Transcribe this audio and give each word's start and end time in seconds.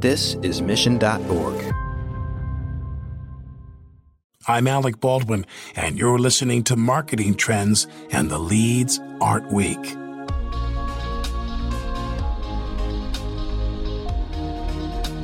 This 0.00 0.36
is 0.42 0.62
Mission.org. 0.62 1.74
I'm 4.46 4.68
Alec 4.68 5.00
Baldwin, 5.00 5.44
and 5.74 5.98
you're 5.98 6.20
listening 6.20 6.62
to 6.64 6.76
Marketing 6.76 7.34
Trends 7.34 7.88
and 8.12 8.30
the 8.30 8.38
Leads 8.38 9.00
Aren't 9.20 9.52
Weak. 9.52 9.96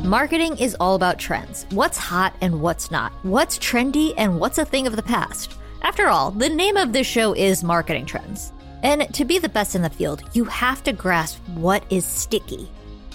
Marketing 0.05 0.59
is 0.59 0.77
all 0.81 0.97
about 0.97 1.21
trends 1.21 1.67
what's 1.71 1.97
hot 1.97 2.35
and 2.41 2.61
what's 2.61 2.91
not, 2.91 3.13
what's 3.23 3.61
trendy 3.61 4.13
and 4.17 4.41
what's 4.41 4.59
a 4.59 4.65
thing 4.65 4.89
of 4.89 4.97
the 4.97 5.05
past. 5.05 5.55
After 5.83 6.09
all, 6.09 6.33
the 6.33 6.49
name 6.49 6.77
of 6.77 6.93
this 6.93 7.07
show 7.07 7.33
is 7.33 7.63
Marketing 7.63 8.07
Trends. 8.07 8.53
And 8.83 9.07
to 9.15 9.25
be 9.25 9.39
the 9.39 9.49
best 9.49 9.77
in 9.77 9.83
the 9.83 9.89
field, 9.89 10.25
you 10.33 10.43
have 10.47 10.83
to 10.83 10.93
grasp 10.93 11.39
what 11.51 11.85
is 11.91 12.05
sticky. 12.05 12.69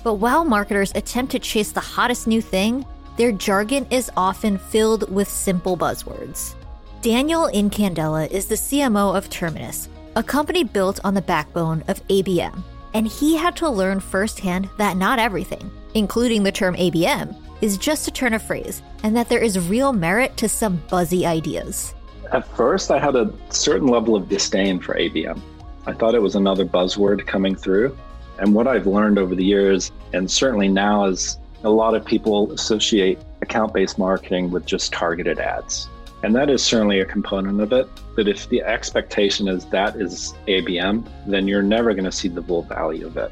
But 0.03 0.15
while 0.15 0.45
marketers 0.45 0.91
attempt 0.95 1.31
to 1.33 1.39
chase 1.39 1.71
the 1.71 1.79
hottest 1.79 2.27
new 2.27 2.41
thing, 2.41 2.85
their 3.17 3.31
jargon 3.31 3.85
is 3.91 4.11
often 4.15 4.57
filled 4.57 5.11
with 5.11 5.27
simple 5.27 5.75
buzzwords. 5.75 6.55
Daniel 7.01 7.49
Incandela 7.53 8.29
is 8.29 8.45
the 8.45 8.55
CMO 8.55 9.15
of 9.15 9.29
Terminus, 9.29 9.89
a 10.15 10.23
company 10.23 10.63
built 10.63 10.99
on 11.03 11.13
the 11.13 11.21
backbone 11.21 11.83
of 11.87 12.05
ABM, 12.07 12.63
and 12.93 13.07
he 13.07 13.37
had 13.37 13.55
to 13.57 13.69
learn 13.69 13.99
firsthand 13.99 14.69
that 14.77 14.97
not 14.97 15.19
everything, 15.19 15.69
including 15.93 16.43
the 16.43 16.51
term 16.51 16.75
ABM, 16.75 17.35
is 17.61 17.77
just 17.77 18.07
a 18.07 18.11
turn 18.11 18.33
of 18.33 18.41
phrase, 18.41 18.81
and 19.03 19.15
that 19.15 19.29
there 19.29 19.41
is 19.41 19.69
real 19.69 19.93
merit 19.93 20.35
to 20.37 20.49
some 20.49 20.81
buzzy 20.89 21.25
ideas. 21.25 21.93
At 22.31 22.47
first, 22.55 22.91
I 22.91 22.99
had 22.99 23.15
a 23.15 23.33
certain 23.49 23.87
level 23.87 24.15
of 24.15 24.29
disdain 24.29 24.79
for 24.79 24.95
ABM. 24.95 25.41
I 25.87 25.93
thought 25.93 26.15
it 26.15 26.21
was 26.21 26.35
another 26.35 26.65
buzzword 26.65 27.25
coming 27.25 27.55
through. 27.55 27.97
And 28.39 28.53
what 28.53 28.67
I've 28.67 28.87
learned 28.87 29.19
over 29.19 29.35
the 29.35 29.43
years, 29.43 29.91
and 30.13 30.29
certainly 30.29 30.69
now, 30.69 31.05
is 31.05 31.37
a 31.63 31.69
lot 31.69 31.93
of 31.93 32.05
people 32.05 32.51
associate 32.53 33.19
account 33.41 33.73
based 33.73 33.97
marketing 33.97 34.49
with 34.49 34.65
just 34.65 34.93
targeted 34.93 35.39
ads. 35.39 35.87
And 36.23 36.35
that 36.35 36.49
is 36.49 36.63
certainly 36.63 36.99
a 36.99 37.05
component 37.05 37.61
of 37.61 37.71
it. 37.71 37.87
But 38.15 38.27
if 38.27 38.49
the 38.49 38.61
expectation 38.61 39.47
is 39.47 39.65
that 39.67 39.95
is 39.95 40.33
ABM, 40.47 41.07
then 41.27 41.47
you're 41.47 41.61
never 41.61 41.93
going 41.93 42.05
to 42.05 42.11
see 42.11 42.27
the 42.27 42.41
full 42.41 42.63
value 42.63 43.07
of 43.07 43.17
it. 43.17 43.31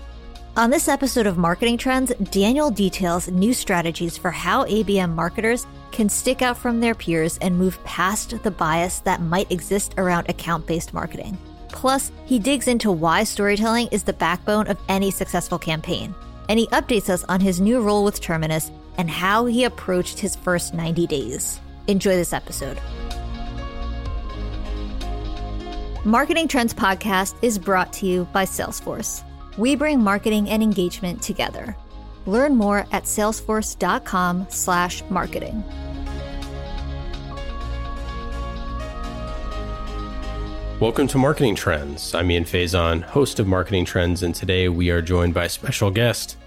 On 0.56 0.72
this 0.72 0.88
episode 0.88 1.28
of 1.28 1.38
Marketing 1.38 1.78
Trends, 1.78 2.12
Daniel 2.32 2.72
details 2.72 3.28
new 3.28 3.54
strategies 3.54 4.18
for 4.18 4.32
how 4.32 4.66
ABM 4.66 5.14
marketers 5.14 5.68
can 5.92 6.10
stick 6.10 6.42
out 6.42 6.58
from 6.58 6.80
their 6.80 6.96
peers 6.96 7.38
and 7.40 7.58
move 7.58 7.82
past 7.84 8.42
the 8.42 8.52
bias 8.52 9.00
that 9.02 9.22
might 9.22 9.52
exist 9.52 9.94
around 9.98 10.28
account 10.30 10.66
based 10.66 10.94
marketing. 10.94 11.38
Plus, 11.78 12.12
he 12.26 12.40
digs 12.40 12.68
into 12.68 12.92
why 12.92 13.24
storytelling 13.24 13.88
is 13.92 14.04
the 14.04 14.12
backbone 14.12 14.68
of 14.68 14.78
any 14.90 15.12
successful 15.12 15.60
campaign. 15.60 16.16
And 16.50 16.58
he 16.58 16.66
updates 16.70 17.08
us 17.08 17.24
on 17.26 17.40
his 17.40 17.62
new 17.62 17.82
role 17.82 18.04
with 18.04 18.20
Terminus 18.20 18.72
and 18.98 19.08
how 19.08 19.46
he 19.46 19.64
approached 19.64 20.18
his 20.18 20.36
first 20.36 20.74
90 20.74 21.06
days. 21.06 21.60
Enjoy 21.86 22.16
this 22.16 22.34
episode. 22.34 22.80
Marketing 26.04 26.48
Trends 26.48 26.74
Podcast 26.74 27.36
is 27.44 27.60
brought 27.60 27.94
to 27.94 28.08
you 28.08 28.28
by 28.34 28.46
Salesforce. 28.46 29.24
We 29.56 29.76
bring 29.76 30.02
marketing 30.02 30.50
and 30.50 30.64
engagement 30.64 31.22
together. 31.22 31.78
Learn 32.26 32.56
more 32.56 32.88
at 32.92 33.04
salesforce.com/marketing. 33.04 35.64
Welcome 40.80 41.08
to 41.08 41.18
Marketing 41.18 41.56
Trends. 41.56 42.14
I'm 42.14 42.30
Ian 42.30 42.44
Faison, 42.44 43.02
host 43.02 43.40
of 43.40 43.48
Marketing 43.48 43.84
Trends, 43.84 44.22
and 44.22 44.36
today 44.36 44.70
we 44.70 44.92
are 44.92 45.02
joined 45.02 45.34
by 45.34 45.46
a 45.46 45.50
special 45.50 45.90
guest. 45.90 46.38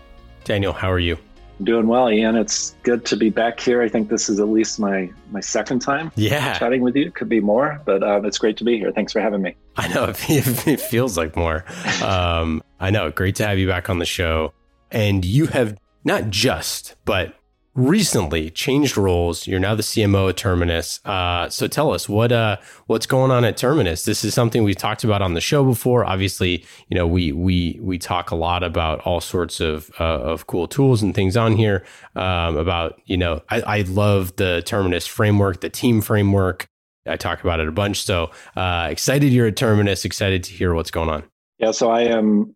Daniel, 0.45 0.73
how 0.73 0.89
are 0.89 1.01
you? 1.01 1.19
Doing 1.65 1.89
well, 1.89 2.09
Ian. 2.09 2.37
It's 2.37 2.77
good 2.85 3.05
to 3.07 3.17
be 3.17 3.31
back 3.31 3.59
here. 3.59 3.83
I 3.83 3.89
think 3.89 4.09
this 4.09 4.29
is 4.29 4.39
at 4.39 4.47
least 4.47 4.79
my 4.79 5.11
my 5.33 5.41
second 5.41 5.81
time 5.81 6.13
yeah. 6.15 6.57
chatting 6.57 6.81
with 6.81 6.95
you. 6.95 7.11
Could 7.11 7.29
be 7.29 7.41
more, 7.41 7.83
but 7.85 8.05
um, 8.05 8.25
it's 8.25 8.39
great 8.39 8.57
to 8.59 8.65
be 8.65 8.79
here. 8.79 8.93
Thanks 8.93 9.13
for 9.13 9.21
having 9.21 9.43
me. 9.43 9.57
I 9.77 9.89
know 9.89 10.05
it 10.29 10.81
feels 10.81 11.19
like 11.19 11.35
more. 11.35 11.65
Um, 12.01 12.63
I 12.79 12.91
know. 12.91 13.11
Great 13.11 13.35
to 13.37 13.47
have 13.49 13.59
you 13.59 13.67
back 13.67 13.91
on 13.91 13.99
the 13.99 14.07
show. 14.07 14.53
And 14.93 15.25
you 15.25 15.49
have 15.49 15.77
not 16.05 16.31
just, 16.31 16.95
but 17.05 17.35
recently 17.75 18.51
changed 18.51 18.97
roles. 18.97 19.47
You're 19.47 19.61
now 19.61 19.75
the 19.75 19.83
CMO 19.83 20.29
at 20.31 20.37
Terminus. 20.37 21.01
Uh, 21.05 21.49
so 21.49 21.67
tell 21.67 21.93
us 21.93 22.09
what 22.09 22.33
uh, 22.33 22.57
what's 22.87 23.07
going 23.07 23.31
on 23.31 23.45
at 23.45 23.57
Terminus. 23.57 24.05
This 24.05 24.25
is 24.25 24.35
something 24.35 24.65
we've 24.65 24.77
talked 24.77 25.05
about 25.05 25.23
on 25.23 25.35
the 25.35 25.41
show 25.41 25.65
before. 25.65 26.05
Obviously, 26.05 26.65
you 26.89 26.97
know 26.97 27.07
we 27.07 27.33
we 27.33 27.79
we 27.83 27.99
talk 27.99 28.31
a 28.31 28.37
lot 28.37 28.63
about 28.63 29.01
all 29.01 29.21
sorts 29.21 29.61
of 29.61 29.91
uh, 30.01 30.05
of 30.05 30.47
cool 30.47 30.67
tools 30.67 31.03
and 31.03 31.15
things 31.15 31.37
on 31.37 31.57
here. 31.57 31.85
Um, 32.17 32.57
about 32.57 33.01
you 33.07 33.17
know 33.17 33.43
I, 33.49 33.61
I 33.61 33.81
love 33.83 34.37
the 34.37 34.63
Terminus 34.67 35.07
framework, 35.07 35.61
the 35.61 35.71
team 35.71 36.01
framework. 36.01 36.67
I 37.07 37.17
talk 37.17 37.41
about 37.41 37.61
it 37.61 37.69
a 37.69 37.73
bunch. 37.73 38.05
So 38.05 38.31
uh, 38.57 38.89
excited 38.91 39.33
you're 39.33 39.47
at 39.47 39.57
Terminus. 39.57 40.05
Excited 40.05 40.45
to 40.45 40.53
hear 40.53 40.75
what's 40.75 40.91
going 40.91 41.09
on. 41.09 41.25
Yeah, 41.59 41.73
so 41.73 41.91
I 41.91 42.03
am 42.03 42.55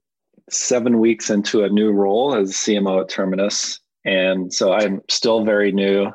seven 0.50 0.98
weeks 0.98 1.30
into 1.30 1.64
a 1.64 1.68
new 1.68 1.92
role 1.92 2.34
as 2.34 2.52
CMO 2.52 3.02
at 3.02 3.08
Terminus. 3.08 3.80
And 4.04 4.52
so 4.52 4.72
I'm 4.72 5.00
still 5.08 5.44
very 5.44 5.72
new, 5.72 6.12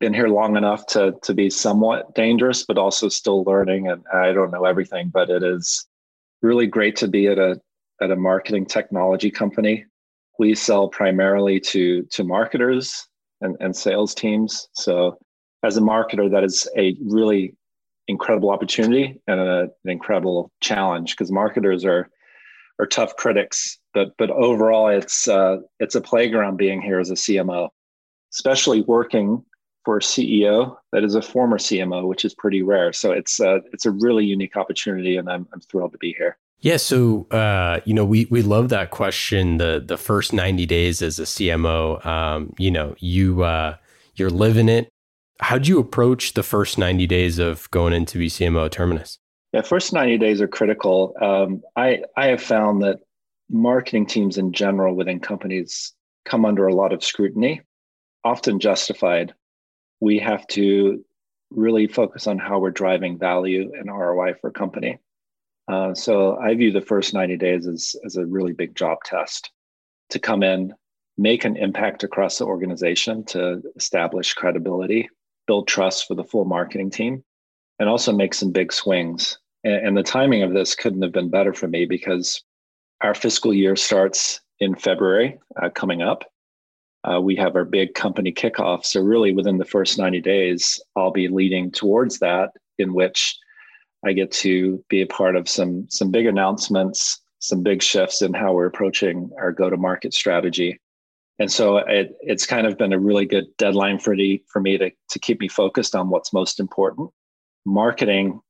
been 0.00 0.14
here 0.14 0.28
long 0.28 0.56
enough 0.56 0.86
to, 0.86 1.14
to 1.22 1.34
be 1.34 1.48
somewhat 1.48 2.14
dangerous, 2.14 2.64
but 2.64 2.78
also 2.78 3.08
still 3.08 3.44
learning. 3.44 3.88
And 3.88 4.02
I 4.12 4.32
don't 4.32 4.50
know 4.50 4.64
everything, 4.64 5.10
but 5.12 5.30
it 5.30 5.42
is 5.42 5.86
really 6.42 6.66
great 6.66 6.96
to 6.96 7.08
be 7.08 7.28
at 7.28 7.38
a, 7.38 7.60
at 8.02 8.10
a 8.10 8.16
marketing 8.16 8.66
technology 8.66 9.30
company. 9.30 9.84
We 10.38 10.54
sell 10.54 10.88
primarily 10.88 11.60
to, 11.60 12.02
to 12.02 12.24
marketers 12.24 13.06
and, 13.40 13.56
and 13.60 13.74
sales 13.74 14.14
teams. 14.14 14.68
So 14.72 15.18
as 15.62 15.76
a 15.76 15.80
marketer, 15.80 16.30
that 16.30 16.42
is 16.42 16.68
a 16.76 16.96
really 17.00 17.54
incredible 18.08 18.50
opportunity 18.50 19.20
and 19.26 19.40
a, 19.40 19.60
an 19.84 19.90
incredible 19.90 20.50
challenge 20.60 21.12
because 21.12 21.30
marketers 21.30 21.84
are 21.84 22.10
are 22.78 22.86
tough 22.86 23.16
critics, 23.16 23.78
but 23.92 24.16
but 24.18 24.30
overall, 24.30 24.88
it's 24.88 25.28
uh, 25.28 25.58
it's 25.80 25.94
a 25.94 26.00
playground 26.00 26.56
being 26.56 26.82
here 26.82 26.98
as 27.00 27.10
a 27.10 27.14
CMO, 27.14 27.68
especially 28.32 28.82
working 28.82 29.44
for 29.84 29.98
a 29.98 30.00
CEO 30.00 30.76
that 30.92 31.04
is 31.04 31.14
a 31.14 31.22
former 31.22 31.58
CMO, 31.58 32.08
which 32.08 32.24
is 32.24 32.34
pretty 32.34 32.62
rare. 32.62 32.92
So 32.92 33.12
it's 33.12 33.40
uh, 33.40 33.58
it's 33.72 33.86
a 33.86 33.90
really 33.90 34.24
unique 34.24 34.56
opportunity, 34.56 35.16
and 35.16 35.28
I'm 35.30 35.46
I'm 35.52 35.60
thrilled 35.60 35.92
to 35.92 35.98
be 35.98 36.14
here. 36.16 36.38
Yeah, 36.60 36.78
so 36.78 37.26
uh, 37.30 37.80
you 37.84 37.94
know, 37.94 38.04
we 38.04 38.26
we 38.30 38.42
love 38.42 38.70
that 38.70 38.90
question. 38.90 39.58
The 39.58 39.82
the 39.84 39.98
first 39.98 40.32
ninety 40.32 40.66
days 40.66 41.02
as 41.02 41.18
a 41.18 41.24
CMO, 41.24 42.04
um, 42.06 42.54
you 42.58 42.70
know, 42.70 42.94
you 42.98 43.42
uh, 43.42 43.76
you're 44.14 44.30
living 44.30 44.68
it. 44.68 44.88
How'd 45.40 45.66
you 45.66 45.78
approach 45.78 46.34
the 46.34 46.42
first 46.42 46.78
ninety 46.78 47.06
days 47.06 47.38
of 47.38 47.70
going 47.70 47.92
into 47.92 48.18
be 48.18 48.28
CMO 48.28 48.70
Terminus? 48.70 49.18
Yeah, 49.54 49.62
first 49.62 49.92
90 49.92 50.18
days 50.18 50.40
are 50.40 50.48
critical. 50.48 51.14
Um, 51.22 51.62
I, 51.76 52.02
I 52.16 52.26
have 52.26 52.42
found 52.42 52.82
that 52.82 52.98
marketing 53.48 54.04
teams 54.04 54.36
in 54.36 54.50
general 54.50 54.96
within 54.96 55.20
companies 55.20 55.92
come 56.24 56.44
under 56.44 56.66
a 56.66 56.74
lot 56.74 56.92
of 56.92 57.04
scrutiny, 57.04 57.60
often 58.24 58.58
justified. 58.58 59.32
We 60.00 60.18
have 60.18 60.44
to 60.48 61.04
really 61.52 61.86
focus 61.86 62.26
on 62.26 62.36
how 62.36 62.58
we're 62.58 62.72
driving 62.72 63.16
value 63.16 63.70
and 63.78 63.88
ROI 63.88 64.34
for 64.40 64.48
a 64.48 64.52
company. 64.52 64.98
Uh, 65.68 65.94
so 65.94 66.36
I 66.36 66.52
view 66.56 66.72
the 66.72 66.80
first 66.80 67.14
90 67.14 67.36
days 67.36 67.68
as, 67.68 67.94
as 68.04 68.16
a 68.16 68.26
really 68.26 68.54
big 68.54 68.74
job 68.74 69.04
test 69.04 69.52
to 70.10 70.18
come 70.18 70.42
in, 70.42 70.74
make 71.16 71.44
an 71.44 71.56
impact 71.56 72.02
across 72.02 72.38
the 72.38 72.44
organization 72.44 73.24
to 73.26 73.62
establish 73.76 74.34
credibility, 74.34 75.08
build 75.46 75.68
trust 75.68 76.08
for 76.08 76.16
the 76.16 76.24
full 76.24 76.44
marketing 76.44 76.90
team, 76.90 77.22
and 77.78 77.88
also 77.88 78.12
make 78.12 78.34
some 78.34 78.50
big 78.50 78.72
swings 78.72 79.38
and, 79.64 79.88
and 79.88 79.96
the 79.96 80.02
timing 80.02 80.42
of 80.42 80.52
this 80.52 80.74
couldn't 80.74 81.02
have 81.02 81.12
been 81.12 81.30
better 81.30 81.52
for 81.52 81.66
me 81.66 81.86
because 81.86 82.42
our 83.00 83.14
fiscal 83.14 83.52
year 83.52 83.76
starts 83.76 84.40
in 84.60 84.74
February 84.74 85.38
uh, 85.60 85.70
coming 85.70 86.02
up. 86.02 86.24
Uh, 87.04 87.20
we 87.20 87.36
have 87.36 87.54
our 87.54 87.64
big 87.64 87.94
company 87.94 88.32
kickoff. 88.32 88.84
So, 88.84 89.00
really, 89.00 89.34
within 89.34 89.58
the 89.58 89.64
first 89.64 89.98
90 89.98 90.20
days, 90.20 90.80
I'll 90.96 91.10
be 91.10 91.28
leading 91.28 91.70
towards 91.70 92.18
that, 92.20 92.50
in 92.78 92.94
which 92.94 93.36
I 94.06 94.12
get 94.12 94.30
to 94.32 94.82
be 94.88 95.02
a 95.02 95.06
part 95.06 95.36
of 95.36 95.48
some, 95.48 95.86
some 95.90 96.10
big 96.10 96.26
announcements, 96.26 97.20
some 97.40 97.62
big 97.62 97.82
shifts 97.82 98.22
in 98.22 98.32
how 98.32 98.54
we're 98.54 98.66
approaching 98.66 99.30
our 99.38 99.52
go 99.52 99.68
to 99.68 99.76
market 99.76 100.14
strategy. 100.14 100.80
And 101.38 101.50
so 101.50 101.78
it, 101.78 102.14
it's 102.20 102.46
kind 102.46 102.66
of 102.66 102.78
been 102.78 102.92
a 102.92 102.98
really 102.98 103.26
good 103.26 103.46
deadline 103.58 103.98
for, 103.98 104.16
the, 104.16 104.42
for 104.50 104.60
me 104.60 104.78
to, 104.78 104.90
to 105.10 105.18
keep 105.18 105.40
me 105.40 105.48
focused 105.48 105.94
on 105.94 106.08
what's 106.08 106.32
most 106.32 106.60
important. 106.60 107.10
Marketing 107.66 108.40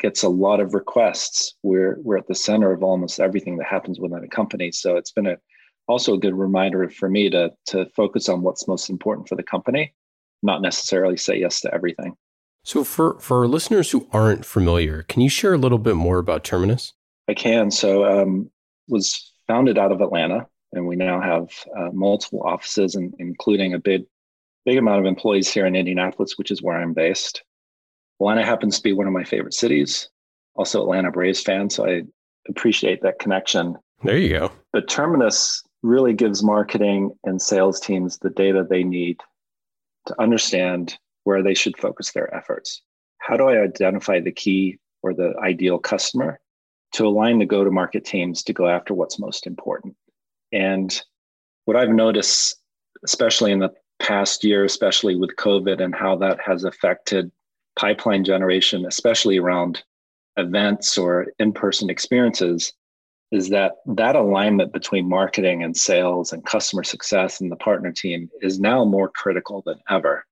gets 0.00 0.22
a 0.22 0.28
lot 0.28 0.60
of 0.60 0.74
requests. 0.74 1.54
We're 1.62 1.98
we're 2.02 2.18
at 2.18 2.26
the 2.26 2.34
center 2.34 2.72
of 2.72 2.82
almost 2.82 3.20
everything 3.20 3.58
that 3.58 3.66
happens 3.66 4.00
within 4.00 4.24
a 4.24 4.28
company. 4.28 4.72
So 4.72 4.96
it's 4.96 5.12
been 5.12 5.26
a 5.26 5.36
also 5.86 6.14
a 6.14 6.18
good 6.18 6.34
reminder 6.34 6.88
for 6.88 7.08
me 7.08 7.30
to 7.30 7.50
to 7.66 7.86
focus 7.96 8.28
on 8.28 8.42
what's 8.42 8.66
most 8.66 8.90
important 8.90 9.28
for 9.28 9.36
the 9.36 9.42
company, 9.42 9.94
not 10.42 10.62
necessarily 10.62 11.16
say 11.16 11.38
yes 11.38 11.60
to 11.60 11.74
everything. 11.74 12.16
So 12.64 12.84
for 12.84 13.18
for 13.20 13.46
listeners 13.46 13.90
who 13.90 14.08
aren't 14.12 14.44
familiar, 14.44 15.04
can 15.04 15.22
you 15.22 15.28
share 15.28 15.54
a 15.54 15.58
little 15.58 15.78
bit 15.78 15.96
more 15.96 16.18
about 16.18 16.44
Terminus? 16.44 16.92
I 17.28 17.34
can. 17.34 17.70
So 17.70 18.04
um, 18.04 18.50
was 18.88 19.32
founded 19.46 19.78
out 19.78 19.92
of 19.92 20.00
Atlanta 20.00 20.46
And 20.72 20.86
we 20.86 20.96
now 20.96 21.20
have 21.20 21.48
uh, 21.76 21.90
multiple 21.92 22.42
offices, 22.44 22.94
and 22.94 23.12
including 23.18 23.74
a 23.74 23.78
big, 23.78 24.04
big 24.64 24.78
amount 24.78 25.00
of 25.00 25.06
employees 25.06 25.52
here 25.52 25.66
in 25.66 25.74
Indianapolis, 25.74 26.38
which 26.38 26.50
is 26.50 26.62
where 26.62 26.80
I'm 26.80 26.92
based. 26.92 27.42
Atlanta 28.20 28.44
happens 28.44 28.76
to 28.76 28.82
be 28.82 28.92
one 28.92 29.06
of 29.06 29.12
my 29.12 29.24
favorite 29.24 29.54
cities. 29.54 30.08
Also, 30.54 30.82
Atlanta 30.82 31.10
Braves 31.10 31.42
fan, 31.42 31.70
so 31.70 31.86
I 31.86 32.02
appreciate 32.48 33.02
that 33.02 33.18
connection. 33.18 33.76
There 34.02 34.18
you 34.18 34.28
go. 34.30 34.52
But 34.72 34.88
Terminus 34.88 35.62
really 35.82 36.12
gives 36.12 36.42
marketing 36.42 37.12
and 37.24 37.40
sales 37.40 37.80
teams 37.80 38.18
the 38.18 38.30
data 38.30 38.66
they 38.68 38.84
need 38.84 39.18
to 40.06 40.20
understand 40.20 40.98
where 41.24 41.42
they 41.42 41.54
should 41.54 41.78
focus 41.78 42.12
their 42.12 42.34
efforts. 42.34 42.82
How 43.18 43.36
do 43.36 43.44
I 43.44 43.62
identify 43.62 44.20
the 44.20 44.32
key 44.32 44.78
or 45.02 45.14
the 45.14 45.32
ideal 45.42 45.78
customer 45.78 46.40
to 46.92 47.06
align 47.06 47.38
the 47.38 47.46
go 47.46 47.64
to 47.64 47.70
market 47.70 48.04
teams 48.04 48.42
to 48.42 48.52
go 48.52 48.68
after 48.68 48.92
what's 48.92 49.18
most 49.18 49.46
important? 49.46 49.94
And 50.52 51.00
what 51.64 51.76
I've 51.76 51.90
noticed, 51.90 52.56
especially 53.04 53.52
in 53.52 53.60
the 53.60 53.72
past 53.98 54.44
year, 54.44 54.64
especially 54.64 55.16
with 55.16 55.36
COVID 55.36 55.82
and 55.82 55.94
how 55.94 56.16
that 56.16 56.38
has 56.44 56.64
affected 56.64 57.30
pipeline 57.80 58.24
generation, 58.24 58.84
especially 58.84 59.38
around 59.38 59.82
events 60.36 60.98
or 60.98 61.28
in 61.38 61.50
person 61.50 61.88
experiences, 61.88 62.74
is 63.32 63.48
that 63.48 63.76
that 63.86 64.16
alignment 64.16 64.70
between 64.70 65.08
marketing 65.08 65.62
and 65.62 65.74
sales 65.74 66.32
and 66.32 66.44
customer 66.44 66.84
success 66.84 67.40
and 67.40 67.50
the 67.50 67.56
partner 67.56 67.90
team 67.90 68.28
is 68.42 68.60
now 68.60 68.84
more 68.84 69.08
critical 69.08 69.62
than 69.64 69.78
ever. 69.88 70.26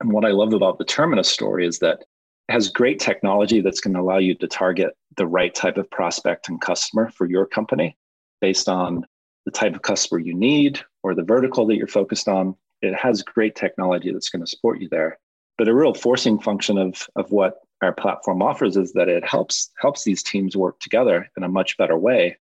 And 0.00 0.10
what 0.10 0.24
I 0.24 0.30
love 0.30 0.54
about 0.54 0.78
the 0.78 0.86
Terminus 0.86 1.28
story 1.28 1.66
is 1.66 1.80
that 1.80 2.00
it 2.48 2.52
has 2.52 2.70
great 2.70 2.98
technology 2.98 3.60
that's 3.60 3.80
going 3.80 3.94
to 3.94 4.00
allow 4.00 4.18
you 4.18 4.34
to 4.34 4.46
target 4.46 4.96
the 5.18 5.26
right 5.26 5.54
type 5.54 5.76
of 5.76 5.90
prospect 5.90 6.48
and 6.48 6.60
customer 6.62 7.10
for 7.10 7.26
your 7.26 7.44
company 7.44 7.94
based 8.40 8.70
on 8.70 9.04
the 9.44 9.50
type 9.50 9.74
of 9.74 9.82
customer 9.82 10.18
you 10.18 10.34
need 10.34 10.80
or 11.02 11.14
the 11.14 11.22
vertical 11.22 11.66
that 11.66 11.76
you're 11.76 11.88
focused 11.88 12.28
on. 12.28 12.56
It 12.80 12.94
has 12.94 13.22
great 13.22 13.54
technology 13.54 14.12
that's 14.12 14.30
going 14.30 14.44
to 14.44 14.50
support 14.50 14.80
you 14.80 14.88
there. 14.88 15.18
But 15.58 15.68
a 15.68 15.74
real 15.74 15.94
forcing 15.94 16.38
function 16.38 16.78
of, 16.78 17.08
of 17.16 17.30
what 17.30 17.60
our 17.82 17.92
platform 17.92 18.42
offers 18.42 18.76
is 18.76 18.92
that 18.92 19.08
it 19.08 19.24
helps 19.24 19.70
helps 19.80 20.04
these 20.04 20.22
teams 20.22 20.56
work 20.56 20.80
together 20.80 21.30
in 21.36 21.42
a 21.42 21.48
much 21.48 21.76
better 21.76 21.96
way. 21.96 22.36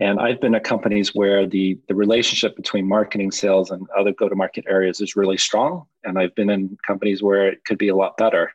And 0.00 0.20
I've 0.20 0.40
been 0.40 0.54
at 0.54 0.64
companies 0.64 1.14
where 1.14 1.46
the 1.46 1.78
the 1.88 1.94
relationship 1.94 2.56
between 2.56 2.88
marketing, 2.88 3.30
sales, 3.32 3.70
and 3.70 3.86
other 3.96 4.12
go 4.12 4.28
to 4.28 4.34
market 4.34 4.64
areas 4.68 5.00
is 5.00 5.16
really 5.16 5.36
strong. 5.36 5.86
And 6.04 6.18
I've 6.18 6.34
been 6.34 6.50
in 6.50 6.78
companies 6.86 7.22
where 7.22 7.48
it 7.48 7.64
could 7.64 7.78
be 7.78 7.88
a 7.88 7.96
lot 7.96 8.16
better. 8.16 8.52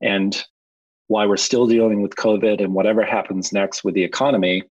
And 0.00 0.42
while 1.08 1.28
we're 1.28 1.36
still 1.36 1.66
dealing 1.66 2.02
with 2.02 2.16
COVID 2.16 2.62
and 2.62 2.74
whatever 2.74 3.04
happens 3.04 3.52
next 3.52 3.84
with 3.84 3.94
the 3.94 4.04
economy, 4.04 4.64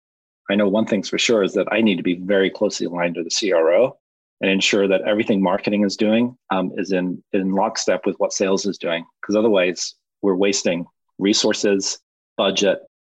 I 0.49 0.55
know 0.55 0.67
one 0.67 0.85
thing's 0.85 1.09
for 1.09 1.17
sure 1.17 1.43
is 1.43 1.53
that 1.53 1.67
I 1.71 1.81
need 1.81 1.97
to 1.97 2.03
be 2.03 2.15
very 2.15 2.49
closely 2.49 2.85
aligned 2.85 3.15
to 3.15 3.23
the 3.23 3.31
CRO 3.31 3.97
and 4.41 4.51
ensure 4.51 4.87
that 4.87 5.01
everything 5.01 5.41
marketing 5.41 5.83
is 5.83 5.95
doing 5.95 6.37
um, 6.51 6.71
is 6.77 6.91
in 6.91 7.23
in 7.33 7.53
lockstep 7.53 8.05
with 8.05 8.15
what 8.17 8.33
sales 8.33 8.65
is 8.65 8.77
doing. 8.77 9.05
Because 9.21 9.35
otherwise, 9.35 9.95
we're 10.21 10.35
wasting 10.35 10.85
resources, 11.17 11.99
budget, 12.37 12.79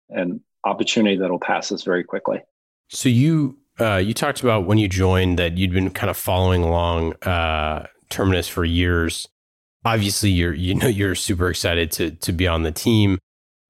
and 0.10 0.42
opportunity 0.66 1.18
that'll 1.18 1.40
pass 1.40 1.72
us 1.72 1.84
very 1.84 2.04
quickly. 2.04 2.42
So 2.90 3.10
you 3.10 3.58
uh, 3.80 3.98
you 3.98 4.14
talked 4.14 4.42
about 4.42 4.66
when 4.66 4.78
you 4.78 4.88
joined 4.88 5.40
that 5.40 5.58
you'd 5.58 5.74
been 5.74 5.90
kind 5.90 6.10
of 6.10 6.18
following 6.18 6.64
along 6.64 7.14
uh, 7.24 7.88
Terminus 8.10 8.48
for 8.48 8.64
years. 8.64 9.28
Obviously, 9.84 10.32
you're 10.32 10.54
you 10.54 10.76
know 10.76 10.88
you're 10.88 11.16
super 11.16 11.50
excited 11.50 11.92
to 11.94 12.12
to 12.12 12.34
be 12.34 12.48
on 12.48 12.64
the 12.64 12.72
team, 12.72 13.20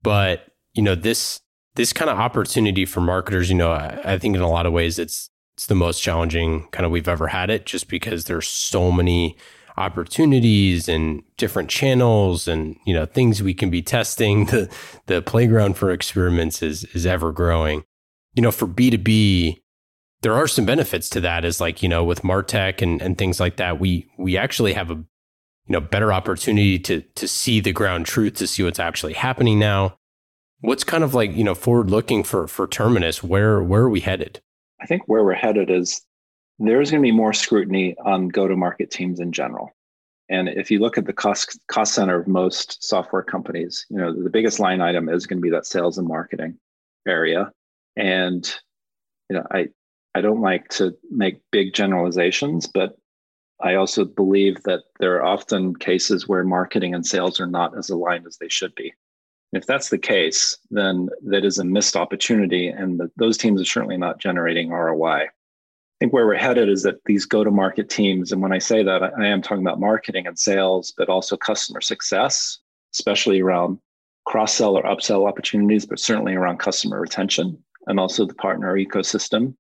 but 0.02 0.48
you 0.74 0.82
know 0.82 0.96
this 0.96 1.42
this 1.76 1.94
kind 1.94 2.10
of 2.10 2.18
opportunity 2.18 2.86
for 2.86 3.02
marketers. 3.02 3.50
You 3.50 3.56
know, 3.56 3.72
I, 3.72 4.00
I 4.04 4.18
think 4.18 4.36
in 4.36 4.42
a 4.42 4.50
lot 4.50 4.66
of 4.66 4.74
ways 4.74 4.98
it's 5.00 5.30
it's 5.56 5.68
the 5.68 5.76
most 5.76 6.02
challenging 6.02 6.68
kind 6.72 6.86
of 6.86 6.92
we've 6.92 7.08
ever 7.08 7.28
had 7.28 7.50
it, 7.50 7.66
just 7.66 7.88
because 7.88 8.26
there's 8.26 8.48
so 8.48 8.92
many 8.92 9.38
opportunities 9.78 10.88
and 10.88 11.22
different 11.38 11.70
channels 11.70 12.48
and 12.48 12.78
you 12.86 12.94
know 12.94 13.06
things 13.06 13.42
we 13.42 13.54
can 13.54 13.70
be 13.70 13.82
testing. 13.82 14.46
The 14.56 14.70
the 15.08 15.22
playground 15.22 15.78
for 15.78 15.92
experiments 15.92 16.62
is 16.62 16.84
is 16.94 17.06
ever 17.06 17.32
growing. 17.32 17.84
You 18.34 18.42
know 18.42 18.52
for 18.52 18.68
b2b 18.68 19.62
there 20.22 20.34
are 20.34 20.48
some 20.48 20.66
benefits 20.66 21.08
to 21.10 21.22
that 21.22 21.46
is 21.46 21.62
like 21.62 21.82
you 21.82 21.88
know 21.88 22.04
with 22.04 22.22
martech 22.22 22.82
and 22.82 23.02
and 23.02 23.18
things 23.18 23.40
like 23.40 23.58
that 23.58 23.80
we 23.80 24.10
we 24.18 24.38
actually 24.38 24.74
have 24.74 24.92
a 24.92 24.96
you 24.96 25.06
know 25.70 25.80
better 25.80 26.12
opportunity 26.12 26.78
to 26.80 27.02
to 27.16 27.28
see 27.28 27.62
the 27.62 27.72
ground 27.72 28.06
truth 28.06 28.34
to 28.36 28.48
see 28.48 28.64
what's 28.64 28.80
actually 28.80 29.14
happening 29.14 29.58
now. 29.58 29.96
What's 30.60 30.84
kind 30.84 31.04
of 31.04 31.14
like 31.14 31.34
you 31.34 31.46
know 31.46 31.56
forward 31.56 31.90
looking 31.90 32.24
for 32.24 32.48
for 32.48 32.68
terminus 32.68 33.24
where 33.24 33.64
where 33.64 33.84
are 33.84 33.90
we 33.90 34.02
headed 34.02 34.42
i 34.82 34.86
think 34.86 35.04
where 35.08 35.24
we're 35.24 35.34
headed 35.34 35.70
is 35.70 36.06
there's 36.60 36.92
going 36.92 37.02
to 37.02 37.08
be 37.08 37.12
more 37.12 37.34
scrutiny 37.34 37.96
on 38.04 38.30
go 38.30 38.48
to 38.48 38.56
market 38.56 38.92
teams 38.92 39.20
in 39.20 39.32
general. 39.32 39.72
And 40.30 40.50
if 40.50 40.72
you 40.72 40.80
look 40.80 40.98
at 40.98 41.06
the 41.06 41.14
cost 41.14 41.60
cost 41.68 41.94
center 41.94 42.20
of 42.20 42.28
most 42.28 42.84
software 42.84 43.22
companies, 43.22 43.86
you 43.90 43.98
know, 43.98 44.12
the 44.12 44.30
biggest 44.30 44.60
line 44.60 44.82
item 44.82 45.10
is 45.10 45.28
going 45.28 45.38
to 45.38 45.42
be 45.42 45.52
that 45.52 45.68
sales 45.68 45.98
and 45.98 46.08
marketing 46.08 46.58
area. 47.08 47.52
And 47.96 48.52
you 49.30 49.36
know, 49.36 49.46
I 49.52 49.68
I 50.16 50.22
don't 50.22 50.42
like 50.42 50.70
to 50.70 50.96
make 51.12 51.42
big 51.52 51.74
generalizations, 51.74 52.68
but 52.68 52.98
I 53.62 53.76
also 53.76 54.06
believe 54.06 54.64
that 54.64 54.84
there 55.00 55.16
are 55.16 55.26
often 55.26 55.76
cases 55.76 56.28
where 56.28 56.44
marketing 56.44 56.96
and 56.96 57.06
sales 57.06 57.40
are 57.40 57.48
not 57.48 57.78
as 57.78 57.90
aligned 57.90 58.26
as 58.26 58.38
they 58.38 58.50
should 58.50 58.74
be. 58.76 58.94
If 59.54 59.66
that's 59.66 59.90
the 59.90 59.98
case, 59.98 60.58
then 60.70 61.10
that 61.24 61.46
is 61.46 61.58
a 61.58 61.64
missed 61.64 61.96
opportunity, 61.96 62.68
and 62.68 63.00
the, 63.00 63.10
those 63.16 63.38
teams 63.38 63.62
are 63.62 63.66
certainly 63.66 63.98
not 63.98 64.20
generating 64.20 64.70
ROI. 64.70 65.24
I 65.24 65.30
think 66.00 66.12
where 66.12 66.26
we're 66.26 66.36
headed 66.36 66.68
is 66.68 66.84
that 66.84 67.04
these 67.06 67.26
go 67.26 67.44
to 67.44 67.52
market 67.52 67.90
teams, 67.90 68.32
and 68.32 68.42
when 68.42 68.52
I 68.52 68.60
say 68.60 68.84
that, 68.84 69.02
I 69.04 69.28
am 69.28 69.42
talking 69.42 69.66
about 69.66 69.80
marketing 69.80 70.28
and 70.28 70.38
sales, 70.38 70.94
but 70.98 71.10
also 71.10 71.38
customer 71.38 71.80
success, 71.80 72.60
especially 72.94 73.42
around 73.42 73.80
cross 74.26 74.54
sell 74.54 74.78
or 74.78 74.84
upsell 74.84 75.28
opportunities, 75.28 75.86
but 75.86 76.00
certainly 76.00 76.36
around 76.36 76.58
customer 76.58 77.00
retention 77.00 77.58
and 77.88 78.00
also 78.00 78.26
the 78.26 78.34
partner 78.34 78.76
ecosystem 78.76 79.56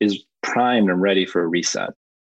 is 0.00 0.24
primed 0.42 0.90
and 0.90 1.00
ready 1.00 1.24
for 1.24 1.42
a 1.42 1.46
reset. 1.46 1.90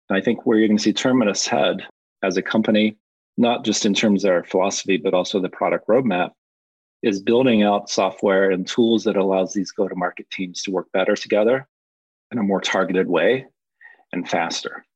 And 0.08 0.16
I 0.16 0.20
think 0.20 0.44
where 0.44 0.58
you're 0.58 0.68
going 0.68 0.78
to 0.78 0.82
see 0.82 0.92
Terminus 0.92 1.46
head 1.46 1.86
as 2.22 2.36
a 2.36 2.42
company, 2.42 2.96
not 3.36 3.64
just 3.64 3.86
in 3.86 3.94
terms 3.94 4.24
of 4.24 4.30
our 4.30 4.44
philosophy, 4.44 4.96
but 4.96 5.14
also 5.14 5.40
the 5.40 5.48
product 5.48 5.88
roadmap, 5.88 6.30
is 7.04 7.20
building 7.20 7.62
out 7.62 7.90
software 7.90 8.50
and 8.50 8.66
tools 8.66 9.04
that 9.04 9.16
allows 9.16 9.52
these 9.52 9.70
go 9.70 9.86
to 9.86 9.94
market 9.94 10.28
teams 10.30 10.62
to 10.62 10.70
work 10.70 10.90
better 10.92 11.14
together 11.14 11.68
in 12.32 12.38
a 12.38 12.42
more 12.42 12.62
targeted 12.62 13.06
way 13.06 13.44
and 14.12 14.26
faster 14.26 14.86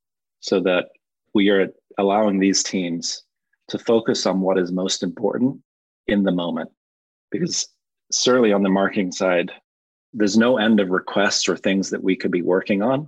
so 0.41 0.59
that 0.59 0.89
we 1.35 1.51
are 1.51 1.69
allowing 1.99 2.39
these 2.39 2.63
teams 2.63 3.25
to 3.69 3.79
focus 3.79 4.25
on 4.25 4.41
what 4.41 4.57
is 4.57 4.73
most 4.73 5.03
important 5.03 5.61
in 6.07 6.23
the 6.23 6.33
moment. 6.33 6.71
Because 7.31 7.69
certainly 8.11 8.55
on 8.55 8.63
the 8.63 8.71
marketing 8.71 9.13
side, 9.13 9.53
there's 10.15 10.39
no 10.39 10.57
end 10.57 10.81
of 10.81 10.89
requests 10.89 11.47
or 11.47 11.59
things 11.59 11.91
that 11.91 12.03
we 12.03 12.17
could 12.17 12.31
be 12.31 12.41
working 12.41 12.81
on. 12.81 13.07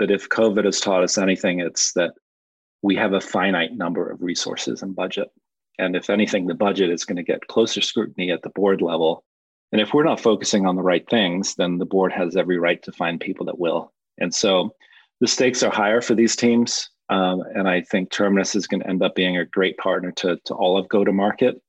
But 0.00 0.10
if 0.10 0.28
COVID 0.28 0.64
has 0.64 0.80
taught 0.80 1.04
us 1.04 1.18
anything, 1.18 1.60
it's 1.60 1.92
that 1.92 2.14
we 2.82 2.96
have 2.96 3.12
a 3.12 3.20
finite 3.20 3.74
number 3.74 4.10
of 4.10 4.20
resources 4.20 4.82
and 4.82 4.96
budget. 4.96 5.28
And 5.78 5.96
if 5.96 6.10
anything, 6.10 6.46
the 6.46 6.54
budget 6.54 6.90
is 6.90 7.04
going 7.04 7.16
to 7.16 7.22
get 7.22 7.46
closer 7.48 7.80
scrutiny 7.80 8.30
at 8.30 8.42
the 8.42 8.50
board 8.50 8.82
level 8.82 9.24
and 9.72 9.80
if 9.80 9.94
we're 9.94 10.04
not 10.04 10.20
focusing 10.20 10.66
on 10.66 10.76
the 10.76 10.82
right 10.82 11.08
things, 11.08 11.54
then 11.54 11.78
the 11.78 11.86
board 11.86 12.12
has 12.12 12.36
every 12.36 12.58
right 12.58 12.82
to 12.82 12.92
find 12.92 13.18
people 13.18 13.46
that 13.46 13.58
will. 13.58 13.92
And 14.18 14.32
so 14.32 14.74
the 15.20 15.26
stakes 15.26 15.62
are 15.62 15.72
higher 15.72 16.02
for 16.02 16.14
these 16.14 16.36
teams. 16.36 16.90
Um, 17.08 17.42
and 17.54 17.68
I 17.68 17.80
think 17.80 18.10
Terminus 18.10 18.54
is 18.54 18.66
going 18.66 18.82
to 18.82 18.88
end 18.88 19.02
up 19.02 19.14
being 19.14 19.38
a 19.38 19.46
great 19.46 19.78
partner 19.78 20.12
to, 20.12 20.38
to 20.44 20.54
all 20.54 20.76
of 20.76 20.88
go 20.88 21.04
to 21.04 21.12
market 21.12 21.60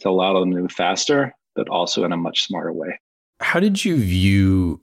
to 0.00 0.08
allow 0.08 0.40
them 0.40 0.50
to 0.50 0.62
move 0.62 0.72
faster, 0.72 1.34
but 1.54 1.68
also 1.68 2.04
in 2.04 2.12
a 2.12 2.16
much 2.16 2.42
smarter 2.42 2.72
way. 2.72 2.98
How 3.40 3.60
did 3.60 3.84
you 3.84 3.98
view 3.98 4.80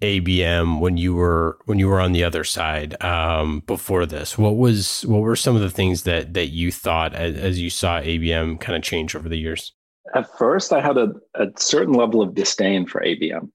ABM 0.00 0.80
when 0.80 0.96
you 0.96 1.14
were 1.14 1.58
when 1.64 1.78
you 1.78 1.88
were 1.88 2.00
on 2.00 2.12
the 2.12 2.24
other 2.24 2.44
side 2.44 3.02
um, 3.02 3.62
before 3.66 4.06
this? 4.06 4.38
What 4.38 4.56
was 4.56 5.02
what 5.02 5.20
were 5.20 5.36
some 5.36 5.56
of 5.56 5.62
the 5.62 5.70
things 5.70 6.04
that 6.04 6.34
that 6.34 6.48
you 6.48 6.70
thought 6.70 7.14
as, 7.14 7.36
as 7.36 7.60
you 7.60 7.70
saw 7.70 8.00
ABM 8.00 8.60
kind 8.60 8.76
of 8.76 8.82
change 8.82 9.16
over 9.16 9.28
the 9.28 9.38
years? 9.38 9.72
At 10.14 10.38
first, 10.38 10.72
I 10.72 10.80
had 10.80 10.96
a, 10.96 11.12
a 11.34 11.48
certain 11.56 11.94
level 11.94 12.22
of 12.22 12.34
disdain 12.34 12.86
for 12.86 13.02
ABM. 13.02 13.50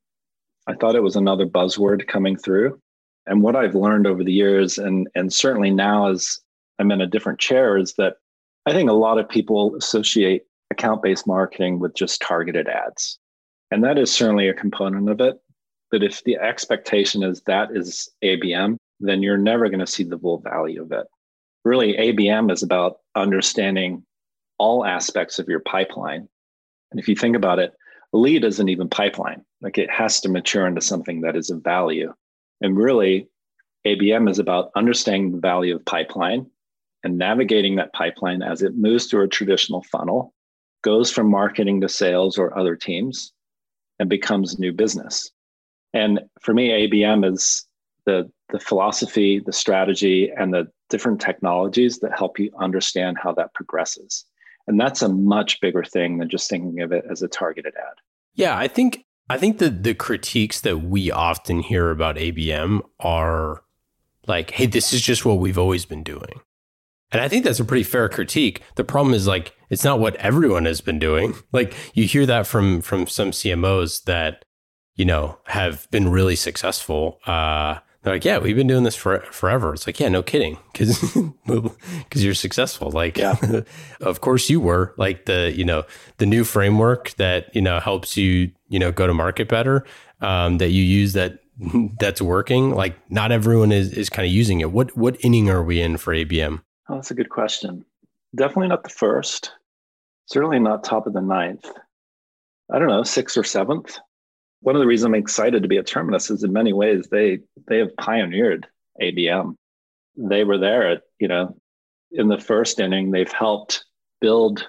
I 0.67 0.73
thought 0.75 0.95
it 0.95 1.03
was 1.03 1.15
another 1.15 1.45
buzzword 1.45 2.07
coming 2.07 2.37
through. 2.37 2.79
And 3.25 3.41
what 3.41 3.55
I've 3.55 3.75
learned 3.75 4.05
over 4.05 4.23
the 4.23 4.33
years, 4.33 4.77
and, 4.77 5.07
and 5.15 5.31
certainly 5.31 5.71
now 5.71 6.11
as 6.11 6.39
I'm 6.79 6.91
in 6.91 7.01
a 7.01 7.07
different 7.07 7.39
chair, 7.39 7.77
is 7.77 7.93
that 7.97 8.15
I 8.65 8.71
think 8.71 8.89
a 8.89 8.93
lot 8.93 9.17
of 9.17 9.27
people 9.27 9.75
associate 9.75 10.43
account 10.71 11.01
based 11.01 11.27
marketing 11.27 11.79
with 11.79 11.95
just 11.95 12.21
targeted 12.21 12.67
ads. 12.67 13.17
And 13.71 13.83
that 13.83 13.97
is 13.97 14.13
certainly 14.13 14.47
a 14.47 14.53
component 14.53 15.09
of 15.09 15.19
it. 15.21 15.35
But 15.93 16.03
if 16.03 16.23
the 16.23 16.37
expectation 16.37 17.21
is 17.21 17.41
that 17.43 17.69
is 17.71 18.09
ABM, 18.23 18.77
then 18.99 19.21
you're 19.21 19.37
never 19.37 19.69
going 19.69 19.79
to 19.79 19.87
see 19.87 20.03
the 20.03 20.17
full 20.17 20.39
value 20.39 20.81
of 20.81 20.91
it. 20.91 21.05
Really, 21.63 21.93
ABM 21.93 22.51
is 22.51 22.63
about 22.63 22.97
understanding 23.15 24.03
all 24.57 24.85
aspects 24.85 25.37
of 25.37 25.47
your 25.47 25.59
pipeline 25.59 26.27
and 26.93 26.99
if 26.99 27.07
you 27.07 27.15
think 27.15 27.35
about 27.35 27.57
it, 27.57 27.73
a 28.13 28.17
lead 28.17 28.43
isn't 28.43 28.69
even 28.69 28.87
pipeline. 28.87 29.43
Like 29.61 29.79
it 29.79 29.89
has 29.89 30.21
to 30.21 30.29
mature 30.29 30.67
into 30.67 30.79
something 30.79 31.21
that 31.21 31.35
is 31.35 31.49
of 31.49 31.63
value. 31.63 32.13
And 32.61 32.77
really, 32.77 33.27
ABM 33.85 34.29
is 34.29 34.37
about 34.37 34.69
understanding 34.75 35.31
the 35.31 35.39
value 35.39 35.75
of 35.75 35.83
pipeline 35.85 36.45
and 37.03 37.17
navigating 37.17 37.75
that 37.75 37.93
pipeline 37.93 38.43
as 38.43 38.61
it 38.61 38.77
moves 38.77 39.07
through 39.07 39.23
a 39.23 39.27
traditional 39.27 39.81
funnel, 39.91 40.35
goes 40.83 41.09
from 41.09 41.31
marketing 41.31 41.81
to 41.81 41.89
sales 41.89 42.37
or 42.37 42.57
other 42.57 42.75
teams, 42.75 43.33
and 43.97 44.07
becomes 44.07 44.59
new 44.59 44.71
business. 44.71 45.31
And 45.93 46.21
for 46.41 46.53
me, 46.53 46.69
ABM 46.69 47.31
is 47.31 47.65
the, 48.05 48.29
the 48.49 48.59
philosophy, 48.59 49.41
the 49.45 49.53
strategy, 49.53 50.31
and 50.35 50.53
the 50.53 50.67
different 50.89 51.21
technologies 51.21 51.99
that 51.99 52.17
help 52.17 52.39
you 52.39 52.51
understand 52.59 53.17
how 53.21 53.33
that 53.33 53.53
progresses. 53.53 54.25
And 54.67 54.79
that's 54.79 55.01
a 55.01 55.09
much 55.09 55.59
bigger 55.61 55.83
thing 55.83 56.17
than 56.17 56.29
just 56.29 56.49
thinking 56.49 56.81
of 56.81 56.91
it 56.91 57.05
as 57.09 57.21
a 57.21 57.27
targeted 57.27 57.73
ad. 57.77 57.95
Yeah, 58.35 58.57
I 58.57 58.67
think 58.67 59.05
I 59.29 59.37
think 59.37 59.57
the 59.57 59.69
the 59.69 59.93
critiques 59.93 60.61
that 60.61 60.79
we 60.79 61.11
often 61.11 61.59
hear 61.59 61.91
about 61.91 62.15
ABM 62.15 62.81
are 62.99 63.63
like, 64.27 64.51
hey, 64.51 64.65
this 64.65 64.93
is 64.93 65.01
just 65.01 65.25
what 65.25 65.39
we've 65.39 65.57
always 65.57 65.85
been 65.85 66.03
doing. 66.03 66.41
And 67.11 67.21
I 67.21 67.27
think 67.27 67.43
that's 67.43 67.59
a 67.59 67.65
pretty 67.65 67.83
fair 67.83 68.09
critique. 68.09 68.61
The 68.75 68.83
problem 68.83 69.13
is 69.13 69.27
like 69.27 69.55
it's 69.69 69.83
not 69.83 69.99
what 69.99 70.15
everyone 70.15 70.65
has 70.65 70.81
been 70.81 70.99
doing. 70.99 71.35
Like 71.51 71.75
you 71.93 72.05
hear 72.05 72.25
that 72.25 72.47
from 72.47 72.81
from 72.81 73.05
some 73.07 73.31
CMOs 73.31 74.03
that 74.05 74.45
you 74.95 75.05
know 75.05 75.37
have 75.45 75.89
been 75.91 76.09
really 76.09 76.35
successful. 76.35 77.19
Uh, 77.25 77.79
they're 78.03 78.15
like, 78.15 78.25
yeah, 78.25 78.37
we've 78.37 78.55
been 78.55 78.67
doing 78.67 78.83
this 78.83 78.97
for 78.97 79.21
forever. 79.31 79.73
It's 79.73 79.87
like, 79.87 79.97
yeah, 79.97 80.09
no 80.09 80.21
kidding, 80.21 80.57
because 80.73 80.99
because 81.01 82.23
you're 82.23 82.33
successful. 82.33 82.91
Like, 82.91 83.17
yeah. 83.17 83.35
of 84.01 84.21
course 84.21 84.49
you 84.49 84.59
were. 84.59 84.93
Like 84.97 85.25
the 85.25 85.53
you 85.55 85.63
know 85.63 85.83
the 86.17 86.25
new 86.25 86.43
framework 86.43 87.11
that 87.11 87.53
you 87.55 87.61
know 87.61 87.79
helps 87.79 88.17
you 88.17 88.51
you 88.67 88.79
know 88.79 88.91
go 88.91 89.07
to 89.07 89.13
market 89.13 89.47
better. 89.47 89.85
Um, 90.21 90.57
that 90.59 90.69
you 90.69 90.83
use 90.83 91.13
that 91.13 91.39
that's 91.99 92.21
working. 92.21 92.71
Like, 92.71 92.95
not 93.11 93.31
everyone 93.31 93.71
is 93.71 93.91
is 93.93 94.09
kind 94.09 94.25
of 94.25 94.33
using 94.33 94.59
it. 94.59 94.71
What 94.71 94.95
what 94.97 95.17
inning 95.23 95.49
are 95.49 95.63
we 95.63 95.81
in 95.81 95.97
for 95.97 96.13
ABM? 96.13 96.61
Oh, 96.89 96.95
that's 96.95 97.11
a 97.11 97.15
good 97.15 97.29
question. 97.29 97.85
Definitely 98.35 98.69
not 98.69 98.83
the 98.83 98.89
first. 98.89 99.51
Certainly 100.25 100.59
not 100.59 100.83
top 100.83 101.07
of 101.07 101.13
the 101.13 101.21
ninth. 101.21 101.69
I 102.71 102.79
don't 102.79 102.87
know, 102.87 103.03
sixth 103.03 103.37
or 103.37 103.43
seventh. 103.43 103.97
One 104.63 104.75
of 104.75 104.79
the 104.79 104.87
reasons 104.87 105.07
I'm 105.07 105.15
excited 105.15 105.61
to 105.61 105.69
be 105.69 105.77
at 105.77 105.87
Terminus 105.87 106.29
is 106.29 106.43
in 106.43 106.53
many 106.53 106.73
ways 106.73 107.07
they 107.09 107.39
they 107.67 107.77
have 107.79 107.95
pioneered 107.97 108.67
ABM. 109.01 109.55
They 110.15 110.43
were 110.43 110.57
there 110.57 110.89
at, 110.89 111.01
you 111.19 111.27
know, 111.27 111.55
in 112.11 112.27
the 112.27 112.37
first 112.37 112.79
inning, 112.79 113.11
they've 113.11 113.31
helped 113.31 113.85
build 114.21 114.67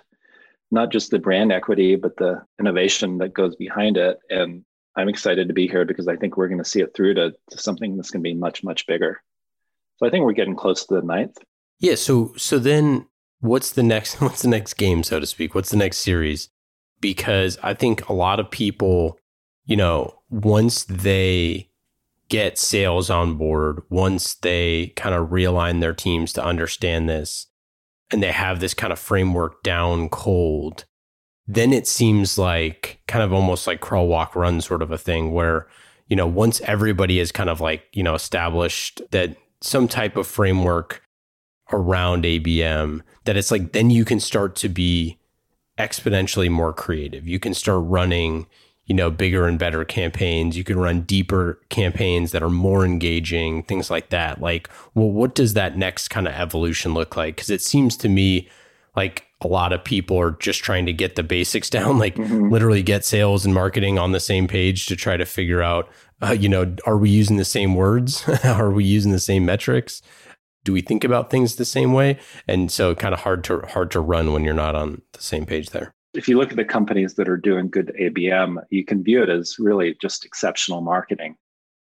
not 0.71 0.91
just 0.91 1.11
the 1.11 1.19
brand 1.19 1.53
equity, 1.53 1.97
but 1.97 2.17
the 2.17 2.43
innovation 2.59 3.19
that 3.19 3.35
goes 3.35 3.55
behind 3.57 3.97
it. 3.97 4.19
And 4.31 4.65
I'm 4.97 5.09
excited 5.09 5.49
to 5.49 5.55
be 5.55 5.69
here 5.69 5.85
because 5.85 6.09
I 6.09 6.17
think 6.17 6.37
we're 6.37 6.49
going 6.49 6.63
to 6.63 6.69
see 6.69 6.81
it 6.81 6.95
through 6.95 7.15
to, 7.15 7.35
to 7.51 7.59
something 7.59 7.97
that's 7.97 8.11
going 8.11 8.23
to 8.23 8.29
be 8.29 8.35
much, 8.35 8.65
much 8.65 8.87
bigger. 8.87 9.23
So 9.97 10.07
I 10.07 10.11
think 10.11 10.25
we're 10.25 10.33
getting 10.33 10.57
close 10.57 10.87
to 10.87 10.95
the 10.95 11.03
ninth. 11.03 11.37
Yeah. 11.79 11.95
So 11.95 12.33
so 12.37 12.59
then 12.59 13.07
what's 13.41 13.73
the 13.73 13.83
next 13.83 14.21
what's 14.21 14.43
the 14.43 14.49
next 14.49 14.75
game, 14.75 15.03
so 15.03 15.21
to 15.21 15.27
speak? 15.27 15.55
What's 15.55 15.71
the 15.71 15.77
next 15.77 15.99
series? 15.99 16.49
Because 17.01 17.59
I 17.63 17.75
think 17.75 18.09
a 18.09 18.13
lot 18.13 18.41
of 18.41 18.51
people, 18.51 19.19
you 19.65 19.77
know, 19.77 20.21
once 20.31 20.85
they 20.85 21.71
get 22.29 22.59
sales 22.59 23.11
on 23.11 23.35
board, 23.35 23.83
once 23.91 24.35
they 24.35 24.89
kind 24.97 25.15
of 25.15 25.29
realign 25.29 25.81
their 25.81 25.95
teams 25.95 26.33
to 26.33 26.45
understand 26.45 27.09
this 27.09 27.47
and 28.11 28.23
they 28.23 28.33
have 28.33 28.61
this 28.61 28.75
kind 28.75 28.93
of 28.93 28.99
framework 28.99 29.63
down 29.63 30.09
cold, 30.09 30.85
then 31.47 31.73
it 31.73 31.87
seems 31.87 32.39
like 32.39 33.01
kind 33.07 33.23
of 33.23 33.33
almost 33.33 33.67
like 33.67 33.81
crawl, 33.81 34.09
walk, 34.09 34.35
run 34.35 34.61
sort 34.61 34.83
of 34.83 34.91
a 34.91 34.99
thing 34.99 35.33
where, 35.33 35.67
you 36.09 36.17
know, 36.17 36.27
once 36.27 36.61
everybody 36.63 37.19
is 37.19 37.33
kind 37.33 37.51
of 37.51 37.61
like, 37.61 37.85
you 37.93 38.03
know, 38.03 38.15
established 38.15 39.03
that 39.11 39.37
some 39.61 39.89
type 39.89 40.17
of 40.17 40.27
framework 40.27 41.03
around 41.73 42.25
ABM 42.25 43.01
that 43.25 43.37
it's 43.37 43.51
like 43.51 43.73
then 43.73 43.91
you 43.91 44.05
can 44.05 44.21
start 44.21 44.55
to 44.57 44.69
be 44.69 45.19
exponentially 45.79 46.51
more 46.51 46.73
creative. 46.73 47.27
You 47.27 47.39
can 47.39 47.55
start 47.55 47.83
running, 47.85 48.47
you 48.87 48.95
know, 48.95 49.11
bigger 49.11 49.47
and 49.47 49.59
better 49.59 49.85
campaigns. 49.85 50.57
You 50.57 50.65
can 50.65 50.79
run 50.79 51.03
deeper 51.03 51.59
campaigns 51.71 52.33
that 52.33 52.43
are 52.43 52.51
more 52.51 52.85
engaging, 52.85 53.63
things 53.63 53.91
like 53.91 54.11
that. 54.11 54.41
Like, 54.41 54.69
well, 54.95 55.11
what 55.11 55.35
does 55.35 55.55
that 55.55 55.77
next 55.77 56.09
kind 56.09 56.29
of 56.29 56.35
evolution 56.35 56.95
look 56.95 57.17
like? 57.17 57.37
Because 57.37 57.51
it 57.51 57.63
seems 57.63 57.97
to 57.99 58.09
me 58.09 58.49
like 58.95 59.25
a 59.41 59.49
lot 59.49 59.73
of 59.73 59.83
people 59.83 60.19
are 60.19 60.33
just 60.33 60.63
trying 60.63 60.87
to 60.87 60.93
get 60.93 61.17
the 61.17 61.23
basics 61.23 61.71
down, 61.71 61.99
like 61.99 62.17
mm-hmm. 62.17 62.51
literally 62.51 62.83
get 62.83 63.05
sales 63.05 63.45
and 63.45 63.55
marketing 63.55 63.99
on 63.99 64.13
the 64.13 64.21
same 64.21 64.47
page 64.47 64.87
to 64.87 64.97
try 64.97 65.17
to 65.17 65.25
figure 65.25 65.63
out, 65.63 65.89
uh, 66.23 66.33
you 66.33 66.49
know, 66.49 66.75
are 66.87 66.99
we 66.99 67.11
using 67.11 67.37
the 67.37 67.45
same 67.45 67.75
words? 67.75 68.29
are 68.45 68.71
we 68.71 68.85
using 68.85 69.13
the 69.13 69.19
same 69.19 69.45
metrics? 69.45 70.03
do 70.65 70.73
we 70.73 70.81
think 70.81 71.05
about 71.05 71.31
things 71.31 71.57
the 71.57 71.65
same 71.65 71.93
way? 71.93 72.19
And 72.49 72.73
so 72.73 72.95
kind 72.95 73.15
of 73.15 73.21
hard 73.21 73.45
to 73.45 73.61
hard 73.61 73.91
to 73.93 74.01
run 74.01 74.33
when 74.33 74.45
you're 74.45 74.55
not 74.55 74.75
on 74.75 75.03
the 75.13 75.23
same 75.23 75.47
page 75.47 75.71
there. 75.71 75.95
If 76.15 76.29
you 76.29 76.39
look 76.39 76.51
at 76.51 76.57
the 76.57 76.65
companies 76.65 77.15
that 77.15 77.29
are 77.29 77.37
doing 77.37 77.69
good 77.69 77.93
ABM, 78.01 78.63
you 78.71 78.85
can 78.85 79.03
view 79.03 79.23
it 79.23 79.29
as 79.29 79.57
really 79.59 79.97
just 80.01 80.25
exceptional 80.25 80.81
marketing. 80.81 81.37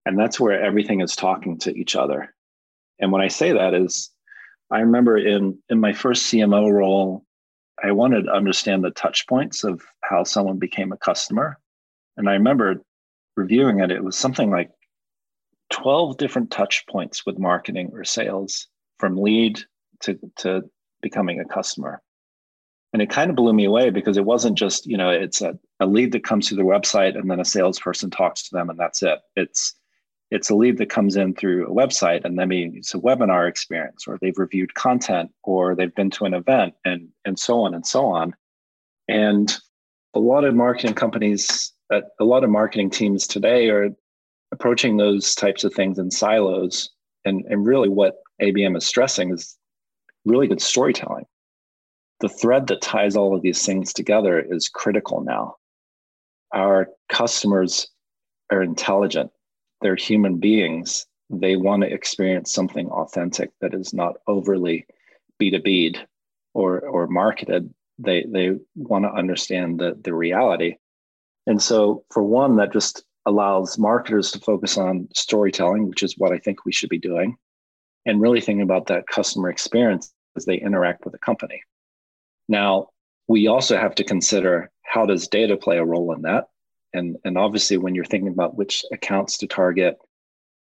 And 0.06 0.18
that's 0.18 0.40
where 0.40 0.62
everything 0.62 1.02
is 1.02 1.16
talking 1.16 1.58
to 1.60 1.76
each 1.78 1.96
other. 1.96 2.34
And 3.00 3.12
when 3.12 3.22
I 3.22 3.28
say 3.28 3.52
that 3.52 3.74
is 3.74 4.10
I 4.72 4.80
remember 4.80 5.18
in 5.18 5.60
in 5.70 5.80
my 5.80 5.94
first 5.94 6.32
CMO 6.32 6.72
role, 6.72 7.26
I 7.84 7.92
wanted 7.92 8.24
to 8.24 8.34
understand 8.34 8.84
the 8.84 8.92
touch 8.92 9.28
points 9.28 9.64
of 9.64 9.82
how 10.02 10.24
someone 10.24 10.58
became 10.58 10.92
a 10.92 10.98
customer. 10.98 11.60
And 12.18 12.30
I 12.30 12.34
remember 12.34 12.82
reviewing 13.36 13.80
it, 13.80 13.92
it 13.92 14.04
was 14.04 14.18
something 14.18 14.50
like 14.50 14.72
12 15.72 16.18
different 16.18 16.52
touch 16.52 16.86
points 16.88 17.26
with 17.26 17.40
marketing 17.40 17.92
or 17.94 18.04
sales 18.04 18.68
from 19.00 19.18
lead 19.18 19.60
to, 20.02 20.20
to 20.38 20.62
becoming 21.02 21.40
a 21.40 21.46
customer. 21.46 22.02
And 22.94 23.02
it 23.02 23.10
kind 23.10 23.30
of 23.30 23.36
blew 23.36 23.54
me 23.54 23.66
away 23.66 23.90
because 23.90 24.18
it 24.18 24.26
wasn't 24.26 24.58
just, 24.58 24.86
you 24.86 24.98
know, 24.98 25.10
it's 25.10 25.42
a, 25.42 25.58
a 25.80 25.88
lead 25.88 26.12
that 26.12 26.24
comes 26.24 26.48
through 26.48 26.58
the 26.58 26.64
website 26.64 27.18
and 27.18 27.30
then 27.30 27.40
a 27.40 27.46
salesperson 27.46 28.12
talks 28.12 28.44
to 28.44 28.56
them 28.56 28.70
and 28.70 28.80
that's 28.80 29.02
it. 29.02 29.20
It's 29.36 29.76
it's 30.32 30.50
a 30.50 30.56
lead 30.56 30.80
that 30.80 30.90
comes 30.90 31.16
in 31.16 31.36
through 31.36 31.68
a 31.68 31.76
website 31.76 32.26
and 32.26 32.40
then 32.40 32.52
it's 32.52 32.96
a 32.96 33.00
webinar 33.00 33.48
experience 33.48 34.06
or 34.08 34.18
they've 34.20 34.38
reviewed 34.38 34.74
content 34.74 35.30
or 35.44 35.76
they've 35.76 35.94
been 35.94 36.10
to 36.12 36.26
an 36.26 36.34
event 36.34 36.74
and 36.86 37.10
and 37.26 37.38
so 37.38 37.62
on 37.62 37.74
and 37.74 37.86
so 37.86 38.06
on. 38.06 38.36
And 39.08 39.56
a 40.14 40.20
lot 40.20 40.46
of 40.46 40.56
marketing 40.56 40.94
companies, 40.94 41.74
uh, 41.92 42.02
a 42.20 42.24
lot 42.24 42.44
of 42.44 42.50
marketing 42.50 42.90
teams 42.90 43.28
today 43.28 43.70
are 43.70 43.90
approaching 44.52 44.98
those 44.98 45.36
types 45.36 45.64
of 45.64 45.74
things 45.74 45.98
in 45.98 46.12
silos. 46.12 46.90
And, 47.26 47.44
and 47.50 47.66
really, 47.66 47.90
what 47.90 48.18
ABM 48.42 48.78
is 48.78 48.86
stressing 48.86 49.32
is 49.32 49.58
really 50.26 50.48
good 50.48 50.62
storytelling. 50.62 51.26
The 52.24 52.30
thread 52.30 52.68
that 52.68 52.82
ties 52.82 53.18
all 53.18 53.36
of 53.36 53.42
these 53.42 53.66
things 53.66 53.92
together 53.92 54.40
is 54.40 54.70
critical 54.70 55.20
now. 55.20 55.58
Our 56.54 56.88
customers 57.10 57.90
are 58.50 58.64
intelligent, 58.64 59.30
they're 59.82 59.98
human 59.98 60.38
beings. 60.38 61.06
They 61.30 61.58
want 61.58 61.84
to 61.84 61.92
experience 61.92 62.54
something 62.54 62.90
authentic 62.90 63.52
that 63.60 63.74
is 63.74 63.94
not 63.94 64.16
overly 64.26 64.86
B2B 65.38 65.98
or, 66.54 66.80
or 66.80 67.08
marketed. 67.08 67.74
They, 68.00 68.24
they 68.24 68.52
want 68.74 69.04
to 69.04 69.12
understand 69.12 69.80
the, 69.80 70.00
the 70.02 70.14
reality. 70.14 70.78
And 71.46 71.62
so, 71.62 72.06
for 72.10 72.24
one, 72.24 72.56
that 72.56 72.72
just 72.72 73.04
allows 73.26 73.78
marketers 73.78 74.32
to 74.32 74.40
focus 74.40 74.78
on 74.78 75.10
storytelling, 75.14 75.90
which 75.90 76.04
is 76.04 76.18
what 76.18 76.32
I 76.32 76.38
think 76.38 76.64
we 76.64 76.72
should 76.72 76.90
be 76.90 77.00
doing, 77.00 77.36
and 78.06 78.22
really 78.22 78.40
thinking 78.40 78.62
about 78.62 78.88
that 78.88 79.08
customer 79.08 79.50
experience 79.50 80.14
as 80.38 80.46
they 80.46 80.56
interact 80.56 81.04
with 81.04 81.12
the 81.12 81.20
company. 81.20 81.62
Now, 82.48 82.90
we 83.28 83.48
also 83.48 83.78
have 83.78 83.96
to 83.96 84.04
consider 84.04 84.72
how 84.84 85.06
does 85.06 85.28
data 85.28 85.58
play 85.58 85.78
a 85.78 85.86
role 85.86 86.14
in 86.14 86.24
that? 86.24 86.50
And, 86.94 87.18
and 87.24 87.38
obviously, 87.38 87.78
when 87.78 87.96
you're 87.96 88.06
thinking 88.06 88.32
about 88.32 88.56
which 88.56 88.84
accounts 88.92 89.38
to 89.40 89.48
target, 89.48 89.98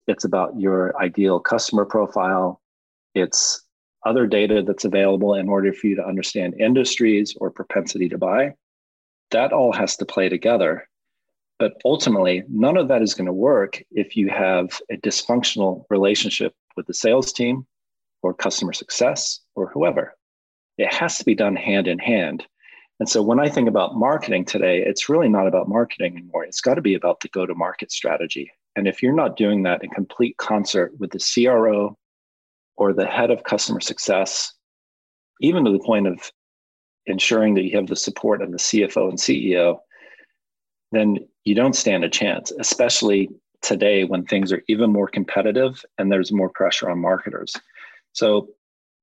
it's 0.08 0.24
about 0.24 0.60
your 0.60 0.98
ideal 1.02 1.40
customer 1.40 1.86
profile. 1.86 2.62
It's 3.14 3.64
other 4.06 4.26
data 4.26 4.64
that's 4.66 4.86
available 4.86 5.36
in 5.36 5.50
order 5.50 5.74
for 5.74 5.88
you 5.88 5.96
to 5.98 6.06
understand 6.06 6.60
industries 6.60 7.36
or 7.40 7.52
propensity 7.52 8.10
to 8.10 8.18
buy. 8.18 8.54
That 9.32 9.52
all 9.52 9.74
has 9.74 9.98
to 9.98 10.06
play 10.06 10.30
together 10.30 10.88
but 11.60 11.74
ultimately, 11.86 12.44
none 12.50 12.78
of 12.78 12.88
that 12.90 13.02
is 13.02 13.16
going 13.16 13.26
to 13.26 13.34
work 13.34 13.84
if 13.92 14.16
you 14.16 14.30
have 14.30 14.80
a 14.92 14.98
dysfunctional 14.98 15.86
relationship 15.90 16.54
with 16.76 16.86
the 16.86 16.94
sales 16.94 17.34
team 17.34 17.66
or 18.22 18.34
customer 18.34 18.74
success 18.74 19.40
or 19.56 19.70
whoever. 19.70 20.16
It 20.78 20.94
has 20.94 21.18
to 21.18 21.26
be 21.26 21.36
done 21.36 21.56
hand 21.56 21.88
in 21.88 22.00
hand. 22.00 22.46
And 23.00 23.08
so 23.08 23.22
when 23.22 23.40
I 23.40 23.50
think 23.50 23.70
about 23.70 23.96
marketing 23.96 24.46
today, 24.46 24.84
it's 24.84 25.10
really 25.10 25.30
not 25.30 25.48
about 25.48 25.70
marketing 25.70 26.14
anymore. 26.18 26.46
It's 26.46 26.62
got 26.62 26.76
to 26.76 26.82
be 26.82 26.96
about 26.96 27.20
the 27.20 27.30
go 27.30 27.46
to 27.46 27.54
market 27.54 27.92
strategy. 27.92 28.52
And 28.76 28.88
if 28.88 29.02
you're 29.02 29.14
not 29.14 29.38
doing 29.38 29.64
that 29.64 29.84
in 29.84 29.90
complete 29.90 30.38
concert 30.38 30.94
with 31.00 31.12
the 31.12 31.20
CRO 31.20 31.98
or 32.76 32.94
the 32.94 33.06
head 33.06 33.32
of 33.32 33.44
customer 33.44 33.80
success, 33.80 34.54
even 35.42 35.66
to 35.66 35.72
the 35.72 35.80
point 35.80 36.08
of 36.08 36.32
ensuring 37.06 37.56
that 37.56 37.64
you 37.64 37.76
have 37.76 37.88
the 37.88 37.96
support 37.96 38.42
of 38.42 38.52
the 38.52 38.58
CFO 38.58 39.10
and 39.10 39.18
CEO, 39.18 39.80
then 40.92 41.18
you 41.44 41.56
don't 41.56 41.76
stand 41.76 42.04
a 42.04 42.10
chance, 42.10 42.52
especially 42.60 43.30
today 43.62 44.04
when 44.04 44.26
things 44.26 44.52
are 44.52 44.64
even 44.68 44.92
more 44.92 45.08
competitive 45.08 45.84
and 45.98 46.12
there's 46.12 46.32
more 46.32 46.50
pressure 46.50 46.90
on 46.90 47.00
marketers. 47.00 47.56
So 48.14 48.50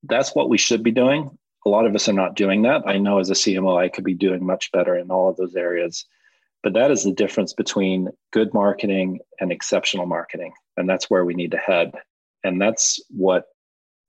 that's 0.04 0.34
what 0.34 0.48
we 0.48 0.58
should 0.58 0.82
be 0.82 0.90
doing. 0.90 1.36
A 1.66 1.70
lot 1.70 1.86
of 1.86 1.94
us 1.94 2.08
are 2.08 2.12
not 2.12 2.36
doing 2.36 2.62
that. 2.62 2.82
I 2.86 2.98
know 2.98 3.18
as 3.18 3.30
a 3.30 3.34
CMO, 3.34 3.78
I 3.78 3.88
could 3.88 4.04
be 4.04 4.14
doing 4.14 4.44
much 4.44 4.70
better 4.72 4.96
in 4.96 5.10
all 5.10 5.30
of 5.30 5.36
those 5.36 5.56
areas. 5.56 6.04
But 6.62 6.72
that 6.74 6.90
is 6.90 7.04
the 7.04 7.12
difference 7.12 7.52
between 7.52 8.08
good 8.32 8.52
marketing 8.54 9.20
and 9.38 9.52
exceptional 9.52 10.06
marketing. 10.06 10.52
And 10.76 10.88
that's 10.88 11.10
where 11.10 11.24
we 11.24 11.34
need 11.34 11.50
to 11.52 11.58
head. 11.58 11.92
And 12.42 12.60
that's 12.60 13.00
what 13.10 13.44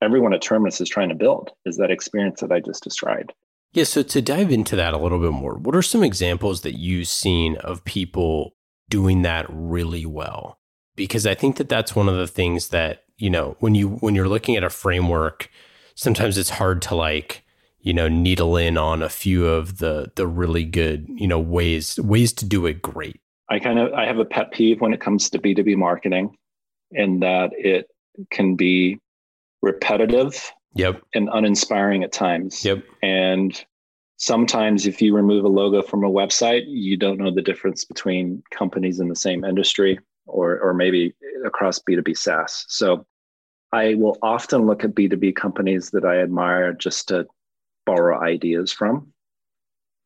everyone 0.02 0.34
at 0.34 0.42
Terminus 0.42 0.82
is 0.82 0.90
trying 0.90 1.10
to 1.10 1.16
build 1.16 1.52
is 1.66 1.78
that 1.78 1.92
experience 1.92 2.42
that 2.42 2.52
I 2.52 2.60
just 2.60 2.84
described. 2.84 3.34
Yeah. 3.74 3.84
So 3.84 4.04
to 4.04 4.22
dive 4.22 4.52
into 4.52 4.76
that 4.78 4.94
a 4.94 4.98
little 4.98 5.20
bit 5.20 5.32
more, 5.32 5.56
what 5.56 5.76
are 5.76 5.82
some 5.82 6.04
examples 6.04 6.62
that 6.62 6.80
you've 6.80 7.08
seen 7.08 7.58
of 7.58 7.84
people 7.84 8.56
doing 8.90 9.22
that 9.24 9.46
really 9.50 10.06
well? 10.06 10.60
Because 10.96 11.28
I 11.28 11.36
think 11.36 11.58
that 11.58 11.68
that's 11.68 11.96
one 11.96 12.08
of 12.08 12.16
the 12.16 12.28
things 12.28 12.70
that, 12.70 13.04
you 13.18 13.30
know, 13.30 13.58
when 13.60 13.76
you 13.76 13.90
when 13.90 14.16
you're 14.16 14.30
looking 14.30 14.56
at 14.56 14.64
a 14.64 14.70
framework, 14.70 15.50
sometimes 15.96 16.38
it's 16.38 16.52
hard 16.52 16.82
to 16.84 16.96
like, 16.96 17.44
you 17.86 17.94
know, 17.94 18.08
needle 18.08 18.58
in 18.58 18.78
on 18.78 19.04
a 19.04 19.10
few 19.10 19.46
of 19.46 19.78
the 19.78 20.12
the 20.16 20.26
really 20.26 20.66
good, 20.66 21.08
you 21.08 21.28
know, 21.28 21.40
ways 21.40 22.00
ways 22.00 22.34
to 22.34 22.46
do 22.46 22.66
it 22.66 22.82
great. 22.82 23.22
I 23.50 23.60
kind 23.60 23.78
of 23.78 23.94
I 23.94 24.08
have 24.08 24.18
a 24.18 24.26
pet 24.26 24.52
peeve 24.52 24.82
when 24.82 24.92
it 24.92 25.00
comes 25.00 25.30
to 25.30 25.40
B2B 25.40 25.78
marketing 25.78 26.36
in 26.92 27.20
that 27.20 27.52
it 27.54 27.88
can 28.32 28.56
be 28.56 29.00
repetitive 29.62 30.52
yep. 30.74 31.00
and 31.14 31.30
uninspiring 31.32 32.04
at 32.04 32.12
times. 32.12 32.66
Yep. 32.66 32.84
And 33.04 33.64
sometimes 34.18 34.88
if 34.88 35.00
you 35.00 35.16
remove 35.16 35.46
a 35.46 35.48
logo 35.48 35.84
from 35.84 36.04
a 36.04 36.10
website, 36.10 36.64
you 36.66 36.98
don't 36.98 37.20
know 37.20 37.32
the 37.32 37.42
difference 37.42 37.86
between 37.86 38.42
companies 38.50 39.00
in 39.00 39.10
the 39.10 39.16
same 39.16 39.46
industry 39.46 40.00
or 40.26 40.60
or 40.60 40.74
maybe 40.74 41.14
across 41.46 41.80
B2B 41.88 42.18
SaaS. 42.18 42.66
So 42.68 43.06
I 43.72 43.94
will 43.94 44.18
often 44.24 44.66
look 44.66 44.84
at 44.84 44.96
B2B 44.96 45.36
companies 45.36 45.92
that 45.92 46.04
I 46.04 46.20
admire 46.20 46.74
just 46.74 47.10
to 47.10 47.28
borrow 47.86 48.22
ideas 48.22 48.72
from. 48.72 49.14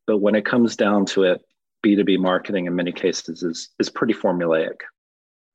But 0.06 0.18
when 0.18 0.34
it 0.34 0.44
comes 0.44 0.76
down 0.76 1.06
to 1.06 1.24
it, 1.24 1.40
B2B 1.84 2.18
marketing 2.18 2.66
in 2.66 2.74
many 2.74 2.92
cases 2.92 3.42
is 3.42 3.70
is 3.78 3.88
pretty 3.88 4.14
formulaic. 4.14 4.76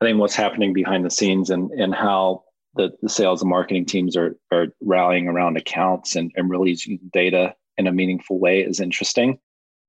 I 0.01 0.05
think 0.05 0.20
what's 0.20 0.36
happening 0.36 0.74
behind 0.74 1.05
the 1.05 1.12
scenes 1.12 1.50
and 1.50 1.72
and 1.72 1.94
how 1.94 2.44
the, 2.75 2.91
the 3.01 3.10
sales 3.10 3.41
and 3.41 3.50
marketing 3.50 3.86
teams 3.86 4.17
are 4.17 4.36
are 4.51 4.67
rallying 4.82 5.27
around 5.27 5.58
accounts 5.58 6.15
and, 6.15 6.32
and 6.36 6.50
really 6.50 6.72
using 6.72 7.00
data 7.13 7.53
in 7.77 7.88
a 7.88 7.91
meaningful 7.91 8.39
way 8.39 8.62
is 8.62 8.79
interesting. 8.79 9.39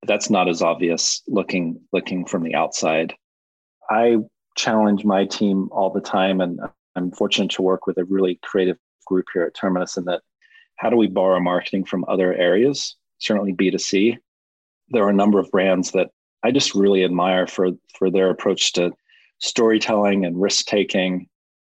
But 0.01 0.07
that's 0.07 0.29
not 0.29 0.47
as 0.47 0.61
obvious 0.61 1.23
looking 1.27 1.81
looking 1.91 2.25
from 2.25 2.43
the 2.43 2.55
outside. 2.55 3.13
I 3.89 4.17
challenge 4.55 5.05
my 5.05 5.25
team 5.25 5.69
all 5.71 5.91
the 5.91 6.01
time, 6.01 6.41
and 6.41 6.59
I'm 6.95 7.11
fortunate 7.11 7.51
to 7.51 7.61
work 7.61 7.87
with 7.87 7.97
a 7.97 8.05
really 8.05 8.39
creative 8.43 8.77
group 9.05 9.25
here 9.33 9.43
at 9.43 9.55
Terminus. 9.55 9.97
And 9.97 10.05
that, 10.07 10.21
how 10.77 10.89
do 10.89 10.95
we 10.95 11.07
borrow 11.07 11.39
marketing 11.39 11.83
from 11.83 12.05
other 12.07 12.33
areas? 12.33 12.95
Certainly 13.19 13.53
B2C. 13.53 14.17
There 14.89 15.03
are 15.03 15.09
a 15.09 15.13
number 15.13 15.39
of 15.39 15.51
brands 15.51 15.91
that 15.91 16.11
I 16.43 16.51
just 16.51 16.75
really 16.75 17.03
admire 17.03 17.47
for 17.47 17.71
for 17.97 18.09
their 18.09 18.29
approach 18.29 18.73
to 18.73 18.93
storytelling 19.39 20.25
and 20.25 20.39
risk 20.39 20.65
taking 20.65 21.27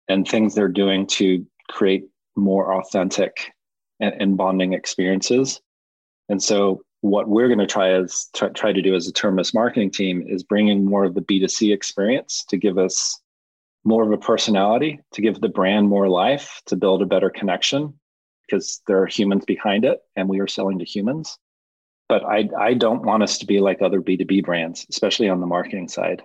and 0.07 0.27
things 0.27 0.53
they're 0.53 0.67
doing 0.67 1.07
to 1.07 1.45
create 1.69 2.03
more 2.35 2.79
authentic 2.79 3.51
and, 3.99 4.13
and 4.19 4.37
bonding 4.37 4.73
experiences. 4.73 5.61
And 6.29 6.41
so 6.41 6.81
what 7.01 7.29
we're 7.29 7.47
going 7.47 7.59
to 7.59 7.67
try 7.67 7.91
as 7.91 8.27
try, 8.35 8.49
try 8.49 8.73
to 8.73 8.81
do 8.81 8.95
as 8.95 9.07
a 9.07 9.13
Terminus 9.13 9.53
marketing 9.53 9.91
team 9.91 10.23
is 10.27 10.43
bring 10.43 10.67
in 10.67 10.85
more 10.85 11.05
of 11.05 11.13
the 11.13 11.21
B2C 11.21 11.73
experience 11.73 12.43
to 12.49 12.57
give 12.57 12.77
us 12.77 13.19
more 13.83 14.03
of 14.03 14.11
a 14.11 14.17
personality, 14.17 14.99
to 15.13 15.21
give 15.21 15.39
the 15.39 15.49
brand 15.49 15.87
more 15.87 16.09
life, 16.09 16.61
to 16.65 16.75
build 16.75 17.03
a 17.03 17.05
better 17.05 17.29
connection 17.29 17.93
because 18.47 18.81
there 18.87 19.01
are 19.01 19.07
humans 19.07 19.45
behind 19.45 19.85
it 19.85 19.99
and 20.15 20.29
we 20.29 20.39
are 20.39 20.47
selling 20.47 20.79
to 20.79 20.85
humans. 20.85 21.37
But 22.07 22.23
I, 22.23 22.49
I 22.59 22.73
don't 22.75 23.03
want 23.03 23.23
us 23.23 23.37
to 23.39 23.45
be 23.45 23.59
like 23.59 23.81
other 23.81 23.99
B2B 23.99 24.45
brands, 24.45 24.85
especially 24.89 25.27
on 25.27 25.39
the 25.39 25.47
marketing 25.47 25.87
side. 25.87 26.21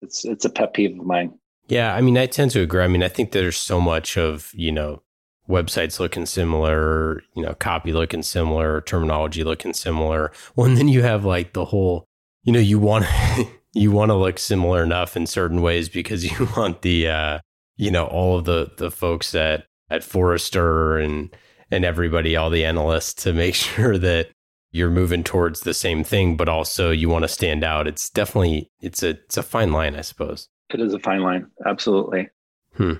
It's 0.00 0.24
it's 0.24 0.44
a 0.44 0.50
pet 0.50 0.74
peeve 0.74 0.98
of 0.98 1.06
mine. 1.06 1.38
Yeah, 1.68 1.94
I 1.94 2.00
mean, 2.00 2.18
I 2.18 2.26
tend 2.26 2.50
to 2.52 2.60
agree. 2.60 2.82
I 2.82 2.88
mean, 2.88 3.02
I 3.02 3.08
think 3.08 3.32
there's 3.32 3.56
so 3.56 3.80
much 3.80 4.16
of, 4.16 4.50
you 4.54 4.72
know, 4.72 5.02
websites 5.48 6.00
looking 6.00 6.26
similar, 6.26 7.22
you 7.34 7.42
know, 7.42 7.54
copy 7.54 7.92
looking 7.92 8.22
similar, 8.22 8.80
terminology 8.80 9.44
looking 9.44 9.72
similar. 9.72 10.32
Well, 10.56 10.66
and 10.66 10.76
then 10.76 10.88
you 10.88 11.02
have 11.02 11.24
like 11.24 11.52
the 11.52 11.66
whole, 11.66 12.06
you 12.42 12.52
know, 12.52 12.58
you 12.58 12.78
want 12.78 13.06
you 13.74 13.90
want 13.90 14.10
to 14.10 14.14
look 14.14 14.38
similar 14.38 14.82
enough 14.82 15.16
in 15.16 15.26
certain 15.26 15.62
ways 15.62 15.88
because 15.88 16.24
you 16.24 16.48
want 16.56 16.82
the 16.82 17.08
uh, 17.08 17.38
you 17.76 17.90
know, 17.90 18.06
all 18.06 18.38
of 18.38 18.44
the 18.44 18.72
the 18.76 18.90
folks 18.90 19.34
at 19.34 19.66
at 19.92 20.02
Forrester 20.02 20.98
and 20.98 21.34
and 21.70 21.84
everybody, 21.84 22.36
all 22.36 22.50
the 22.50 22.64
analysts 22.64 23.22
to 23.22 23.32
make 23.32 23.54
sure 23.66 23.96
that 23.98 24.30
you're 24.72 24.90
moving 24.90 25.22
towards 25.22 25.60
the 25.60 25.74
same 25.74 26.02
thing, 26.02 26.36
but 26.36 26.48
also 26.48 26.90
you 26.90 27.08
want 27.08 27.22
to 27.22 27.28
stand 27.28 27.62
out. 27.62 27.86
It's 27.86 28.10
definitely 28.10 28.70
it's 28.80 29.02
a 29.02 29.10
it's 29.10 29.36
a 29.36 29.42
fine 29.42 29.72
line, 29.72 29.94
I 29.94 30.00
suppose. 30.00 30.48
It 30.70 30.80
is 30.80 30.94
a 30.94 30.98
fine 30.98 31.20
line. 31.20 31.46
Absolutely. 31.66 32.30
Hmm. 32.74 32.94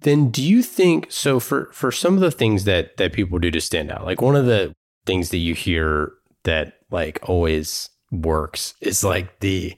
Then 0.00 0.30
do 0.30 0.42
you 0.42 0.62
think 0.62 1.06
so 1.10 1.38
for 1.38 1.70
for 1.72 1.92
some 1.92 2.14
of 2.14 2.20
the 2.20 2.32
things 2.32 2.64
that 2.64 2.96
that 2.96 3.12
people 3.12 3.38
do 3.38 3.52
to 3.52 3.60
stand 3.60 3.92
out? 3.92 4.04
Like 4.04 4.20
one 4.20 4.36
of 4.36 4.46
the 4.46 4.74
things 5.06 5.30
that 5.30 5.38
you 5.38 5.54
hear 5.54 6.12
that 6.42 6.74
like 6.90 7.20
always 7.22 7.88
works 8.10 8.74
is 8.80 9.04
like 9.04 9.38
the 9.40 9.76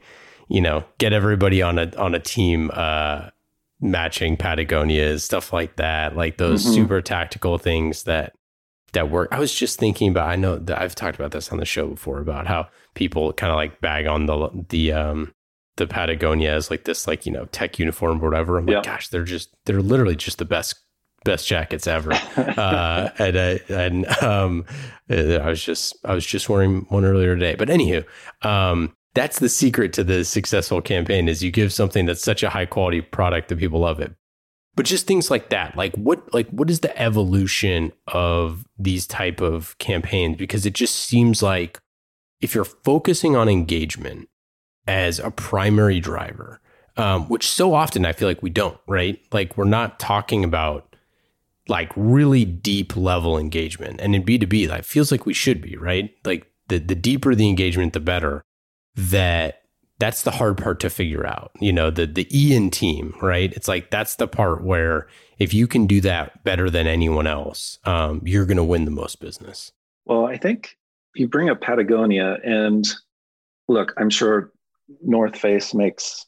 you 0.48 0.60
know, 0.60 0.84
get 0.98 1.12
everybody 1.12 1.62
on 1.62 1.78
a 1.78 1.94
on 1.96 2.14
a 2.14 2.20
team 2.20 2.70
uh 2.72 3.28
matching 3.84 4.36
Patagonias, 4.36 5.20
stuff 5.20 5.52
like 5.52 5.76
that, 5.76 6.16
like 6.16 6.38
those 6.38 6.64
mm-hmm. 6.64 6.74
super 6.74 7.00
tactical 7.02 7.58
things 7.58 8.04
that 8.04 8.32
that 8.94 9.10
work. 9.10 9.28
I 9.30 9.38
was 9.38 9.54
just 9.54 9.78
thinking 9.78 10.10
about 10.10 10.28
I 10.28 10.36
know 10.36 10.56
that 10.56 10.80
I've 10.80 10.94
talked 10.94 11.16
about 11.16 11.32
this 11.32 11.52
on 11.52 11.58
the 11.58 11.64
show 11.64 11.88
before 11.88 12.20
about 12.20 12.46
how 12.46 12.68
people 12.94 13.32
kind 13.34 13.52
of 13.52 13.56
like 13.56 13.80
bag 13.80 14.06
on 14.06 14.26
the 14.26 14.50
the 14.70 14.92
um 14.92 15.32
the 15.76 15.86
Patagonia 15.86 16.54
as 16.54 16.70
like 16.70 16.84
this 16.84 17.06
like 17.06 17.26
you 17.26 17.32
know 17.32 17.44
tech 17.46 17.78
uniform 17.78 18.22
or 18.22 18.30
whatever. 18.30 18.58
I'm 18.58 18.66
like, 18.66 18.84
gosh, 18.84 19.08
they're 19.08 19.22
just 19.22 19.50
they're 19.66 19.82
literally 19.82 20.16
just 20.16 20.38
the 20.38 20.44
best 20.44 20.80
best 21.24 21.46
jackets 21.46 21.86
ever. 21.86 22.12
uh, 22.36 23.10
and 23.18 23.38
I, 23.38 23.60
and 23.68 24.06
um, 24.22 24.64
I 25.10 25.48
was 25.48 25.62
just 25.62 25.96
I 26.04 26.14
was 26.14 26.24
just 26.24 26.48
wearing 26.48 26.86
one 26.88 27.04
earlier 27.04 27.34
today. 27.34 27.54
But 27.54 27.68
anywho, 27.68 28.04
um, 28.42 28.96
that's 29.14 29.38
the 29.38 29.48
secret 29.48 29.92
to 29.94 30.04
the 30.04 30.24
successful 30.24 30.82
campaign 30.82 31.28
is 31.28 31.42
you 31.42 31.50
give 31.50 31.72
something 31.72 32.06
that's 32.06 32.22
such 32.22 32.42
a 32.42 32.50
high 32.50 32.66
quality 32.66 33.00
product 33.00 33.48
that 33.48 33.58
people 33.58 33.80
love 33.80 34.00
it. 34.00 34.12
But 34.76 34.86
just 34.86 35.06
things 35.06 35.30
like 35.30 35.50
that, 35.50 35.76
like 35.76 35.94
what 35.94 36.34
like 36.34 36.48
what 36.50 36.68
is 36.68 36.80
the 36.80 36.96
evolution 37.00 37.92
of 38.08 38.66
these 38.76 39.06
type 39.06 39.40
of 39.40 39.78
campaigns? 39.78 40.36
Because 40.36 40.66
it 40.66 40.74
just 40.74 40.96
seems 40.96 41.42
like 41.42 41.80
if 42.40 42.54
you're 42.54 42.64
focusing 42.64 43.36
on 43.36 43.48
engagement 43.48 44.28
as 44.88 45.20
a 45.20 45.30
primary 45.30 46.00
driver, 46.00 46.60
um, 46.96 47.28
which 47.28 47.46
so 47.46 47.72
often 47.72 48.04
I 48.04 48.12
feel 48.12 48.26
like 48.26 48.42
we 48.42 48.50
don't, 48.50 48.78
right? 48.88 49.20
Like 49.32 49.56
we're 49.56 49.64
not 49.64 50.00
talking 50.00 50.42
about 50.42 50.94
like 51.68 51.92
really 51.96 52.44
deep 52.44 52.96
level 52.96 53.38
engagement. 53.38 54.00
And 54.00 54.14
in 54.14 54.24
B2B, 54.24 54.68
that 54.68 54.84
feels 54.84 55.10
like 55.10 55.24
we 55.24 55.34
should 55.34 55.62
be, 55.62 55.76
right? 55.76 56.14
Like 56.24 56.50
the, 56.68 56.78
the 56.78 56.94
deeper 56.94 57.34
the 57.34 57.48
engagement, 57.48 57.92
the 57.92 58.00
better. 58.00 58.44
That 58.96 59.62
that's 59.98 60.22
the 60.22 60.32
hard 60.32 60.58
part 60.58 60.80
to 60.80 60.90
figure 60.90 61.26
out. 61.26 61.52
You 61.60 61.72
know, 61.72 61.90
the 61.90 62.06
the 62.06 62.28
Ian 62.36 62.70
team, 62.70 63.14
right? 63.20 63.52
It's 63.52 63.68
like 63.68 63.90
that's 63.90 64.16
the 64.16 64.28
part 64.28 64.64
where 64.64 65.08
if 65.38 65.54
you 65.54 65.66
can 65.66 65.86
do 65.86 66.00
that 66.02 66.44
better 66.44 66.70
than 66.70 66.86
anyone 66.86 67.26
else, 67.26 67.78
um, 67.84 68.22
you're 68.24 68.46
going 68.46 68.56
to 68.56 68.64
win 68.64 68.84
the 68.84 68.90
most 68.90 69.20
business. 69.20 69.72
Well, 70.04 70.26
I 70.26 70.36
think 70.36 70.76
you 71.14 71.28
bring 71.28 71.48
up 71.48 71.60
Patagonia, 71.60 72.38
and 72.44 72.86
look, 73.68 73.92
I'm 73.96 74.10
sure 74.10 74.52
North 75.02 75.36
Face 75.36 75.74
makes 75.74 76.26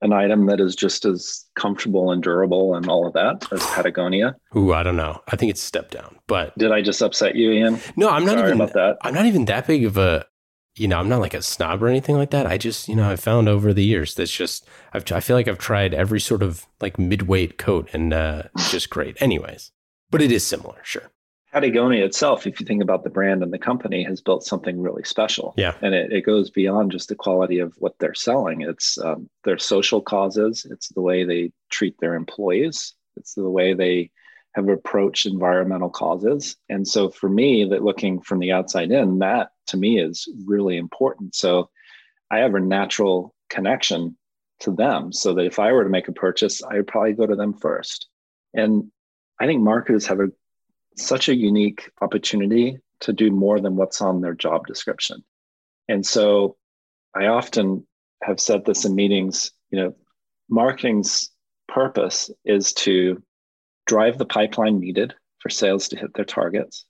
an 0.00 0.12
item 0.12 0.46
that 0.46 0.60
is 0.60 0.74
just 0.74 1.04
as 1.04 1.44
comfortable 1.54 2.10
and 2.10 2.22
durable 2.22 2.74
and 2.74 2.88
all 2.88 3.06
of 3.06 3.12
that 3.12 3.46
as 3.52 3.64
Patagonia. 3.66 4.34
Ooh, 4.56 4.72
I 4.72 4.82
don't 4.82 4.96
know. 4.96 5.22
I 5.28 5.36
think 5.36 5.50
it's 5.50 5.62
step 5.62 5.92
down. 5.92 6.18
But 6.26 6.56
did 6.58 6.72
I 6.72 6.82
just 6.82 7.00
upset 7.00 7.36
you, 7.36 7.52
Ian? 7.52 7.78
No, 7.94 8.08
I'm 8.08 8.24
not 8.24 8.32
Sorry 8.32 8.48
even 8.48 8.60
about 8.60 8.72
that. 8.74 8.96
I'm 9.02 9.14
not 9.14 9.26
even 9.26 9.44
that 9.44 9.66
big 9.66 9.84
of 9.84 9.96
a 9.96 10.26
you 10.76 10.88
know, 10.88 10.98
I'm 10.98 11.08
not 11.08 11.20
like 11.20 11.34
a 11.34 11.42
snob 11.42 11.82
or 11.82 11.88
anything 11.88 12.16
like 12.16 12.30
that. 12.30 12.46
I 12.46 12.56
just, 12.56 12.88
you 12.88 12.96
know, 12.96 13.10
I've 13.10 13.20
found 13.20 13.48
over 13.48 13.72
the 13.72 13.84
years 13.84 14.14
that's 14.14 14.32
just, 14.32 14.66
I've, 14.92 15.10
I 15.12 15.20
feel 15.20 15.36
like 15.36 15.48
I've 15.48 15.58
tried 15.58 15.92
every 15.92 16.20
sort 16.20 16.42
of 16.42 16.66
like 16.80 16.98
midweight 16.98 17.58
coat 17.58 17.90
and 17.92 18.12
uh, 18.12 18.44
just 18.70 18.88
great. 18.88 19.20
Anyways, 19.20 19.70
but 20.10 20.22
it 20.22 20.32
is 20.32 20.46
similar, 20.46 20.78
sure. 20.82 21.10
Patagonia 21.52 22.02
itself, 22.02 22.46
if 22.46 22.58
you 22.58 22.64
think 22.64 22.82
about 22.82 23.04
the 23.04 23.10
brand 23.10 23.42
and 23.42 23.52
the 23.52 23.58
company, 23.58 24.02
has 24.04 24.22
built 24.22 24.42
something 24.42 24.80
really 24.80 25.04
special. 25.04 25.52
Yeah. 25.58 25.74
And 25.82 25.94
it, 25.94 26.10
it 26.10 26.22
goes 26.22 26.48
beyond 26.48 26.92
just 26.92 27.10
the 27.10 27.14
quality 27.14 27.58
of 27.58 27.74
what 27.76 27.98
they're 27.98 28.14
selling. 28.14 28.62
It's 28.62 28.96
um, 28.96 29.28
their 29.44 29.58
social 29.58 30.00
causes, 30.00 30.66
it's 30.70 30.88
the 30.88 31.02
way 31.02 31.24
they 31.24 31.52
treat 31.68 31.94
their 32.00 32.14
employees, 32.14 32.94
it's 33.16 33.34
the 33.34 33.50
way 33.50 33.74
they 33.74 34.10
have 34.54 34.68
approached 34.68 35.26
environmental 35.26 35.90
causes. 35.90 36.56
And 36.68 36.86
so 36.86 37.08
for 37.08 37.28
me, 37.28 37.64
that 37.64 37.82
looking 37.82 38.20
from 38.20 38.38
the 38.38 38.52
outside 38.52 38.90
in, 38.90 39.20
that 39.20 39.50
to 39.68 39.76
me 39.76 40.00
is 40.00 40.28
really 40.46 40.76
important. 40.76 41.34
So 41.34 41.70
I 42.30 42.38
have 42.38 42.54
a 42.54 42.60
natural 42.60 43.34
connection 43.48 44.16
to 44.60 44.72
them 44.72 45.12
so 45.12 45.34
that 45.34 45.46
if 45.46 45.58
I 45.58 45.72
were 45.72 45.84
to 45.84 45.90
make 45.90 46.08
a 46.08 46.12
purchase, 46.12 46.62
I 46.62 46.76
would 46.76 46.86
probably 46.86 47.14
go 47.14 47.26
to 47.26 47.36
them 47.36 47.54
first. 47.54 48.08
And 48.54 48.90
I 49.40 49.46
think 49.46 49.62
marketers 49.62 50.06
have 50.06 50.20
a 50.20 50.28
such 50.96 51.28
a 51.28 51.34
unique 51.34 51.90
opportunity 52.00 52.78
to 53.00 53.12
do 53.12 53.30
more 53.30 53.60
than 53.60 53.76
what's 53.76 54.00
on 54.00 54.20
their 54.20 54.34
job 54.34 54.66
description. 54.66 55.24
And 55.88 56.06
so 56.06 56.56
I 57.14 57.26
often 57.26 57.86
have 58.22 58.38
said 58.38 58.64
this 58.64 58.84
in 58.84 58.94
meetings, 58.94 59.52
you 59.70 59.78
know, 59.78 59.94
marketing's 60.48 61.30
purpose 61.66 62.30
is 62.44 62.72
to 62.74 63.22
drive 63.86 64.18
the 64.18 64.26
pipeline 64.26 64.78
needed 64.78 65.14
for 65.40 65.48
sales 65.48 65.88
to 65.88 65.96
hit 65.96 66.14
their 66.14 66.24
targets. 66.24 66.84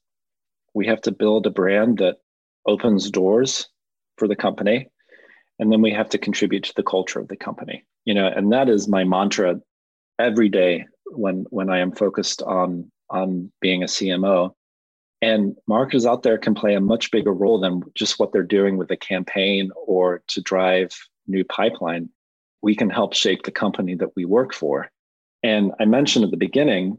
We 0.75 0.87
have 0.87 1.01
to 1.03 1.13
build 1.13 1.47
a 1.47 1.51
brand 1.51 1.99
that 1.99 2.19
opens 2.67 3.11
doors 3.11 3.69
for 4.17 4.29
the 4.29 4.37
company 4.37 4.89
and 5.59 5.71
then 5.71 5.83
we 5.83 5.91
have 5.93 6.09
to 6.11 6.19
contribute 6.19 6.65
to 6.65 6.73
the 6.77 6.83
culture 6.83 7.19
of 7.19 7.29
the 7.29 7.37
company 7.37 7.85
you 8.05 8.15
know 8.15 8.27
and 8.27 8.53
that 8.53 8.69
is 8.69 8.87
my 8.87 9.03
mantra 9.03 9.61
every 10.21 10.49
day 10.49 10.85
when 11.07 11.45
when 11.51 11.69
i 11.69 11.79
am 11.81 11.91
focused 11.91 12.41
on 12.43 12.89
on 13.11 13.51
being 13.61 13.83
a 13.83 13.87
cmo 13.87 14.53
and 15.23 15.57
marketers 15.69 16.05
out 16.05 16.25
there 16.25 16.37
can 16.37 16.55
play 16.55 16.75
a 16.75 16.81
much 16.81 17.13
bigger 17.13 17.33
role 17.33 17.61
than 17.61 17.83
just 17.95 18.19
what 18.19 18.33
they're 18.33 18.43
doing 18.43 18.77
with 18.77 18.91
a 18.91 18.97
campaign 18.97 19.71
or 19.87 20.21
to 20.27 20.41
drive 20.41 20.91
new 21.29 21.45
pipeline. 21.45 22.11
We 22.61 22.75
can 22.75 22.91
help 22.91 23.15
shape 23.15 23.45
the 23.45 23.53
company 23.53 23.95
that 23.95 24.17
we 24.17 24.25
work 24.25 24.53
for 24.53 24.91
and 25.43 25.73
i 25.81 25.85
mentioned 25.85 26.25
at 26.25 26.31
the 26.31 26.37
beginning 26.37 26.97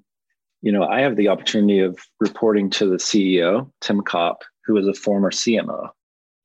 you 0.61 0.71
know 0.71 0.83
i 0.83 1.01
have 1.01 1.15
the 1.15 1.27
opportunity 1.27 1.79
of 1.79 1.97
reporting 2.19 2.69
to 2.69 2.87
the 2.87 2.97
ceo 2.97 3.69
tim 3.81 4.01
kopp 4.01 4.43
who 4.65 4.77
is 4.77 4.87
a 4.87 4.93
former 4.93 5.31
cmo 5.31 5.89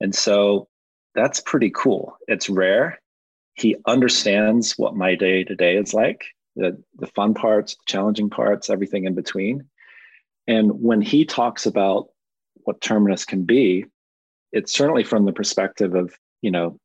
and 0.00 0.14
so 0.14 0.68
that's 1.18 1.40
pretty 1.40 1.70
cool. 1.74 2.16
It's 2.28 2.48
rare. 2.48 3.00
He 3.54 3.76
understands 3.86 4.74
what 4.78 4.96
my 4.96 5.14
day 5.14 5.42
to 5.44 5.56
day 5.56 5.76
is 5.76 5.92
like 5.92 6.24
the, 6.54 6.80
the 6.98 7.08
fun 7.08 7.34
parts, 7.34 7.74
the 7.74 7.82
challenging 7.86 8.30
parts, 8.30 8.70
everything 8.70 9.04
in 9.04 9.14
between. 9.14 9.64
And 10.46 10.80
when 10.80 11.00
he 11.00 11.24
talks 11.24 11.66
about 11.66 12.08
what 12.62 12.80
Terminus 12.80 13.24
can 13.24 13.44
be, 13.44 13.86
it's 14.52 14.72
certainly 14.72 15.04
from 15.04 15.24
the 15.24 15.32
perspective 15.32 15.94
of, 15.94 16.14
you 16.40 16.50
know, 16.50 16.78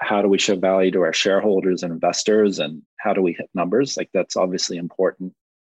how 0.00 0.22
do 0.22 0.28
we 0.28 0.38
show 0.38 0.56
value 0.56 0.90
to 0.92 1.02
our 1.02 1.12
shareholders 1.12 1.82
and 1.82 1.92
investors 1.92 2.58
and 2.58 2.82
how 2.98 3.12
do 3.12 3.22
we 3.22 3.32
hit 3.32 3.50
numbers? 3.54 3.96
Like 3.96 4.10
that's 4.14 4.36
obviously 4.36 4.76
important. 4.76 5.34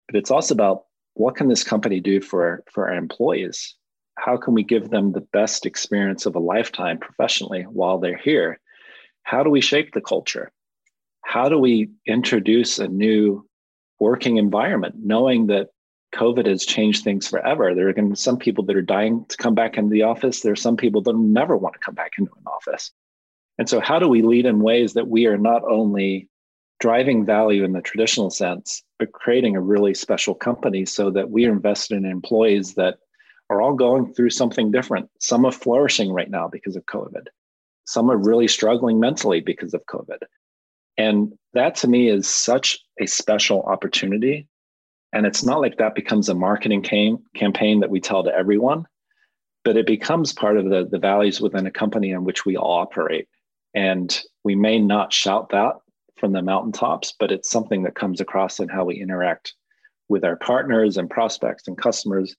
But 0.07 0.17
it's 0.17 0.31
also 0.31 0.55
about 0.55 0.85
what 1.15 1.37
can 1.37 1.49
this 1.49 1.65
company 1.65 2.01
do 2.01 2.21
for, 2.21 2.63
for 2.73 2.89
our 2.89 2.95
employees? 2.95 3.75
how 4.21 4.37
can 4.37 4.55
we 4.55 4.63
give 4.63 4.91
them 4.91 5.13
the 5.13 5.27
best 5.33 5.67
experience 5.67 6.27
of 6.27 6.37
a 6.37 6.41
lifetime 6.41 6.99
professionally 6.99 7.63
while 7.63 7.99
they're 7.99 8.17
here? 8.17 8.61
How 9.23 9.43
do 9.43 9.51
we 9.51 9.61
shape 9.61 9.93
the 9.93 10.01
culture? 10.01 10.53
How 11.25 11.49
do 11.49 11.59
we 11.59 11.91
introduce 12.07 12.79
a 12.79 12.89
new 12.89 13.47
working 13.99 14.37
environment, 14.37 14.97
knowing 14.99 15.47
that 15.47 15.69
COVID 16.15 16.47
has 16.47 16.67
changed 16.67 17.05
things 17.05 17.29
forever? 17.29 17.75
There 17.75 17.89
are 17.89 17.93
going 17.93 18.09
to 18.09 18.11
be 18.11 18.17
some 18.17 18.39
people 18.39 18.65
that 18.65 18.77
are 18.77 18.83
dying 18.83 19.25
to 19.29 19.37
come 19.37 19.55
back 19.55 19.77
into 19.77 19.91
the 19.91 20.03
office. 20.03 20.41
There 20.41 20.53
are 20.53 20.57
some 20.57 20.77
people 20.77 21.03
that 21.03 21.17
never 21.17 21.57
want 21.57 21.75
to 21.75 21.81
come 21.81 21.95
back 21.95 22.13
into 22.19 22.33
an 22.33 22.45
office. 22.47 22.91
And 23.59 23.69
so, 23.69 23.81
how 23.81 23.99
do 23.99 24.09
we 24.09 24.23
lead 24.23 24.47
in 24.47 24.61
ways 24.61 24.95
that 24.95 25.09
we 25.09 25.27
are 25.27 25.39
not 25.39 25.63
only 25.65 26.29
driving 26.81 27.27
value 27.27 27.63
in 27.63 27.73
the 27.73 27.83
traditional 27.83 28.31
sense, 28.31 28.83
but 28.99 29.13
creating 29.13 29.55
a 29.55 29.61
really 29.61 29.95
special 29.95 30.35
company 30.35 30.87
so 30.87 31.11
that 31.11 31.31
we 31.31 31.47
are 31.47 31.53
invested 31.53 31.97
in 31.97 32.07
employees 32.07 32.75
that 32.75 32.97
are 33.51 33.61
all 33.61 33.75
going 33.75 34.13
through 34.13 34.31
something 34.31 34.71
different. 34.71 35.09
Some 35.21 35.45
are 35.45 35.53
flourishing 35.53 36.13
right 36.13 36.31
now 36.31 36.49
because 36.49 36.77
of 36.77 36.87
COVID. 36.87 37.27
Some 37.85 38.11
are 38.11 38.17
really 38.17 38.49
struggling 38.49 38.99
mentally 38.99 39.41
because 39.41 39.75
of 39.75 39.85
COVID. 39.87 40.19
And 40.97 41.33
that 41.55 41.75
to 41.77 41.89
me 41.89 42.09
is 42.09 42.29
such 42.29 42.79
a 43.01 43.07
special 43.07 43.63
opportunity. 43.63 44.47
And 45.13 45.27
it's 45.27 45.45
not 45.45 45.61
like 45.61 45.79
that 45.79 45.95
becomes 45.95 46.29
a 46.29 46.35
marketing 46.35 46.83
cam- 46.83 47.25
campaign 47.35 47.81
that 47.81 47.91
we 47.91 48.01
tell 48.01 48.23
to 48.23 48.35
everyone, 48.35 48.87
but 49.65 49.77
it 49.77 49.87
becomes 49.87 50.33
part 50.33 50.57
of 50.57 50.71
the, 50.71 50.87
the 50.89 50.99
values 50.99 51.41
within 51.41 51.67
a 51.67 51.71
company 51.71 52.11
in 52.11 52.25
which 52.25 52.47
we 52.47 52.57
all 52.57 52.81
operate. 52.81 53.29
And 53.75 54.21
we 54.45 54.55
may 54.55 54.79
not 54.79 55.13
shout 55.13 55.51
that 55.51 55.75
from 56.17 56.33
the 56.33 56.43
mountaintops, 56.43 57.15
but 57.19 57.33
it's 57.33 57.51
something 57.51 57.83
that 57.85 57.95
comes 57.95 58.21
across 58.21 58.61
in 58.61 58.69
how 58.69 58.85
we 58.85 59.01
interact 59.01 59.55
with 60.09 60.25
our 60.25 60.37
partners 60.37 60.97
and 60.97 61.09
prospects 61.09 61.67
and 61.67 61.79
customers. 61.79 62.37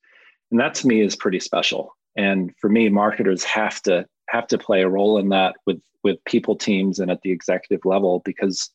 And 0.51 0.59
that 0.59 0.75
to 0.75 0.87
me 0.87 1.01
is 1.01 1.15
pretty 1.15 1.39
special. 1.39 1.95
And 2.15 2.53
for 2.57 2.69
me 2.69 2.89
marketers 2.89 3.43
have 3.45 3.81
to 3.83 4.05
have 4.29 4.47
to 4.47 4.57
play 4.57 4.81
a 4.81 4.89
role 4.89 5.17
in 5.17 5.29
that 5.29 5.55
with 5.65 5.81
with 6.03 6.23
people 6.25 6.55
teams 6.55 6.99
and 6.99 7.11
at 7.11 7.21
the 7.21 7.31
executive 7.31 7.85
level 7.85 8.21
because 8.25 8.69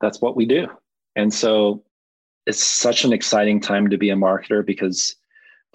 that's 0.00 0.20
what 0.20 0.36
we 0.36 0.46
do. 0.46 0.68
And 1.16 1.32
so 1.34 1.82
it's 2.46 2.62
such 2.62 3.04
an 3.04 3.12
exciting 3.12 3.60
time 3.60 3.90
to 3.90 3.98
be 3.98 4.10
a 4.10 4.16
marketer 4.16 4.64
because 4.64 5.14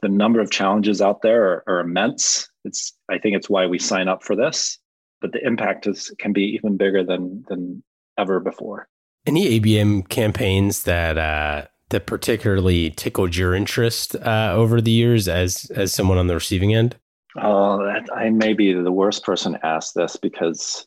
the 0.02 0.10
number 0.10 0.40
of 0.40 0.50
challenges 0.50 1.02
out 1.02 1.22
there 1.22 1.44
are, 1.46 1.64
are 1.68 1.80
immense. 1.80 2.50
It's 2.66 2.94
i 3.10 3.18
think 3.18 3.36
it's 3.36 3.50
why 3.50 3.68
we 3.68 3.80
sign 3.80 4.08
up 4.08 4.24
for 4.24 4.36
this 4.36 4.80
but 5.24 5.32
the 5.32 5.44
impact 5.44 5.88
is 5.88 6.14
can 6.20 6.32
be 6.32 6.44
even 6.44 6.78
bigger 6.78 7.04
than 7.04 7.44
than 7.48 7.82
ever 8.20 8.40
before 8.40 8.88
any 9.26 9.60
abm 9.60 10.08
campaigns 10.10 10.84
that 10.84 11.18
uh 11.18 11.66
that 11.94 12.08
particularly 12.08 12.90
tickled 12.90 13.36
your 13.36 13.54
interest 13.54 14.16
uh, 14.16 14.52
over 14.54 14.82
the 14.82 14.92
years 14.92 15.28
as 15.28 15.72
as 15.76 15.94
someone 15.94 16.18
on 16.18 16.28
the 16.28 16.34
receiving 16.34 16.74
end? 16.74 16.98
Oh, 17.40 17.84
that, 17.86 18.10
I 18.14 18.30
may 18.32 18.54
be 18.54 18.74
the 18.74 18.92
worst 18.92 19.24
person 19.24 19.54
to 19.54 19.66
ask 19.66 19.94
this 19.94 20.18
because 20.18 20.86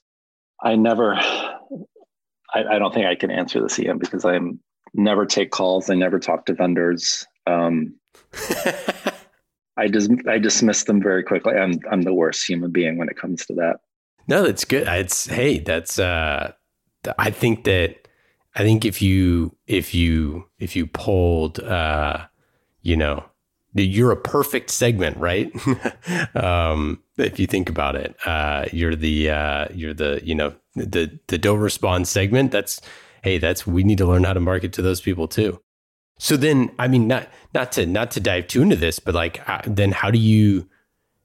I 0.63 0.77
never, 0.77 1.15
I, 1.15 1.55
I 2.55 2.79
don't 2.79 2.93
think 2.93 3.07
I 3.07 3.15
can 3.15 3.31
answer 3.31 3.61
this, 3.61 3.79
Ian, 3.79 3.99
because 3.99 4.25
I 4.25 4.39
never 4.95 5.27
take 5.27 5.51
calls. 5.51 5.91
I 5.91 5.95
never 5.95 6.19
talk 6.19 6.47
to 6.47 6.55
vendors. 6.55 7.27
Um, 7.47 7.95
I 9.77 9.89
just 9.89 10.11
I 10.29 10.39
dismiss 10.39 10.85
them 10.85 11.01
very 11.01 11.23
quickly. 11.23 11.55
I'm 11.55 11.79
I'm 11.91 12.03
the 12.03 12.15
worst 12.15 12.49
human 12.49 12.73
being 12.73 12.99
when 12.99 13.09
it 13.09 13.17
comes 13.17 13.47
to 13.47 13.55
that. 13.55 13.77
No, 14.29 14.43
that's 14.43 14.65
good. 14.65 14.87
It's 14.89 15.27
hey, 15.27 15.59
that's 15.59 15.99
uh, 15.99 16.53
I 17.19 17.31
think 17.31 17.65
that 17.65 18.09
I 18.55 18.63
think 18.63 18.85
if 18.85 19.01
you 19.01 19.57
if 19.67 19.95
you 19.95 20.49
if 20.59 20.75
you 20.75 20.87
pulled 20.87 21.61
uh, 21.61 22.27
you 22.83 22.97
know, 22.97 23.25
you're 23.75 24.13
a 24.13 24.17
perfect 24.17 24.71
segment, 24.71 25.17
right? 25.17 25.51
um, 26.37 27.03
if 27.19 27.39
you 27.39 27.47
think 27.47 27.69
about 27.69 27.97
it, 27.97 28.17
uh, 28.25 28.67
you're 28.73 28.97
the 28.97 29.31
uh, 29.31 29.67
you're 29.75 29.95
the 29.95 30.21
you 30.25 30.35
know 30.35 30.55
the 30.75 31.19
the 31.27 31.39
don't 31.39 31.59
respond 31.59 32.09
segment. 32.09 32.53
That's 32.53 32.81
hey, 33.23 33.39
that's 33.39 33.67
we 33.67 33.85
need 33.85 33.99
to 33.99 34.07
learn 34.07 34.25
how 34.25 34.33
to 34.33 34.41
market 34.41 34.73
to 34.75 34.83
those 34.83 35.01
people 35.01 35.29
too. 35.29 35.61
So 36.19 36.37
then, 36.37 36.71
I 36.79 36.89
mean, 36.89 37.07
not 37.07 37.29
not 37.55 37.73
to 37.73 37.87
not 37.87 38.11
to 38.13 38.21
dive 38.21 38.47
too 38.47 38.63
into 38.63 38.77
this, 38.77 38.99
but 38.99 39.15
like, 39.15 39.47
uh, 39.49 39.63
then 39.67 39.93
how 39.93 40.11
do 40.11 40.19
you 40.19 40.69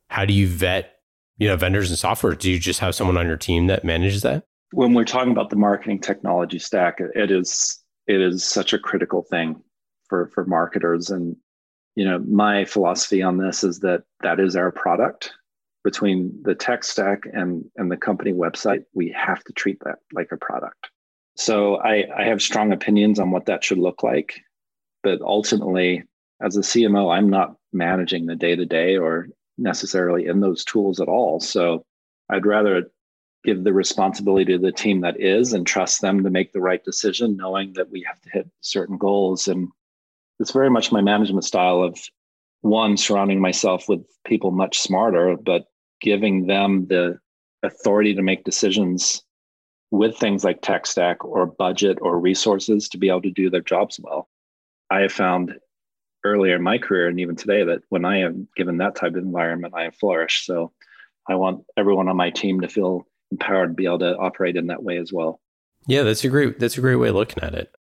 how 0.10 0.26
do 0.26 0.34
you 0.34 0.48
vet 0.48 1.01
you 1.42 1.48
know 1.48 1.58
vendors 1.58 1.90
and 1.90 2.00
software? 2.00 2.34
Do 2.34 2.50
you 2.50 2.60
just 2.60 2.80
have 2.80 2.96
someone 2.96 3.18
on 3.18 3.28
your 3.28 3.38
team 3.38 3.68
that 3.68 3.84
manages 3.84 4.22
that? 4.22 4.46
when 4.72 4.94
we're 4.94 5.06
talking 5.06 5.32
about 5.32 5.50
the 5.50 5.56
marketing 5.56 6.00
technology 6.00 6.60
stack, 6.60 7.00
it 7.00 7.32
is 7.32 7.80
it 8.08 8.20
is 8.20 8.44
such 8.44 8.74
a 8.74 8.80
critical 8.80 9.24
thing 9.24 9.62
for 10.08 10.30
for 10.34 10.46
marketers. 10.46 11.10
And 11.10 11.36
you 11.96 12.06
know, 12.06 12.20
my 12.20 12.66
philosophy 12.66 13.22
on 13.22 13.38
this 13.38 13.64
is 13.64 13.80
that 13.80 14.04
that 14.22 14.40
is 14.40 14.56
our 14.56 14.72
product. 14.72 15.34
Between 15.84 16.40
the 16.44 16.56
tech 16.56 16.84
stack 16.84 17.24
and 17.32 17.66
and 17.76 17.92
the 17.92 17.98
company 17.98 18.34
website, 18.34 18.84
we 18.94 19.10
have 19.18 19.44
to 19.46 19.54
treat 19.54 19.80
that 19.84 19.98
like 20.14 20.32
a 20.32 20.38
product. 20.38 20.90
So 21.38 21.78
I, 21.78 22.06
I 22.16 22.26
have 22.26 22.42
strong 22.42 22.72
opinions 22.72 23.20
on 23.20 23.32
what 23.32 23.46
that 23.46 23.64
should 23.64 23.78
look 23.78 24.04
like, 24.04 24.42
but 25.02 25.22
ultimately, 25.22 26.04
as 26.42 26.58
a 26.58 26.60
CMO, 26.60 27.12
I'm 27.16 27.30
not 27.30 27.56
managing 27.74 28.26
the 28.26 28.36
day 28.36 28.56
to 28.56 28.66
day 28.66 28.98
or 28.98 29.28
necessarily 29.58 30.28
in 30.28 30.40
those 30.40 30.64
tools 30.66 31.00
at 31.00 31.08
all. 31.08 31.40
So 31.40 31.86
I'd 32.30 32.46
rather 32.46 32.92
give 33.44 33.64
the 33.64 33.74
responsibility 33.74 34.54
to 34.54 34.60
the 34.60 34.72
team 34.72 35.02
that 35.02 35.20
is 35.20 35.54
and 35.54 35.66
trust 35.66 36.02
them 36.02 36.24
to 36.24 36.30
make 36.30 36.54
the 36.54 36.62
right 36.62 36.84
decision, 36.84 37.38
knowing 37.38 37.74
that 37.74 37.90
we 37.90 38.04
have 38.08 38.22
to 38.22 38.30
hit 38.30 38.50
certain 38.62 38.98
goals. 38.98 39.48
And 39.48 39.70
it's 40.40 40.52
very 40.52 40.70
much 40.70 40.92
my 40.92 41.02
management 41.02 41.44
style 41.44 41.82
of 41.82 42.00
one, 42.62 42.98
surrounding 42.98 43.42
myself 43.42 43.90
with 43.90 44.06
people 44.26 44.52
much 44.52 44.80
smarter, 44.80 45.36
but 45.36 45.66
giving 46.02 46.46
them 46.46 46.88
the 46.88 47.20
authority 47.64 48.14
to 48.16 48.22
make 48.22 48.44
decisions 48.44 49.24
with 49.90 50.18
things 50.18 50.44
like 50.44 50.62
tech 50.62 50.86
stack 50.86 51.24
or 51.26 51.46
budget 51.46 51.98
or 52.02 52.20
resources 52.20 52.88
to 52.90 52.98
be 52.98 53.10
able 53.10 53.22
to 53.22 53.32
do 53.32 53.50
their 53.50 53.62
jobs 53.62 54.00
well. 54.02 54.30
I 54.90 55.02
have 55.02 55.12
found 55.12 55.56
earlier 56.24 56.56
in 56.56 56.62
my 56.62 56.78
career 56.78 57.08
and 57.08 57.20
even 57.20 57.36
today 57.36 57.64
that 57.64 57.82
when 57.90 58.06
I 58.06 58.20
am 58.20 58.48
given 58.56 58.78
that 58.78 58.96
type 58.96 59.12
of 59.12 59.24
environment, 59.24 59.74
I 59.76 59.84
have 59.84 59.96
flourished. 59.96 60.46
So 60.46 60.72
I 61.28 61.36
want 61.36 61.66
everyone 61.78 62.08
on 62.08 62.18
my 62.18 62.30
team 62.30 62.62
to 62.62 62.68
feel 62.68 63.08
empowered 63.32 63.70
to 63.70 63.74
be 63.74 63.86
able 63.86 64.00
to 64.00 64.18
operate 64.18 64.56
in 64.56 64.68
that 64.68 64.84
way 64.84 64.98
as 64.98 65.12
well. 65.14 65.40
Yeah, 65.88 66.04
that's 66.04 66.24
a 66.24 66.30
great 66.30 66.60
that's 66.60 66.78
a 66.78 66.82
great 66.82 66.98
way 66.98 67.10
of 67.10 67.16
looking 67.16 67.44
at 67.44 67.56
it. 67.56 67.74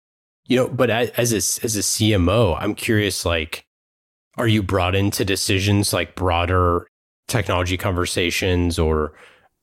You 0.47 0.57
know, 0.57 0.69
but 0.69 0.91
as 0.91 1.33
a, 1.33 1.37
as 1.65 1.77
a 1.77 1.81
CMO, 1.81 2.57
I'm 2.59 2.75
curious 2.75 3.25
like 3.25 3.67
are 4.37 4.49
you 4.49 4.63
brought 4.63 4.95
into 4.95 5.25
decisions 5.25 5.93
like 5.93 6.15
broader 6.15 6.87
technology 7.29 7.77
conversations 7.77 8.79
or 8.79 9.13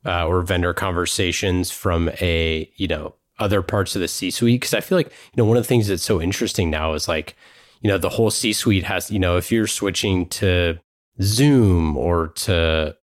uh, 0.06 0.26
or 0.26 0.42
vendor 0.42 0.74
conversations 0.74 1.72
from 1.72 2.10
a, 2.22 2.72
you 2.76 2.88
know, 2.88 3.16
other 3.40 3.62
parts 3.62 3.96
of 3.96 4.02
the 4.02 4.08
C 4.08 4.32
suite? 4.32 4.62
Because 4.62 4.74
I 4.74 4.82
feel 4.82 4.98
like, 4.98 5.08
you 5.08 5.44
know, 5.44 5.46
one 5.46 5.58
of 5.58 5.63
the 5.63 5.68
things 5.68 5.88
that's 5.88 6.04
so 6.04 6.22
interesting 6.22 6.70
now 6.70 6.94
is 6.94 7.08
like, 7.08 7.36
you 7.82 7.90
know, 7.90 7.98
the 7.98 8.10
whole 8.10 8.30
C 8.32 8.54
suite 8.54 8.84
has, 8.84 9.12
you 9.12 9.20
know, 9.20 9.38
if 9.38 9.52
you're 9.52 9.68
switching 9.68 10.28
to 10.30 10.80
Zoom 11.22 11.98
or 11.98 12.30
to, 12.30 12.96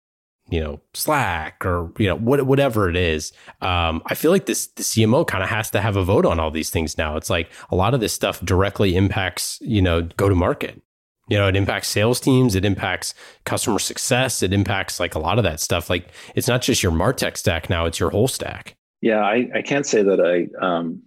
you 0.50 0.60
know, 0.60 0.82
Slack 0.94 1.66
or, 1.66 1.92
you 1.98 2.08
know, 2.08 2.16
what, 2.16 2.46
whatever 2.46 2.90
it 2.90 2.96
is, 2.96 3.32
um, 3.62 4.02
I 4.06 4.16
feel 4.16 4.32
like 4.32 4.46
this, 4.46 4.68
the 4.68 4.84
CMO 4.84 5.26
kind 5.26 5.44
of 5.44 5.50
has 5.50 5.70
to 5.72 5.82
have 5.82 5.96
a 5.96 6.04
vote 6.04 6.26
on 6.26 6.40
all 6.40 6.52
these 6.52 6.70
things 6.70 6.98
now. 6.98 7.18
It's 7.18 7.30
like 7.30 7.50
a 7.72 7.76
lot 7.76 7.94
of 7.94 8.00
this 8.00 8.14
stuff 8.14 8.40
directly 8.42 8.96
impacts, 8.96 9.60
you 9.62 9.82
know, 9.82 10.02
go 10.02 10.30
to 10.30 10.36
market. 10.36 10.82
You 11.30 11.38
know, 11.38 11.48
it 11.48 11.56
impacts 11.56 11.88
sales 11.88 12.20
teams, 12.20 12.54
it 12.54 12.66
impacts 12.66 13.14
customer 13.46 13.80
success, 13.80 14.44
it 14.44 14.52
impacts 14.52 15.00
like 15.00 15.16
a 15.16 15.20
lot 15.20 15.38
of 15.38 15.46
that 15.46 15.62
stuff. 15.62 15.90
Like 15.90 16.10
it's 16.36 16.50
not 16.50 16.62
just 16.62 16.84
your 16.84 16.92
Martech 16.92 17.38
stack 17.38 17.70
now, 17.70 17.86
it's 17.86 18.00
your 18.00 18.10
whole 18.10 18.28
stack. 18.28 18.76
Yeah, 19.00 19.22
I, 19.22 19.50
I 19.56 19.62
can't 19.62 19.86
say 19.86 20.04
that 20.04 20.20
I 20.20 20.66
um, 20.66 21.02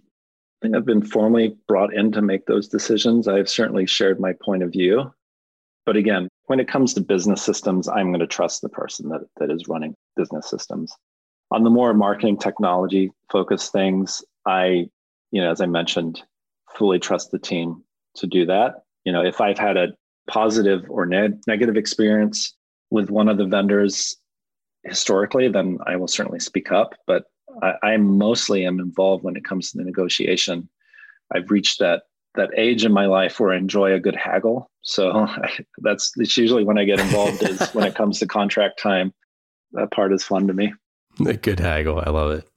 I've 0.63 0.85
been 0.85 1.05
formally 1.05 1.55
brought 1.67 1.93
in 1.93 2.11
to 2.13 2.21
make 2.21 2.45
those 2.45 2.67
decisions. 2.67 3.27
I've 3.27 3.49
certainly 3.49 3.85
shared 3.85 4.19
my 4.19 4.33
point 4.43 4.63
of 4.63 4.71
view. 4.71 5.13
But 5.85 5.95
again, 5.95 6.27
when 6.45 6.59
it 6.59 6.67
comes 6.67 6.93
to 6.93 7.01
business 7.01 7.41
systems, 7.41 7.87
I'm 7.87 8.07
going 8.07 8.19
to 8.19 8.27
trust 8.27 8.61
the 8.61 8.69
person 8.69 9.09
that, 9.09 9.21
that 9.39 9.51
is 9.51 9.67
running 9.67 9.95
business 10.15 10.49
systems. 10.49 10.93
On 11.51 11.63
the 11.63 11.69
more 11.69 11.93
marketing 11.93 12.37
technology 12.37 13.11
focused 13.31 13.71
things, 13.71 14.23
I, 14.45 14.89
you 15.31 15.41
know, 15.41 15.51
as 15.51 15.61
I 15.61 15.65
mentioned, 15.65 16.21
fully 16.75 16.99
trust 16.99 17.31
the 17.31 17.39
team 17.39 17.83
to 18.15 18.27
do 18.27 18.45
that. 18.47 18.83
You 19.05 19.13
know, 19.13 19.23
if 19.23 19.39
I've 19.39 19.57
had 19.57 19.77
a 19.77 19.93
positive 20.27 20.85
or 20.89 21.05
ne- 21.05 21.39
negative 21.47 21.77
experience 21.77 22.53
with 22.89 23.09
one 23.09 23.29
of 23.29 23.37
the 23.37 23.45
vendors 23.45 24.17
historically, 24.83 25.47
then 25.47 25.77
I 25.85 25.95
will 25.95 26.07
certainly 26.07 26.39
speak 26.39 26.71
up. 26.71 26.95
But 27.05 27.25
I, 27.61 27.73
I 27.83 27.97
mostly 27.97 28.65
am 28.65 28.79
involved 28.79 29.23
when 29.23 29.35
it 29.35 29.43
comes 29.43 29.71
to 29.71 29.77
the 29.77 29.83
negotiation. 29.83 30.69
I've 31.33 31.49
reached 31.51 31.79
that 31.79 32.03
that 32.35 32.51
age 32.55 32.85
in 32.85 32.93
my 32.93 33.07
life 33.07 33.39
where 33.39 33.51
I 33.51 33.57
enjoy 33.57 33.93
a 33.93 33.99
good 33.99 34.15
haggle. 34.15 34.69
So 34.81 35.27
that's 35.79 36.11
it's 36.17 36.37
usually 36.37 36.63
when 36.63 36.77
I 36.77 36.85
get 36.85 36.99
involved 36.99 37.43
is 37.43 37.69
when 37.73 37.85
it 37.85 37.95
comes 37.95 38.19
to 38.19 38.27
contract 38.27 38.79
time. 38.81 39.13
That 39.73 39.91
part 39.91 40.13
is 40.13 40.23
fun 40.23 40.47
to 40.47 40.53
me. 40.53 40.73
A 41.25 41.33
good 41.33 41.59
haggle. 41.59 42.01
I 42.05 42.09
love 42.09 42.31
it. 42.31 42.47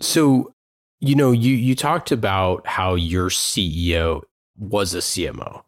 So, 0.00 0.54
you 1.00 1.14
know, 1.14 1.32
you 1.32 1.54
you 1.54 1.74
talked 1.74 2.12
about 2.12 2.66
how 2.66 2.94
your 2.94 3.30
CEO 3.30 4.22
was 4.56 4.94
a 4.94 4.98
CMO. 4.98 5.62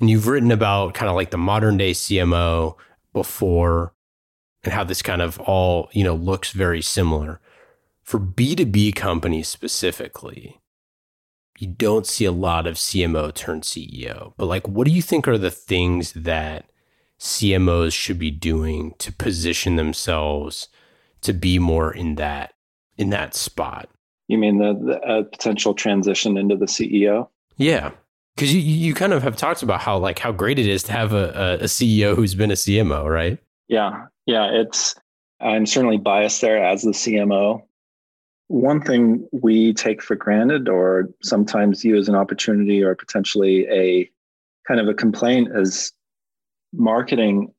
And 0.00 0.10
you've 0.10 0.26
written 0.26 0.50
about 0.50 0.94
kind 0.94 1.08
of 1.08 1.14
like 1.14 1.30
the 1.30 1.38
modern 1.38 1.76
day 1.76 1.92
CMO 1.92 2.76
before 3.12 3.94
and 4.64 4.72
how 4.72 4.82
this 4.82 5.02
kind 5.02 5.22
of 5.22 5.38
all, 5.40 5.88
you 5.92 6.02
know, 6.02 6.14
looks 6.14 6.50
very 6.50 6.82
similar. 6.82 7.40
For 8.02 8.18
B2B 8.18 8.94
companies 8.94 9.48
specifically, 9.48 10.60
you 11.58 11.68
don't 11.68 12.06
see 12.06 12.24
a 12.24 12.32
lot 12.32 12.66
of 12.66 12.74
CMO 12.74 13.32
turn 13.32 13.60
CEO. 13.60 14.32
But 14.36 14.46
like 14.46 14.66
what 14.66 14.86
do 14.86 14.92
you 14.92 15.02
think 15.02 15.28
are 15.28 15.38
the 15.38 15.50
things 15.50 16.12
that 16.12 16.70
CMOs 17.20 17.92
should 17.92 18.18
be 18.18 18.30
doing 18.30 18.94
to 18.98 19.12
position 19.12 19.76
themselves 19.76 20.68
to 21.20 21.32
be 21.32 21.58
more 21.58 21.92
in 21.92 22.16
that 22.16 22.54
in 22.96 23.10
that 23.10 23.34
spot? 23.34 23.88
You 24.28 24.38
mean 24.38 24.58
the, 24.58 24.74
the 24.74 25.00
uh, 25.00 25.22
potential 25.24 25.74
transition 25.74 26.36
into 26.36 26.56
the 26.56 26.66
CEO? 26.66 27.28
Yeah 27.56 27.92
because 28.34 28.54
you 28.54 28.60
you 28.60 28.94
kind 28.94 29.12
of 29.12 29.22
have 29.22 29.36
talked 29.36 29.62
about 29.62 29.80
how 29.80 29.98
like 29.98 30.18
how 30.18 30.32
great 30.32 30.58
it 30.58 30.66
is 30.66 30.82
to 30.84 30.92
have 30.92 31.12
a, 31.12 31.58
a 31.60 31.64
CEO 31.64 32.14
who's 32.14 32.34
been 32.34 32.50
a 32.50 32.54
CMO, 32.54 33.08
right? 33.08 33.38
Yeah, 33.68 34.06
yeah. 34.26 34.50
It's 34.50 34.94
I'm 35.40 35.66
certainly 35.66 35.98
biased 35.98 36.40
there 36.40 36.62
as 36.62 36.82
the 36.82 36.90
CMO. 36.90 37.62
One 38.52 38.82
thing 38.82 39.26
we 39.32 39.72
take 39.72 40.02
for 40.02 40.14
granted, 40.14 40.68
or 40.68 41.08
sometimes 41.22 41.86
as 41.86 42.08
an 42.10 42.14
opportunity, 42.14 42.82
or 42.82 42.94
potentially 42.94 43.66
a 43.70 44.10
kind 44.68 44.78
of 44.78 44.88
a 44.88 44.94
complaint, 44.94 45.48
is 45.54 45.90
marketing 46.74 47.54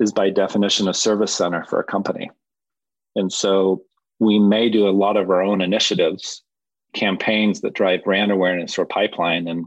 is 0.00 0.12
by 0.12 0.28
definition 0.28 0.86
a 0.86 0.92
service 0.92 1.32
center 1.32 1.64
for 1.64 1.80
a 1.80 1.84
company, 1.84 2.30
and 3.16 3.32
so 3.32 3.82
we 4.18 4.38
may 4.38 4.68
do 4.68 4.86
a 4.86 4.90
lot 4.90 5.16
of 5.16 5.30
our 5.30 5.40
own 5.40 5.62
initiatives, 5.62 6.42
campaigns 6.92 7.62
that 7.62 7.72
drive 7.72 8.04
brand 8.04 8.30
awareness 8.30 8.78
or 8.78 8.84
pipeline, 8.84 9.48
and 9.48 9.64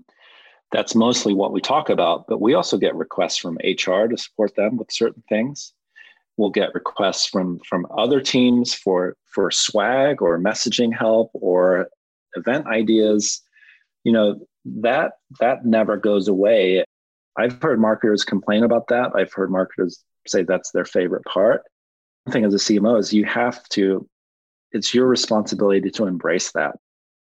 that's 0.72 0.94
mostly 0.94 1.34
what 1.34 1.54
we 1.54 1.60
talk 1.60 1.90
about. 1.90 2.28
But 2.28 2.40
we 2.40 2.54
also 2.54 2.78
get 2.78 2.94
requests 2.94 3.38
from 3.38 3.58
HR 3.64 4.06
to 4.06 4.16
support 4.16 4.56
them 4.56 4.78
with 4.78 4.92
certain 4.92 5.24
things. 5.28 5.74
We'll 6.42 6.50
get 6.50 6.74
requests 6.74 7.28
from 7.28 7.60
from 7.60 7.86
other 7.96 8.20
teams 8.20 8.74
for 8.74 9.16
for 9.28 9.52
swag 9.52 10.24
or 10.24 10.40
messaging 10.40 10.92
help 10.92 11.30
or 11.36 11.88
event 12.36 12.66
ideas. 12.66 13.44
You 14.04 14.12
know 14.12 14.40
that 14.66 15.12
that 15.40 15.66
never 15.68 15.98
goes 15.98 16.28
away. 16.28 16.84
I've 17.38 17.62
heard 17.62 17.80
marketers 17.80 18.24
complain 18.24 18.64
about 18.64 18.88
that. 18.88 19.12
I've 19.16 19.32
heard 19.32 19.52
marketers 19.52 20.04
say 20.26 20.42
that's 20.42 20.72
their 20.72 20.84
favorite 20.84 21.26
part. 21.26 21.62
One 22.24 22.34
thing 22.34 22.44
as 22.44 22.56
a 22.56 22.58
CMO 22.58 23.00
is 23.00 23.14
you 23.14 23.26
have 23.26 23.64
to. 23.70 24.10
It's 24.72 24.96
your 24.96 25.06
responsibility 25.06 25.92
to 25.92 26.08
embrace 26.08 26.54
that 26.54 26.76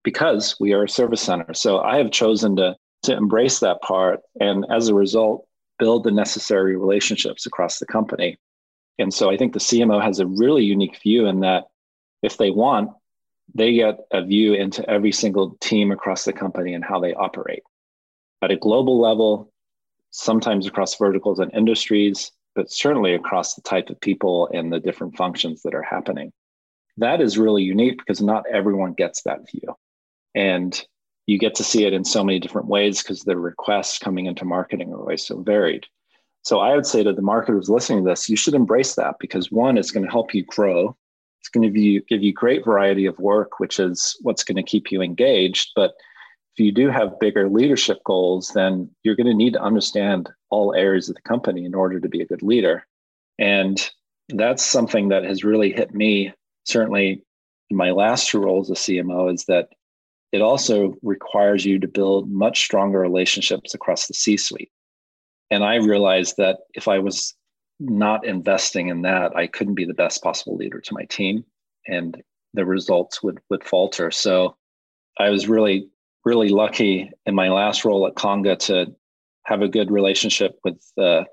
because 0.05 0.55
we 0.61 0.73
are 0.73 0.85
a 0.85 0.89
service 0.89 1.21
center. 1.23 1.53
So 1.53 1.81
I 1.81 1.97
have 1.97 2.13
chosen 2.13 2.55
to 2.59 2.77
to 3.03 3.17
embrace 3.17 3.59
that 3.59 3.83
part 3.83 4.21
and 4.39 4.65
as 4.71 4.87
a 4.87 4.95
result 4.95 5.49
build 5.81 6.05
the 6.05 6.13
necessary 6.13 6.77
relationships 6.77 7.45
across 7.45 7.81
the 7.81 7.87
company 7.87 8.39
and 9.01 9.13
so 9.13 9.31
i 9.31 9.37
think 9.37 9.53
the 9.53 9.59
cmo 9.59 10.03
has 10.03 10.21
a 10.21 10.27
really 10.27 10.65
unique 10.65 11.01
view 11.03 11.27
in 11.27 11.41
that 11.41 11.65
if 12.23 12.37
they 12.37 12.51
want 12.51 12.91
they 13.55 13.75
get 13.75 13.99
a 14.13 14.25
view 14.25 14.55
into 14.55 14.89
every 14.89 15.13
single 15.13 15.57
team 15.61 15.91
across 15.91 16.25
the 16.25 16.33
company 16.33 16.75
and 16.75 16.85
how 16.85 17.01
they 17.01 17.15
operate 17.15 17.63
at 18.43 18.51
a 18.51 18.57
global 18.57 19.01
level 19.01 19.53
sometimes 20.11 20.67
across 20.67 20.97
verticals 20.97 21.39
and 21.39 21.53
industries 21.55 22.33
but 22.55 22.71
certainly 22.71 23.15
across 23.15 23.55
the 23.55 23.63
type 23.63 23.91
of 23.91 24.01
people 24.01 24.49
and 24.53 24.73
the 24.73 24.81
different 24.81 25.17
functions 25.17 25.63
that 25.63 25.75
are 25.75 25.83
happening 25.83 26.33
that 26.97 27.21
is 27.21 27.39
really 27.39 27.63
unique 27.63 27.99
because 27.99 28.21
not 28.21 28.45
everyone 28.53 28.93
gets 28.93 29.23
that 29.23 29.41
view 29.51 29.75
and 30.35 30.85
you 31.27 31.39
get 31.39 31.55
to 31.55 31.65
see 31.65 31.85
it 31.85 31.93
in 31.93 32.05
so 32.05 32.25
many 32.25 32.41
different 32.41 32.67
ways 32.67 33.03
because 33.03 33.23
the 33.23 33.37
requests 33.37 33.99
coming 33.99 34.27
into 34.27 34.45
marketing 34.45 34.93
are 34.93 34.99
always 34.99 35.25
so 35.25 35.41
varied. 35.41 35.87
So 36.43 36.61
I 36.61 36.75
would 36.75 36.87
say 36.87 37.03
to 37.03 37.13
the 37.13 37.23
marketers 37.23 37.69
listening 37.69 38.05
to 38.05 38.11
this, 38.11 38.29
you 38.29 38.37
should 38.37 38.55
embrace 38.55 38.95
that 38.95 39.17
because 39.21 39.53
one, 39.53 39.77
it's 39.77 39.91
going 39.91 40.05
to 40.05 40.11
help 40.11 40.35
you 40.35 40.45
grow. 40.45 40.97
It's 41.41 41.49
going 41.49 41.71
to 41.73 42.03
give 42.09 42.23
you, 42.23 42.33
great 42.33 42.65
variety 42.65 43.07
of 43.07 43.19
work, 43.19 43.61
which 43.61 43.79
is 43.79 44.17
what's 44.23 44.45
going 44.45 44.57
to 44.57 44.63
keep 44.63 44.91
you 44.91 45.01
engaged. 45.01 45.71
But 45.75 45.93
if 46.55 46.65
you 46.65 46.73
do 46.73 46.89
have 46.89 47.19
bigger 47.21 47.49
leadership 47.49 47.99
goals, 48.05 48.51
then 48.55 48.91
you're 49.03 49.17
going 49.17 49.27
to 49.27 49.35
need 49.35 49.55
to 49.55 49.63
understand 49.63 50.29
all 50.51 50.75
areas 50.75 51.09
of 51.09 51.15
the 51.15 51.23
company 51.23 51.65
in 51.65 51.75
order 51.75 52.01
to 52.01 52.09
be 52.09 52.21
a 52.21 52.27
good 52.27 52.43
leader. 52.43 52.87
And 53.39 53.91
that's 54.29 54.63
something 54.63 55.09
that 55.09 55.25
has 55.25 55.45
really 55.45 55.73
hit 55.73 55.95
me, 55.95 56.33
certainly 56.65 57.23
in 57.71 57.77
my 57.77 57.91
last 57.91 58.29
two 58.29 58.41
roles 58.41 58.71
as 58.71 58.79
CMO, 58.79 59.33
is 59.33 59.45
that 59.45 59.69
it 60.33 60.43
also 60.43 60.95
requires 61.03 61.65
you 61.65 61.79
to 61.79 61.89
build 61.89 62.31
much 62.31 62.61
stronger 62.61 62.99
relationships 62.99 63.75
across 63.75 64.07
the 64.07 64.15
C 64.15 64.37
suite. 64.37 64.71
And 65.51 65.65
I 65.65 65.77
realized 65.77 66.37
that 66.39 66.59
if 66.75 66.89
I 66.89 66.99
was 66.99 67.35
not 67.81 68.27
investing 68.27 68.89
in 68.89 69.03
that, 69.03 69.35
I 69.35 69.47
couldn't 69.47 69.75
be 69.75 69.85
the 69.85 69.95
best 69.95 70.23
possible 70.23 70.57
leader 70.57 70.81
to 70.81 70.95
my 70.95 71.05
team 71.05 71.45
and 71.87 72.23
the 72.55 72.65
results 72.65 73.23
would, 73.23 73.41
would 73.49 73.65
falter. 73.65 74.11
So 74.11 74.57
I 75.19 75.31
was 75.31 75.49
really, 75.49 75.89
really 76.25 76.51
lucky 76.51 77.11
in 77.27 77.35
my 77.35 77.49
last 77.49 77.85
role 77.85 78.07
at 78.07 78.15
Conga 78.15 78.59
to 78.67 78.95
have 79.45 79.63
a 79.63 79.69
good 79.69 79.91
relationship 79.91 80.59
with 80.65 80.77
uh, 80.99 81.25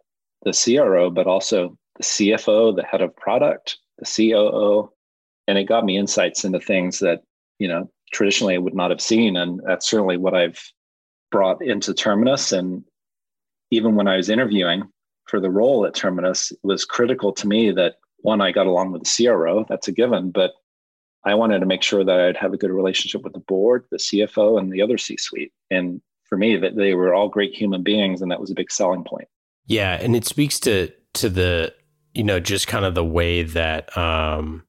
the, 0.43 0.51
the 0.51 0.77
CRO, 0.77 1.09
but 1.09 1.27
also 1.27 1.77
the 1.97 2.03
CFO, 2.03 2.75
the 2.75 2.83
head 2.83 3.01
of 3.01 3.15
product, 3.15 3.77
the 3.99 4.05
COO. 4.05 4.91
And 5.47 5.57
it 5.57 5.65
got 5.65 5.85
me 5.85 5.97
insights 5.97 6.43
into 6.43 6.59
things 6.59 6.99
that, 6.99 7.21
you 7.59 7.67
know, 7.67 7.89
traditionally 8.13 8.55
I 8.55 8.59
would 8.59 8.75
not 8.75 8.91
have 8.91 9.01
seen. 9.01 9.35
And 9.35 9.61
that's 9.65 9.89
certainly 9.89 10.17
what 10.17 10.33
I've 10.33 10.61
brought 11.31 11.61
into 11.61 11.93
Terminus. 11.93 12.51
And 12.51 12.83
even 13.71 13.95
when 13.95 14.07
I 14.07 14.17
was 14.17 14.29
interviewing 14.29 14.83
for 15.25 15.39
the 15.39 15.49
role 15.49 15.85
at 15.85 15.93
Terminus, 15.93 16.51
it 16.51 16.59
was 16.63 16.85
critical 16.85 17.33
to 17.33 17.47
me 17.47 17.71
that 17.71 17.95
one, 18.19 18.41
I 18.41 18.51
got 18.51 18.67
along 18.67 18.91
with 18.91 19.03
the 19.03 19.25
CRO, 19.25 19.65
that's 19.67 19.87
a 19.87 19.91
given, 19.91 20.31
but 20.31 20.51
I 21.23 21.35
wanted 21.35 21.59
to 21.59 21.65
make 21.65 21.83
sure 21.83 22.03
that 22.03 22.19
I'd 22.19 22.37
have 22.37 22.53
a 22.53 22.57
good 22.57 22.71
relationship 22.71 23.23
with 23.23 23.33
the 23.33 23.39
board, 23.39 23.85
the 23.91 23.97
CFO, 23.97 24.59
and 24.59 24.71
the 24.71 24.81
other 24.81 24.97
C 24.97 25.17
suite. 25.17 25.51
And 25.69 26.01
for 26.23 26.37
me, 26.37 26.57
that 26.57 26.75
they 26.75 26.93
were 26.93 27.13
all 27.13 27.29
great 27.29 27.53
human 27.53 27.83
beings, 27.83 28.21
and 28.21 28.31
that 28.31 28.39
was 28.39 28.51
a 28.51 28.55
big 28.55 28.71
selling 28.71 29.03
point. 29.03 29.27
Yeah, 29.65 29.97
and 30.01 30.15
it 30.15 30.25
speaks 30.25 30.59
to 30.61 30.91
to 31.15 31.29
the 31.29 31.73
you 32.13 32.23
know 32.23 32.39
just 32.39 32.67
kind 32.67 32.85
of 32.85 32.95
the 32.95 33.03
way 33.03 33.43
that 33.43 33.95
um, 33.97 34.63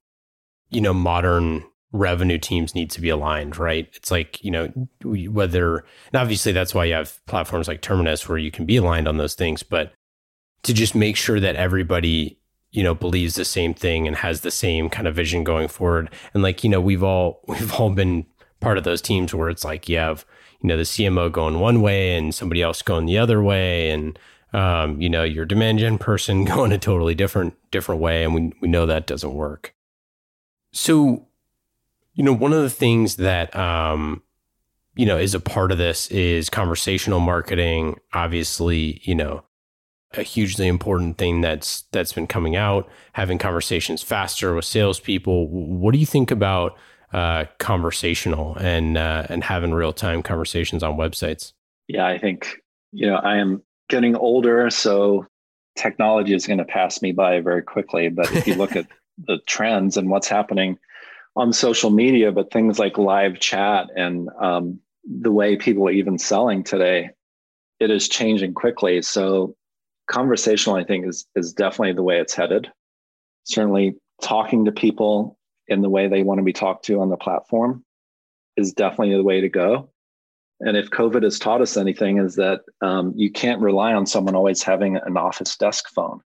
you 0.70 0.80
know 0.80 0.92
modern 0.92 1.64
revenue 1.92 2.38
teams 2.38 2.74
need 2.74 2.90
to 2.90 3.00
be 3.00 3.08
aligned, 3.08 3.56
right? 3.56 3.88
It's 3.94 4.10
like, 4.10 4.42
you 4.44 4.50
know, 4.50 4.66
whether, 5.02 5.78
and 5.78 6.16
obviously 6.16 6.52
that's 6.52 6.74
why 6.74 6.84
you 6.84 6.94
have 6.94 7.24
platforms 7.26 7.68
like 7.68 7.80
Terminus 7.80 8.28
where 8.28 8.38
you 8.38 8.50
can 8.50 8.66
be 8.66 8.76
aligned 8.76 9.08
on 9.08 9.16
those 9.16 9.34
things, 9.34 9.62
but 9.62 9.92
to 10.64 10.74
just 10.74 10.94
make 10.94 11.16
sure 11.16 11.40
that 11.40 11.56
everybody, 11.56 12.38
you 12.70 12.82
know 12.82 12.94
believes 12.94 13.34
the 13.34 13.44
same 13.44 13.72
thing 13.72 14.06
and 14.06 14.16
has 14.16 14.42
the 14.42 14.50
same 14.50 14.90
kind 14.90 15.08
of 15.08 15.14
vision 15.14 15.44
going 15.44 15.68
forward. 15.68 16.10
And 16.34 16.42
like 16.42 16.62
you 16.62 16.70
know 16.70 16.80
we've 16.80 17.02
all 17.02 17.40
we've 17.46 17.72
all 17.74 17.90
been 17.90 18.26
part 18.60 18.78
of 18.78 18.84
those 18.84 19.00
teams 19.00 19.34
where 19.34 19.48
it's 19.48 19.64
like 19.64 19.88
you 19.88 19.98
have 19.98 20.24
you 20.60 20.68
know 20.68 20.76
the 20.76 20.82
cmo 20.82 21.30
going 21.30 21.60
one 21.60 21.80
way 21.80 22.16
and 22.16 22.34
somebody 22.34 22.60
else 22.60 22.82
going 22.82 23.06
the 23.06 23.16
other 23.16 23.42
way 23.42 23.90
and 23.90 24.18
um, 24.52 25.00
you 25.00 25.08
know 25.08 25.22
your 25.22 25.44
demand 25.44 25.78
gen 25.78 25.98
person 25.98 26.44
going 26.44 26.72
a 26.72 26.78
totally 26.78 27.14
different 27.14 27.54
different 27.70 28.00
way. 28.00 28.24
And 28.24 28.34
we, 28.34 28.52
we 28.60 28.68
know 28.68 28.86
that 28.86 29.06
doesn't 29.06 29.34
work. 29.34 29.74
So 30.72 31.27
you 32.18 32.24
know 32.24 32.34
one 32.34 32.52
of 32.52 32.60
the 32.62 32.68
things 32.68 33.16
that 33.16 33.56
um, 33.56 34.22
you 34.94 35.06
know 35.06 35.16
is 35.16 35.34
a 35.34 35.40
part 35.40 35.72
of 35.72 35.78
this 35.78 36.08
is 36.08 36.50
conversational 36.50 37.20
marketing 37.20 37.98
obviously 38.12 39.00
you 39.04 39.14
know 39.14 39.42
a 40.14 40.22
hugely 40.22 40.66
important 40.66 41.18
thing 41.18 41.40
that's 41.40 41.82
that's 41.92 42.12
been 42.12 42.26
coming 42.26 42.56
out. 42.56 42.88
Having 43.12 43.38
conversations 43.38 44.02
faster 44.02 44.54
with 44.54 44.64
salespeople. 44.64 45.48
What 45.48 45.92
do 45.92 45.98
you 45.98 46.06
think 46.06 46.30
about 46.30 46.76
uh, 47.12 47.44
conversational 47.58 48.56
and 48.56 48.96
uh, 48.96 49.26
and 49.28 49.44
having 49.44 49.74
real 49.74 49.92
time 49.92 50.22
conversations 50.22 50.82
on 50.82 50.96
websites? 50.96 51.52
Yeah, 51.88 52.06
I 52.06 52.18
think 52.18 52.56
you 52.92 53.06
know 53.06 53.16
I 53.16 53.36
am 53.36 53.62
getting 53.88 54.16
older, 54.16 54.70
so 54.70 55.26
technology 55.76 56.34
is 56.34 56.46
going 56.46 56.58
to 56.58 56.64
pass 56.64 57.02
me 57.02 57.12
by 57.12 57.40
very 57.40 57.62
quickly. 57.62 58.08
But 58.08 58.32
if 58.32 58.46
you 58.46 58.54
look 58.54 58.76
at 58.76 58.86
the 59.26 59.38
trends 59.46 59.96
and 59.96 60.10
what's 60.10 60.28
happening 60.28 60.78
on 61.38 61.52
social 61.52 61.90
media, 61.90 62.32
but 62.32 62.50
things 62.50 62.80
like 62.80 62.98
live 62.98 63.38
chat 63.38 63.86
and 63.96 64.28
um, 64.40 64.80
the 65.04 65.30
way 65.30 65.56
people 65.56 65.86
are 65.86 65.92
even 65.92 66.18
selling 66.18 66.64
today, 66.64 67.10
it 67.78 67.90
is 67.92 68.08
changing 68.08 68.52
quickly. 68.54 69.00
So 69.02 69.54
conversational, 70.10 70.76
I 70.76 70.84
think, 70.84 71.06
is 71.06 71.26
is 71.36 71.52
definitely 71.52 71.92
the 71.92 72.02
way 72.02 72.18
it's 72.18 72.34
headed. 72.34 72.70
Certainly, 73.44 73.96
talking 74.20 74.64
to 74.64 74.72
people 74.72 75.38
in 75.68 75.80
the 75.80 75.88
way 75.88 76.08
they 76.08 76.24
want 76.24 76.38
to 76.38 76.44
be 76.44 76.52
talked 76.52 76.84
to 76.86 77.00
on 77.00 77.08
the 77.08 77.16
platform 77.16 77.84
is 78.56 78.72
definitely 78.72 79.14
the 79.14 79.22
way 79.22 79.40
to 79.40 79.48
go. 79.48 79.90
And 80.60 80.76
if 80.76 80.90
COVID 80.90 81.22
has 81.22 81.38
taught 81.38 81.62
us 81.62 81.76
anything, 81.76 82.18
is 82.18 82.34
that 82.34 82.62
um, 82.80 83.12
you 83.14 83.30
can't 83.30 83.62
rely 83.62 83.94
on 83.94 84.06
someone 84.06 84.34
always 84.34 84.60
having 84.60 84.96
an 84.96 85.16
office 85.16 85.56
desk 85.56 85.88
phone, 85.94 86.20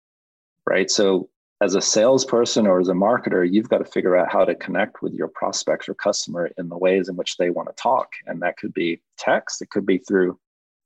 right? 0.67 0.91
So, 0.91 1.29
as 1.61 1.75
a 1.75 1.81
salesperson 1.81 2.65
or 2.65 2.79
as 2.79 2.87
a 2.87 2.93
marketer, 2.93 3.49
you've 3.49 3.69
got 3.69 3.79
to 3.79 3.85
figure 3.85 4.15
out 4.15 4.31
how 4.31 4.45
to 4.45 4.55
connect 4.55 5.01
with 5.01 5.13
your 5.13 5.27
prospects 5.27 5.89
or 5.89 5.93
customer 5.93 6.49
in 6.57 6.69
the 6.69 6.77
ways 6.77 7.09
in 7.09 7.17
which 7.17 7.35
they 7.37 7.49
want 7.49 7.67
to 7.67 7.81
talk. 7.81 8.09
And 8.27 8.41
that 8.41 8.57
could 8.57 8.73
be 8.73 9.01
text, 9.17 9.61
it 9.61 9.69
could 9.69 9.85
be 9.85 9.97
through 9.97 10.39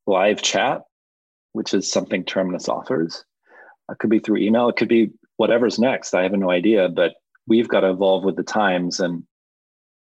live 0.06 0.42
chat, 0.42 0.82
which 1.52 1.74
is 1.74 1.90
something 1.90 2.24
Terminus 2.24 2.68
offers. 2.68 3.24
It 3.90 3.98
could 3.98 4.10
be 4.10 4.18
through 4.18 4.38
email. 4.38 4.68
It 4.68 4.76
could 4.76 4.88
be 4.88 5.12
whatever's 5.36 5.78
next. 5.78 6.14
I 6.14 6.22
have 6.22 6.32
no 6.32 6.50
idea, 6.50 6.88
but 6.88 7.14
we've 7.46 7.68
got 7.68 7.80
to 7.80 7.90
evolve 7.90 8.24
with 8.24 8.36
the 8.36 8.42
times. 8.42 8.98
And 8.98 9.24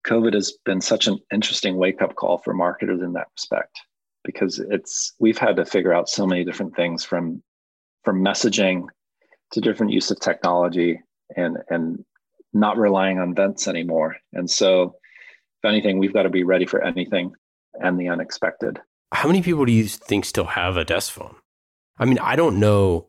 COVID 0.06 0.32
has 0.32 0.52
been 0.64 0.80
such 0.80 1.06
an 1.06 1.18
interesting 1.32 1.76
wake 1.76 2.00
up 2.00 2.14
call 2.14 2.38
for 2.38 2.54
marketers 2.54 3.02
in 3.02 3.12
that 3.14 3.28
respect 3.36 3.76
because 4.22 4.58
it's 4.58 5.12
we've 5.18 5.38
had 5.38 5.56
to 5.56 5.66
figure 5.66 5.92
out 5.92 6.08
so 6.08 6.26
many 6.26 6.44
different 6.44 6.74
things 6.74 7.04
from 7.04 7.42
from 8.04 8.22
messaging 8.22 8.86
to 9.54 9.60
different 9.60 9.92
use 9.92 10.10
of 10.10 10.20
technology 10.20 11.00
and 11.36 11.58
and 11.68 12.04
not 12.52 12.76
relying 12.76 13.18
on 13.18 13.34
vents 13.34 13.66
anymore. 13.66 14.16
And 14.32 14.50
so, 14.50 14.96
if 15.62 15.68
anything, 15.68 15.98
we've 15.98 16.12
got 16.12 16.22
to 16.22 16.30
be 16.30 16.44
ready 16.44 16.66
for 16.66 16.82
anything 16.82 17.32
and 17.74 17.98
the 17.98 18.08
unexpected. 18.08 18.80
How 19.12 19.28
many 19.28 19.42
people 19.42 19.64
do 19.64 19.72
you 19.72 19.84
think 19.86 20.24
still 20.24 20.44
have 20.44 20.76
a 20.76 20.84
desk 20.84 21.12
phone? 21.12 21.34
I 21.98 22.04
mean, 22.04 22.18
I 22.18 22.36
don't 22.36 22.60
know. 22.60 23.08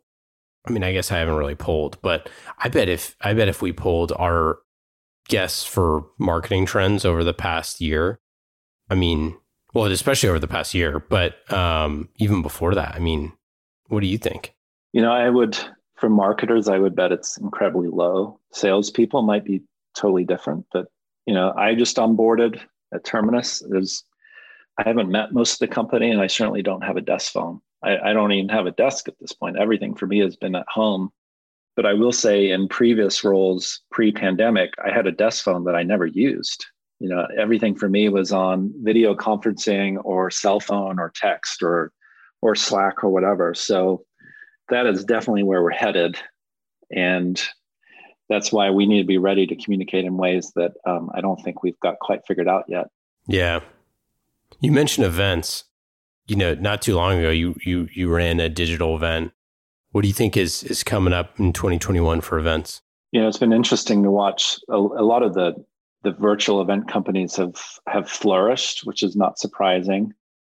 I 0.68 0.72
mean, 0.72 0.84
I 0.84 0.94
guess 0.94 1.12
I 1.12 1.18
haven't 1.18 1.36
really 1.36 1.56
polled, 1.56 1.98
but 2.02 2.30
I 2.58 2.70
bet 2.70 2.90
if 2.90 3.16
I 3.22 3.34
bet 3.34 3.48
if 3.48 3.62
we 3.62 3.74
polled 3.74 4.12
our 4.18 4.60
guests 5.28 5.64
for 5.64 6.06
marketing 6.20 6.66
trends 6.66 7.06
over 7.06 7.24
the 7.24 7.34
past 7.34 7.82
year, 7.82 8.20
I 8.90 8.96
mean, 8.96 9.38
well, 9.74 9.86
especially 9.86 10.30
over 10.30 10.40
the 10.40 10.48
past 10.48 10.74
year, 10.74 11.00
but 11.10 11.52
um, 11.52 12.10
even 12.18 12.42
before 12.42 12.76
that, 12.76 12.96
I 12.96 13.00
mean, 13.00 13.34
what 13.88 14.02
do 14.02 14.08
you 14.08 14.18
think? 14.18 14.54
You 14.94 15.02
know, 15.02 15.12
I 15.12 15.30
would 15.30 15.58
for 15.96 16.10
marketers, 16.10 16.68
I 16.68 16.78
would 16.78 16.96
bet 16.96 17.12
it's 17.12 17.38
incredibly 17.38 17.88
low. 17.88 18.40
Salespeople 18.52 19.22
might 19.22 19.46
be 19.46 19.64
totally 19.96 20.26
different, 20.26 20.66
but 20.74 20.88
you 21.26 21.34
know, 21.34 21.54
I 21.58 21.74
just 21.76 21.98
onboarded 21.98 22.60
at 22.94 23.04
Terminus. 23.04 23.64
There's 23.68 24.04
I 24.78 24.84
haven't 24.88 25.10
met 25.10 25.32
most 25.32 25.54
of 25.54 25.60
the 25.60 25.74
company, 25.74 26.12
and 26.12 26.22
I 26.22 26.28
certainly 26.28 26.62
don't 26.62 26.84
have 26.84 26.98
a 26.98 27.02
desk 27.02 27.32
phone. 27.32 27.62
I, 27.82 27.98
I 28.10 28.14
don't 28.14 28.32
even 28.34 28.50
have 28.50 28.66
a 28.66 28.72
desk 28.72 29.08
at 29.08 29.18
this 29.20 29.32
point. 29.32 29.58
Everything 29.58 29.96
for 29.96 30.06
me 30.06 30.20
has 30.20 30.36
been 30.36 30.56
at 30.56 30.68
home. 30.68 31.12
But 31.76 31.86
I 31.86 31.94
will 31.94 32.12
say, 32.12 32.52
in 32.52 32.68
previous 32.68 33.24
roles, 33.24 33.82
pre-pandemic, 33.92 34.74
I 34.84 34.92
had 34.92 35.08
a 35.08 35.12
desk 35.12 35.44
phone 35.44 35.66
that 35.66 35.76
I 35.76 35.84
never 35.84 36.06
used. 36.06 36.66
You 37.00 37.10
know, 37.10 37.28
everything 37.38 37.76
for 37.76 37.90
me 37.90 38.08
was 38.08 38.32
on 38.32 38.74
video 38.82 39.14
conferencing 39.14 39.98
or 40.04 40.32
cell 40.32 40.60
phone 40.60 41.00
or 41.00 41.12
text 41.16 41.62
or 41.62 41.92
or 42.42 42.56
Slack 42.56 43.04
or 43.04 43.10
whatever. 43.10 43.54
So 43.54 44.06
that 44.70 44.86
is 44.86 45.04
definitely 45.04 45.44
where 45.44 45.62
we're 45.62 45.72
headed, 45.72 46.18
and 46.92 47.42
that's 48.30 48.52
why 48.52 48.72
we 48.72 48.86
need 48.86 49.02
to 49.02 49.08
be 49.08 49.18
ready 49.18 49.46
to 49.48 49.56
communicate 49.56 50.06
in 50.06 50.18
ways 50.18 50.52
that 50.56 50.74
um, 50.86 51.12
I 51.14 51.22
don't 51.22 51.42
think 51.42 51.64
we've 51.64 51.80
got 51.80 52.00
quite 52.00 52.26
figured 52.28 52.48
out 52.48 52.66
yet. 52.68 52.88
Yeah, 53.28 53.62
you 54.60 54.72
mentioned 54.72 55.06
events. 55.06 55.66
You 56.28 56.36
know, 56.36 56.56
not 56.56 56.82
too 56.82 56.96
long 56.96 57.20
ago, 57.20 57.30
you 57.30 57.56
you 57.64 57.88
you 57.94 58.14
ran 58.14 58.40
a 58.40 58.50
digital 58.50 58.96
event. 58.96 59.32
What 59.92 60.02
do 60.02 60.08
you 60.08 60.14
think 60.14 60.36
is 60.36 60.64
is 60.64 60.84
coming 60.84 61.14
up 61.14 61.40
in 61.40 61.54
2021 61.54 62.22
for 62.22 62.38
events? 62.38 62.82
You 63.12 63.22
know, 63.22 63.28
it's 63.28 63.38
been 63.38 63.54
interesting 63.54 64.04
to 64.04 64.12
watch. 64.12 64.58
A, 64.70 64.76
a 64.76 65.06
lot 65.06 65.24
of 65.24 65.34
the 65.34 65.54
the 66.04 66.12
virtual 66.12 66.62
event 66.62 66.88
companies 66.88 67.36
have 67.36 67.56
have 67.88 68.10
flourished, 68.10 68.86
which 68.86 69.04
is 69.04 69.16
not 69.16 69.38
surprising, 69.40 70.14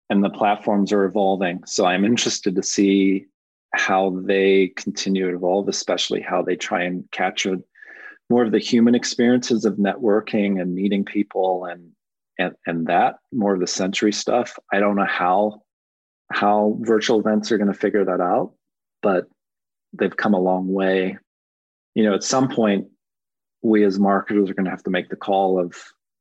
and 0.08 0.24
the 0.24 0.30
platforms 0.30 0.92
are 0.92 1.04
evolving. 1.04 1.64
So 1.66 1.84
I'm 1.84 2.04
interested 2.04 2.54
to 2.54 2.62
see 2.62 3.26
how 3.74 4.16
they 4.24 4.72
continue 4.76 5.30
to 5.30 5.36
evolve, 5.36 5.68
especially 5.68 6.20
how 6.20 6.42
they 6.42 6.56
try 6.56 6.82
and 6.82 7.04
capture 7.10 7.56
more 8.30 8.44
of 8.44 8.52
the 8.52 8.58
human 8.58 8.94
experiences 8.94 9.64
of 9.64 9.74
networking 9.74 10.60
and 10.60 10.74
meeting 10.74 11.04
people 11.04 11.64
and 11.64 11.90
and 12.38 12.54
and 12.66 12.86
that 12.86 13.16
more 13.32 13.54
of 13.54 13.60
the 13.60 13.66
sensory 13.66 14.12
stuff. 14.12 14.58
I 14.72 14.80
don't 14.80 14.96
know 14.96 15.06
how 15.06 15.62
how 16.30 16.78
virtual 16.80 17.20
events 17.20 17.50
are 17.50 17.58
going 17.58 17.72
to 17.72 17.78
figure 17.78 18.04
that 18.04 18.20
out 18.20 18.52
but 19.02 19.26
they've 19.92 20.16
come 20.16 20.34
a 20.34 20.40
long 20.40 20.72
way. 20.72 21.16
You 21.94 22.04
know 22.04 22.14
at 22.14 22.22
some 22.22 22.48
point 22.48 22.86
we 23.62 23.84
as 23.84 23.98
marketers 23.98 24.50
are 24.50 24.54
going 24.54 24.66
to 24.66 24.70
have 24.70 24.84
to 24.84 24.90
make 24.90 25.08
the 25.08 25.16
call 25.16 25.58
of 25.58 25.74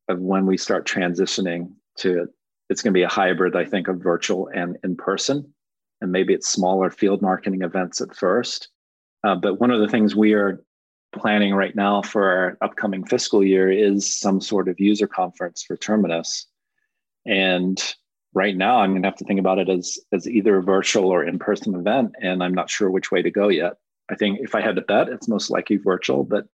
of 0.07 0.19
when 0.19 0.45
we 0.45 0.57
start 0.57 0.87
transitioning 0.87 1.71
to 1.97 2.27
it's 2.69 2.81
going 2.81 2.91
to 2.93 2.97
be 2.97 3.03
a 3.03 3.07
hybrid 3.07 3.55
i 3.55 3.63
think 3.63 3.87
of 3.87 3.97
virtual 3.97 4.49
and 4.55 4.77
in 4.83 4.95
person 4.95 5.53
and 6.01 6.11
maybe 6.11 6.33
it's 6.33 6.47
smaller 6.47 6.89
field 6.89 7.21
marketing 7.21 7.61
events 7.61 8.01
at 8.01 8.15
first 8.15 8.69
uh, 9.23 9.35
but 9.35 9.59
one 9.59 9.71
of 9.71 9.79
the 9.81 9.87
things 9.87 10.15
we 10.15 10.33
are 10.33 10.63
planning 11.15 11.53
right 11.53 11.75
now 11.75 12.01
for 12.01 12.29
our 12.29 12.57
upcoming 12.61 13.05
fiscal 13.05 13.43
year 13.43 13.71
is 13.71 14.19
some 14.19 14.41
sort 14.41 14.67
of 14.67 14.79
user 14.79 15.07
conference 15.07 15.63
for 15.63 15.77
Terminus. 15.77 16.45
And 17.25 17.81
right 18.33 18.55
now 18.55 18.79
I'm 18.79 18.91
going 18.91 19.01
to 19.01 19.07
have 19.07 19.17
to 19.17 19.25
think 19.25 19.39
about 19.39 19.59
it 19.59 19.69
as 19.69 19.97
as 20.11 20.27
either 20.27 20.57
a 20.57 20.63
virtual 20.63 21.09
or 21.09 21.23
in-person 21.23 21.75
event 21.75 22.13
and 22.21 22.43
I'm 22.43 22.53
not 22.53 22.69
sure 22.69 22.89
which 22.89 23.11
way 23.11 23.21
to 23.21 23.31
go 23.31 23.47
yet. 23.47 23.73
I 24.09 24.15
think 24.15 24.39
if 24.41 24.55
I 24.55 24.61
had 24.61 24.75
to 24.75 24.81
bet 24.81 25.09
it's 25.09 25.27
most 25.27 25.49
likely 25.49 25.77
virtual, 25.77 26.23
but 26.23 26.45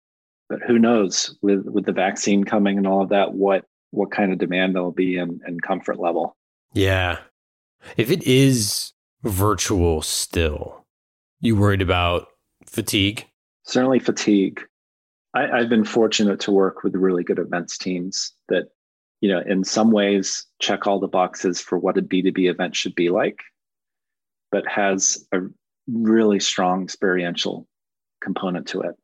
but 0.50 0.62
who 0.62 0.80
knows 0.80 1.38
with 1.42 1.66
with 1.66 1.86
the 1.86 1.92
vaccine 1.92 2.44
coming 2.44 2.78
and 2.78 2.88
all 2.88 3.02
of 3.02 3.10
that 3.10 3.34
what 3.34 3.66
what 3.92 4.12
kind 4.12 4.32
of 4.32 4.40
demand 4.40 4.76
there'll 4.76 4.92
be 4.92 5.18
and, 5.18 5.42
and 5.46 5.62
comfort 5.62 6.00
level. 6.00 6.36
Yeah. 6.74 7.20
If 7.98 8.10
it 8.10 8.24
is 8.24 8.83
virtual 9.24 10.02
still, 10.02 10.86
you 11.40 11.56
worried 11.56 11.82
about 11.82 12.28
fatigue? 12.66 13.28
certainly 13.64 14.00
fatigue. 14.00 14.62
I, 15.34 15.60
have 15.60 15.70
been 15.70 15.86
fortunate 15.86 16.40
to 16.42 16.52
work 16.52 16.84
with 16.84 16.96
really 16.96 17.24
good 17.24 17.40
events 17.40 17.78
teams 17.78 18.34
that, 18.50 18.66
you 19.20 19.30
know, 19.30 19.42
in 19.46 19.64
some 19.64 19.92
ways 19.92 20.46
check 20.60 20.86
all 20.86 21.00
the 21.00 21.08
boxes 21.08 21.60
for 21.60 21.78
what 21.78 21.98
a 21.98 22.02
B2B 22.02 22.50
event 22.50 22.76
should 22.76 22.94
be 22.94 23.10
like, 23.10 23.40
but 24.52 24.68
has 24.68 25.26
a 25.32 25.40
really 25.88 26.40
strong 26.40 26.84
experiential 26.84 27.68
component 28.22 28.68
to 28.68 28.82
it. 28.82 28.96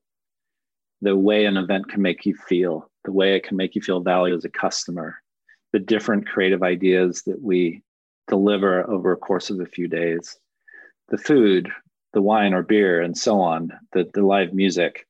The 1.02 1.16
way 1.16 1.46
an 1.46 1.58
event 1.58 1.90
can 1.90 2.02
make 2.02 2.26
you 2.26 2.36
feel, 2.36 2.92
the 3.06 3.12
way 3.12 3.36
it 3.36 3.44
can 3.44 3.58
make 3.58 3.74
you 3.74 3.82
feel 3.82 4.02
valued 4.02 4.38
as 4.38 4.46
a 4.46 4.50
customer, 4.50 5.16
the 5.74 5.80
different 5.80 6.28
creative 6.28 6.62
ideas 6.62 7.24
that 7.26 7.42
we 7.42 7.82
deliver 8.30 8.90
over 8.90 9.12
a 9.12 9.18
course 9.18 9.50
of 9.50 9.60
a 9.60 9.66
few 9.66 9.88
days, 9.88 10.38
the 11.10 11.18
food, 11.18 11.70
the 12.14 12.22
wine 12.22 12.54
or 12.54 12.64
beer 12.64 13.02
and 13.02 13.18
so 13.18 13.40
on, 13.42 13.72
the, 13.94 14.10
the 14.14 14.26
live 14.26 14.54
music, 14.54 15.06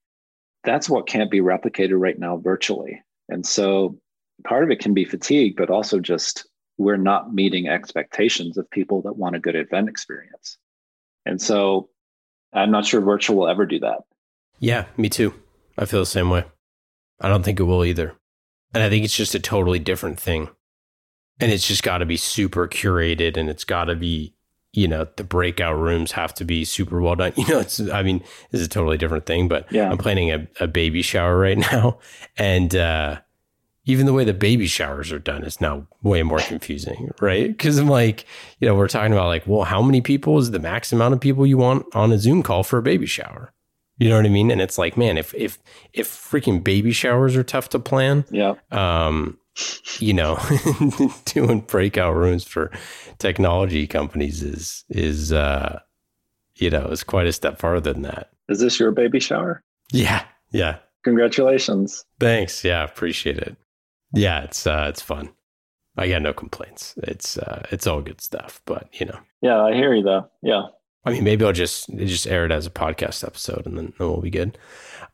that's 0.63 0.89
what 0.89 1.07
can't 1.07 1.31
be 1.31 1.39
replicated 1.39 1.99
right 1.99 2.17
now 2.17 2.37
virtually. 2.37 3.01
And 3.29 3.45
so 3.45 3.99
part 4.43 4.63
of 4.63 4.71
it 4.71 4.79
can 4.79 4.93
be 4.93 5.05
fatigue, 5.05 5.55
but 5.55 5.69
also 5.69 5.99
just 5.99 6.47
we're 6.77 6.97
not 6.97 7.33
meeting 7.33 7.67
expectations 7.67 8.57
of 8.57 8.69
people 8.71 9.01
that 9.03 9.17
want 9.17 9.35
a 9.35 9.39
good 9.39 9.55
event 9.55 9.89
experience. 9.89 10.57
And 11.25 11.41
so 11.41 11.89
I'm 12.53 12.71
not 12.71 12.85
sure 12.85 13.01
virtual 13.01 13.37
will 13.37 13.49
ever 13.49 13.65
do 13.65 13.79
that. 13.79 13.99
Yeah, 14.59 14.85
me 14.97 15.09
too. 15.09 15.33
I 15.77 15.85
feel 15.85 15.99
the 15.99 16.05
same 16.05 16.29
way. 16.29 16.45
I 17.21 17.27
don't 17.27 17.43
think 17.43 17.59
it 17.59 17.63
will 17.63 17.85
either. 17.85 18.15
And 18.73 18.83
I 18.83 18.89
think 18.89 19.03
it's 19.03 19.15
just 19.15 19.35
a 19.35 19.39
totally 19.39 19.79
different 19.79 20.19
thing. 20.19 20.49
And 21.39 21.51
it's 21.51 21.67
just 21.67 21.83
got 21.83 21.99
to 21.99 22.05
be 22.05 22.17
super 22.17 22.67
curated 22.67 23.37
and 23.37 23.49
it's 23.49 23.63
got 23.63 23.85
to 23.85 23.95
be, 23.95 24.33
you 24.73 24.87
know, 24.87 25.07
the 25.15 25.23
breakout 25.23 25.77
rooms 25.79 26.11
have 26.11 26.33
to 26.35 26.45
be 26.45 26.65
super 26.65 27.01
well 27.01 27.15
done. 27.15 27.33
You 27.37 27.47
know, 27.47 27.59
it's, 27.59 27.79
I 27.79 28.03
mean, 28.03 28.23
it's 28.51 28.63
a 28.63 28.67
totally 28.67 28.97
different 28.97 29.25
thing, 29.25 29.47
but 29.47 29.71
Yeah. 29.71 29.89
I'm 29.89 29.97
planning 29.97 30.31
a, 30.31 30.47
a 30.59 30.67
baby 30.67 31.01
shower 31.01 31.37
right 31.37 31.57
now. 31.71 31.99
And, 32.37 32.75
uh, 32.75 33.19
even 33.85 34.05
the 34.05 34.13
way 34.13 34.23
the 34.23 34.33
baby 34.35 34.67
showers 34.67 35.11
are 35.11 35.17
done 35.17 35.43
is 35.43 35.59
now 35.59 35.87
way 36.03 36.21
more 36.21 36.37
confusing, 36.41 37.09
right? 37.19 37.47
Because 37.47 37.79
I'm 37.79 37.87
like, 37.87 38.23
you 38.59 38.67
know, 38.67 38.75
we're 38.75 38.87
talking 38.87 39.13
about 39.13 39.27
like, 39.27 39.47
well, 39.47 39.63
how 39.63 39.81
many 39.81 39.99
people 39.99 40.37
is 40.37 40.51
the 40.51 40.59
max 40.59 40.91
amount 40.93 41.15
of 41.15 41.19
people 41.19 41.47
you 41.47 41.57
want 41.57 41.87
on 41.95 42.11
a 42.11 42.19
Zoom 42.19 42.43
call 42.43 42.61
for 42.61 42.77
a 42.77 42.83
baby 42.83 43.07
shower? 43.07 43.51
You 43.97 44.09
know 44.09 44.17
what 44.17 44.27
I 44.27 44.29
mean? 44.29 44.51
And 44.51 44.61
it's 44.61 44.77
like, 44.77 44.95
man, 44.95 45.17
if 45.17 45.33
if 45.33 45.57
if 45.93 46.07
freaking 46.07 46.63
baby 46.63 46.91
showers 46.91 47.35
are 47.35 47.43
tough 47.43 47.69
to 47.69 47.79
plan, 47.79 48.25
Yeah. 48.29 48.55
um, 48.69 49.38
you 49.99 50.13
know, 50.13 50.39
doing 51.25 51.61
breakout 51.61 52.15
rooms 52.15 52.43
for 52.43 52.71
technology 53.17 53.87
companies 53.87 54.41
is 54.43 54.83
is 54.89 55.31
uh, 55.33 55.79
you 56.55 56.69
know, 56.69 56.85
is 56.87 57.03
quite 57.03 57.27
a 57.27 57.33
step 57.33 57.59
farther 57.59 57.93
than 57.93 58.03
that. 58.03 58.31
Is 58.49 58.59
this 58.59 58.79
your 58.79 58.91
baby 58.91 59.19
shower? 59.19 59.63
Yeah, 59.91 60.23
yeah. 60.51 60.77
Congratulations. 61.03 62.05
Thanks. 62.19 62.63
Yeah, 62.63 62.83
appreciate 62.83 63.37
it. 63.37 63.55
Yeah, 64.13 64.43
it's 64.43 64.65
uh, 64.67 64.87
it's 64.89 65.01
fun. 65.01 65.29
I 65.97 66.07
got 66.07 66.21
no 66.21 66.33
complaints. 66.33 66.95
It's 67.03 67.37
uh, 67.37 67.65
it's 67.71 67.87
all 67.87 68.01
good 68.01 68.21
stuff. 68.21 68.61
But 68.65 68.87
you 68.99 69.05
know, 69.05 69.19
Yeah, 69.41 69.61
I 69.61 69.73
hear 69.73 69.93
you 69.93 70.03
though. 70.03 70.29
Yeah. 70.41 70.63
I 71.05 71.11
mean, 71.11 71.23
maybe 71.23 71.45
I'll 71.45 71.53
just 71.53 71.89
just 71.95 72.27
air 72.27 72.45
it 72.45 72.51
as 72.51 72.65
a 72.65 72.71
podcast 72.71 73.23
episode, 73.25 73.65
and 73.65 73.77
then, 73.77 73.93
then 73.97 74.07
we'll 74.07 74.21
be 74.21 74.29
good. 74.29 74.57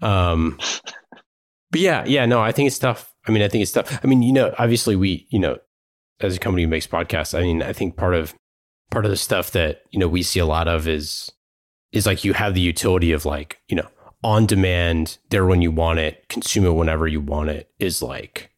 Um, 0.01 0.59
but 1.75 1.81
yeah, 1.81 2.05
yeah, 2.05 2.25
no, 2.25 2.39
I 2.39 2.53
think 2.53 2.67
it's 2.67 2.79
tough. 2.79 3.13
I 3.27 3.31
mean, 3.31 3.43
I 3.43 3.49
think 3.49 3.61
it's 3.61 3.73
tough. 3.73 3.99
I 4.01 4.07
mean, 4.07 4.21
you 4.21 4.31
know, 4.31 4.55
obviously, 4.57 4.95
we, 4.95 5.27
you 5.29 5.39
know, 5.39 5.57
as 6.21 6.37
a 6.37 6.39
company 6.39 6.63
who 6.63 6.69
makes 6.69 6.87
podcasts, 6.87 7.37
I 7.37 7.41
mean, 7.41 7.61
I 7.61 7.73
think 7.73 7.97
part 7.97 8.15
of 8.15 8.33
part 8.91 9.03
of 9.03 9.11
the 9.11 9.17
stuff 9.17 9.51
that 9.51 9.81
you 9.91 9.99
know 9.99 10.07
we 10.07 10.23
see 10.23 10.39
a 10.39 10.45
lot 10.45 10.69
of 10.69 10.87
is 10.87 11.29
is 11.91 12.05
like 12.05 12.23
you 12.23 12.31
have 12.31 12.53
the 12.53 12.61
utility 12.61 13.11
of 13.11 13.25
like 13.25 13.59
you 13.67 13.75
know 13.75 13.89
on 14.23 14.45
demand, 14.45 15.17
there 15.31 15.45
when 15.45 15.61
you 15.61 15.69
want 15.69 15.99
it, 15.99 16.29
consume 16.29 16.65
it 16.65 16.75
whenever 16.75 17.09
you 17.09 17.19
want 17.19 17.49
it 17.49 17.69
is 17.77 18.01
like 18.01 18.51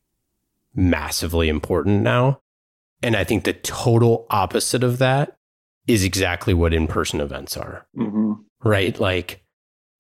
massively 0.76 1.50
important 1.50 2.04
now. 2.04 2.40
And 3.02 3.16
I 3.16 3.24
think 3.24 3.46
the 3.46 3.54
total 3.54 4.28
opposite 4.30 4.84
of 4.84 5.00
that 5.00 5.38
is 5.88 6.04
exactly 6.04 6.54
what 6.54 6.72
in 6.72 6.86
person 6.86 7.20
events 7.20 7.58
are, 7.58 7.88
hmm 7.96 8.34
right? 8.64 9.00
Like 9.00 9.44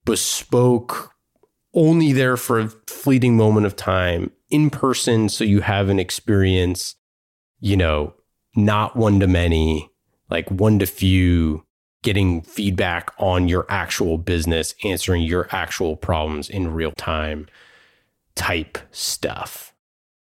bespoke, 0.05 1.15
only 1.78 2.11
there 2.11 2.36
for 2.36 2.59
a 2.59 2.69
fleeting 2.88 3.38
moment 3.38 3.67
of 3.67 3.75
time, 3.75 4.32
in 4.49 4.69
person, 4.69 5.30
so 5.30 5.43
you 5.43 5.61
have 5.61 5.89
an 5.89 5.99
experience, 5.99 6.95
you 7.59 7.78
know, 7.78 8.13
not 8.55 8.95
one 8.95 9.19
to 9.19 9.28
many, 9.28 9.89
like 10.30 10.49
one 10.49 10.80
to 10.80 10.88
few, 10.88 11.63
getting 12.01 12.41
feedback 12.41 13.11
on 13.19 13.47
your 13.47 13.67
actual 13.69 14.17
business, 14.17 14.73
answering 14.84 15.21
your 15.21 15.47
actual 15.51 15.95
problems 15.95 16.49
in 16.49 16.73
real 16.73 16.91
time 16.97 17.47
type 18.36 18.80
stuff. 18.91 19.73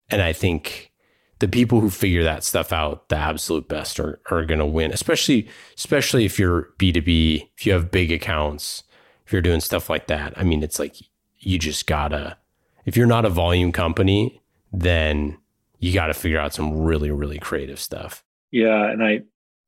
And 0.10 0.22
I 0.22 0.32
think 0.32 0.94
the 1.40 1.50
people 1.50 1.82
who 1.82 1.90
figure 1.90 2.24
that 2.24 2.46
stuff 2.46 2.72
out 2.72 3.10
the 3.10 3.18
absolute 3.18 3.68
best 3.68 4.00
are, 4.00 4.22
are 4.30 4.46
going 4.46 4.60
to 4.60 4.66
win, 4.66 4.94
especially, 4.94 5.50
especially 5.76 6.24
if 6.24 6.40
you're 6.40 6.70
B2B, 6.78 7.50
if 7.58 7.66
you 7.66 7.74
have 7.74 7.92
big 7.92 8.12
accounts, 8.12 8.84
if 9.26 9.34
you're 9.34 9.42
doing 9.42 9.60
stuff 9.60 9.90
like 9.90 10.08
that. 10.08 10.34
I 10.38 10.44
mean, 10.44 10.64
it's 10.64 10.80
like 10.80 10.96
you 11.42 11.60
just 11.60 11.86
gotta, 11.88 12.38
if 12.86 12.96
you're 12.96 13.08
not 13.08 13.26
a 13.26 13.30
volume 13.30 13.72
company, 13.72 14.42
then 14.72 15.38
you 15.80 15.94
got 15.94 16.08
to 16.08 16.14
figure 16.14 16.40
out 16.40 16.54
some 16.54 16.82
really, 16.82 17.12
really 17.12 17.40
creative 17.40 17.80
stuff. 17.80 18.24
Yeah, 18.52 18.90
and 18.90 19.04
I 19.04 19.22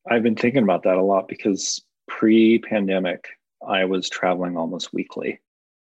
I've 0.10 0.24
been 0.24 0.36
thinking 0.36 0.64
about 0.64 0.84
that 0.84 0.98
a 0.98 1.04
lot 1.04 1.28
because 1.28 1.82
pre-pandemic 2.08 3.28
I 3.66 3.86
was 3.86 4.10
traveling 4.10 4.58
almost 4.58 4.94
weekly. 4.94 5.40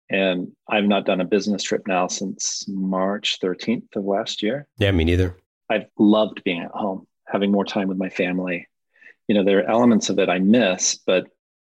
And 0.09 0.53
I've 0.69 0.85
not 0.85 1.05
done 1.05 1.19
a 1.19 1.25
business 1.25 1.63
trip 1.63 1.85
now 1.85 2.07
since 2.07 2.65
March 2.69 3.39
13th 3.41 3.95
of 3.95 4.05
last 4.05 4.41
year. 4.41 4.67
Yeah, 4.77 4.91
me 4.91 5.03
neither. 5.03 5.35
I've 5.69 5.87
loved 5.99 6.43
being 6.45 6.61
at 6.61 6.71
home, 6.71 7.05
having 7.27 7.51
more 7.51 7.65
time 7.65 7.89
with 7.89 7.97
my 7.97 8.09
family. 8.09 8.67
You 9.27 9.35
know, 9.35 9.43
there 9.43 9.59
are 9.59 9.69
elements 9.69 10.09
of 10.09 10.17
it 10.19 10.29
I 10.29 10.39
miss, 10.39 10.95
but 11.05 11.27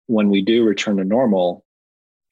when 0.07 0.29
we 0.29 0.41
do 0.41 0.63
return 0.63 0.97
to 0.97 1.03
normal, 1.03 1.62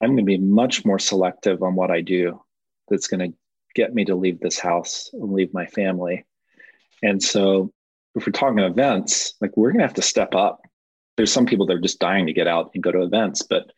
I'm 0.01 0.09
going 0.09 0.17
to 0.17 0.23
be 0.23 0.37
much 0.37 0.83
more 0.85 0.99
selective 0.99 1.61
on 1.63 1.75
what 1.75 1.91
I 1.91 2.01
do 2.01 2.41
that's 2.89 3.07
going 3.07 3.31
to 3.31 3.37
get 3.75 3.93
me 3.93 4.05
to 4.05 4.15
leave 4.15 4.39
this 4.39 4.59
house 4.59 5.09
and 5.13 5.33
leave 5.33 5.53
my 5.53 5.65
family. 5.65 6.25
And 7.03 7.21
so, 7.21 7.71
if 8.15 8.25
we're 8.25 8.33
talking 8.33 8.59
events, 8.59 9.35
like 9.39 9.55
we're 9.55 9.71
going 9.71 9.79
to 9.79 9.87
have 9.87 9.95
to 9.95 10.01
step 10.01 10.35
up. 10.35 10.61
There's 11.15 11.31
some 11.31 11.45
people 11.45 11.65
that 11.67 11.77
are 11.77 11.81
just 11.81 11.99
dying 11.99 12.27
to 12.27 12.33
get 12.33 12.47
out 12.47 12.71
and 12.73 12.83
go 12.83 12.91
to 12.91 13.03
events, 13.03 13.41
but 13.43 13.71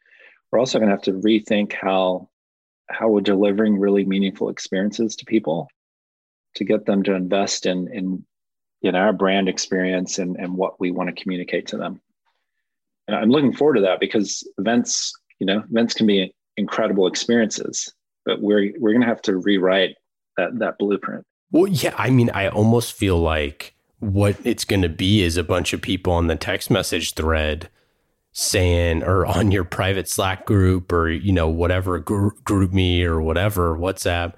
we're 0.51 0.59
also 0.59 0.79
going 0.79 0.89
to 0.89 0.95
have 0.95 1.03
to 1.03 1.13
rethink 1.13 1.73
how 1.73 2.29
how 2.89 3.09
we're 3.09 3.21
delivering 3.21 3.79
really 3.79 4.05
meaningful 4.05 4.49
experiences 4.49 5.15
to 5.15 5.25
people 5.25 5.67
to 6.55 6.63
get 6.63 6.85
them 6.85 7.03
to 7.03 7.13
invest 7.13 7.65
in 7.65 7.87
in 7.93 8.25
in 8.83 8.95
our 8.95 9.13
brand 9.13 9.47
experience 9.47 10.19
and, 10.19 10.35
and 10.35 10.53
what 10.53 10.79
we 10.79 10.91
want 10.91 11.09
to 11.09 11.21
communicate 11.21 11.67
to 11.67 11.77
them. 11.77 12.01
And 13.07 13.15
I'm 13.15 13.29
looking 13.29 13.53
forward 13.53 13.75
to 13.75 13.81
that 13.81 13.99
because 13.99 14.47
events, 14.57 15.13
you 15.39 15.45
know, 15.45 15.63
events 15.69 15.93
can 15.93 16.07
be 16.07 16.33
incredible 16.57 17.07
experiences, 17.07 17.91
but 18.25 18.41
we're 18.41 18.73
we're 18.79 18.93
gonna 18.93 19.05
have 19.05 19.21
to 19.23 19.37
rewrite 19.37 19.95
that 20.37 20.59
that 20.59 20.77
blueprint. 20.77 21.25
Well, 21.51 21.67
yeah, 21.67 21.93
I 21.97 22.09
mean, 22.09 22.29
I 22.31 22.47
almost 22.47 22.93
feel 22.93 23.19
like 23.19 23.75
what 23.99 24.35
it's 24.43 24.65
going 24.65 24.81
to 24.81 24.89
be 24.89 25.21
is 25.21 25.37
a 25.37 25.43
bunch 25.43 25.71
of 25.71 25.81
people 25.81 26.13
on 26.13 26.27
the 26.27 26.35
text 26.35 26.69
message 26.69 27.13
thread 27.13 27.69
saying, 28.33 29.03
or 29.03 29.25
on 29.25 29.51
your 29.51 29.63
private 29.63 30.09
Slack 30.09 30.45
group, 30.45 30.91
or 30.91 31.09
you 31.09 31.31
know, 31.31 31.47
whatever 31.47 31.99
gr- 31.99 32.29
GroupMe 32.43 33.03
or 33.03 33.21
whatever 33.21 33.77
WhatsApp, 33.77 34.33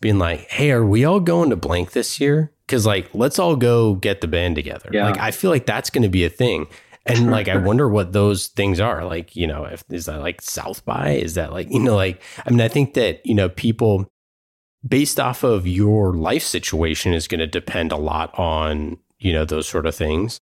being 0.00 0.18
like, 0.18 0.48
"Hey, 0.48 0.70
are 0.70 0.84
we 0.84 1.04
all 1.04 1.20
going 1.20 1.50
to 1.50 1.56
blank 1.56 1.92
this 1.92 2.20
year? 2.20 2.52
Because 2.66 2.86
like, 2.86 3.10
let's 3.14 3.38
all 3.38 3.54
go 3.54 3.94
get 3.94 4.20
the 4.20 4.28
band 4.28 4.56
together." 4.56 4.88
Yeah. 4.92 5.04
Like, 5.04 5.18
I 5.18 5.30
feel 5.30 5.50
like 5.50 5.66
that's 5.66 5.90
going 5.90 6.02
to 6.02 6.08
be 6.08 6.24
a 6.24 6.30
thing. 6.30 6.66
And 7.08 7.30
like, 7.30 7.48
I 7.48 7.56
wonder 7.56 7.88
what 7.88 8.12
those 8.12 8.48
things 8.48 8.80
are. 8.80 9.04
Like, 9.04 9.34
you 9.34 9.46
know, 9.46 9.64
if 9.64 9.82
is 9.88 10.04
that 10.04 10.20
like 10.20 10.42
South 10.42 10.84
by? 10.84 11.12
Is 11.12 11.34
that 11.34 11.52
like, 11.52 11.70
you 11.70 11.80
know, 11.80 11.96
like, 11.96 12.22
I 12.46 12.50
mean, 12.50 12.60
I 12.60 12.68
think 12.68 12.94
that, 12.94 13.24
you 13.24 13.34
know, 13.34 13.48
people 13.48 14.06
based 14.86 15.18
off 15.18 15.42
of 15.42 15.66
your 15.66 16.12
life 16.12 16.42
situation 16.42 17.14
is 17.14 17.26
going 17.26 17.40
to 17.40 17.46
depend 17.46 17.92
a 17.92 17.96
lot 17.96 18.38
on, 18.38 18.98
you 19.18 19.32
know, 19.32 19.44
those 19.44 19.66
sort 19.66 19.86
of 19.86 19.94
things. 19.94 20.38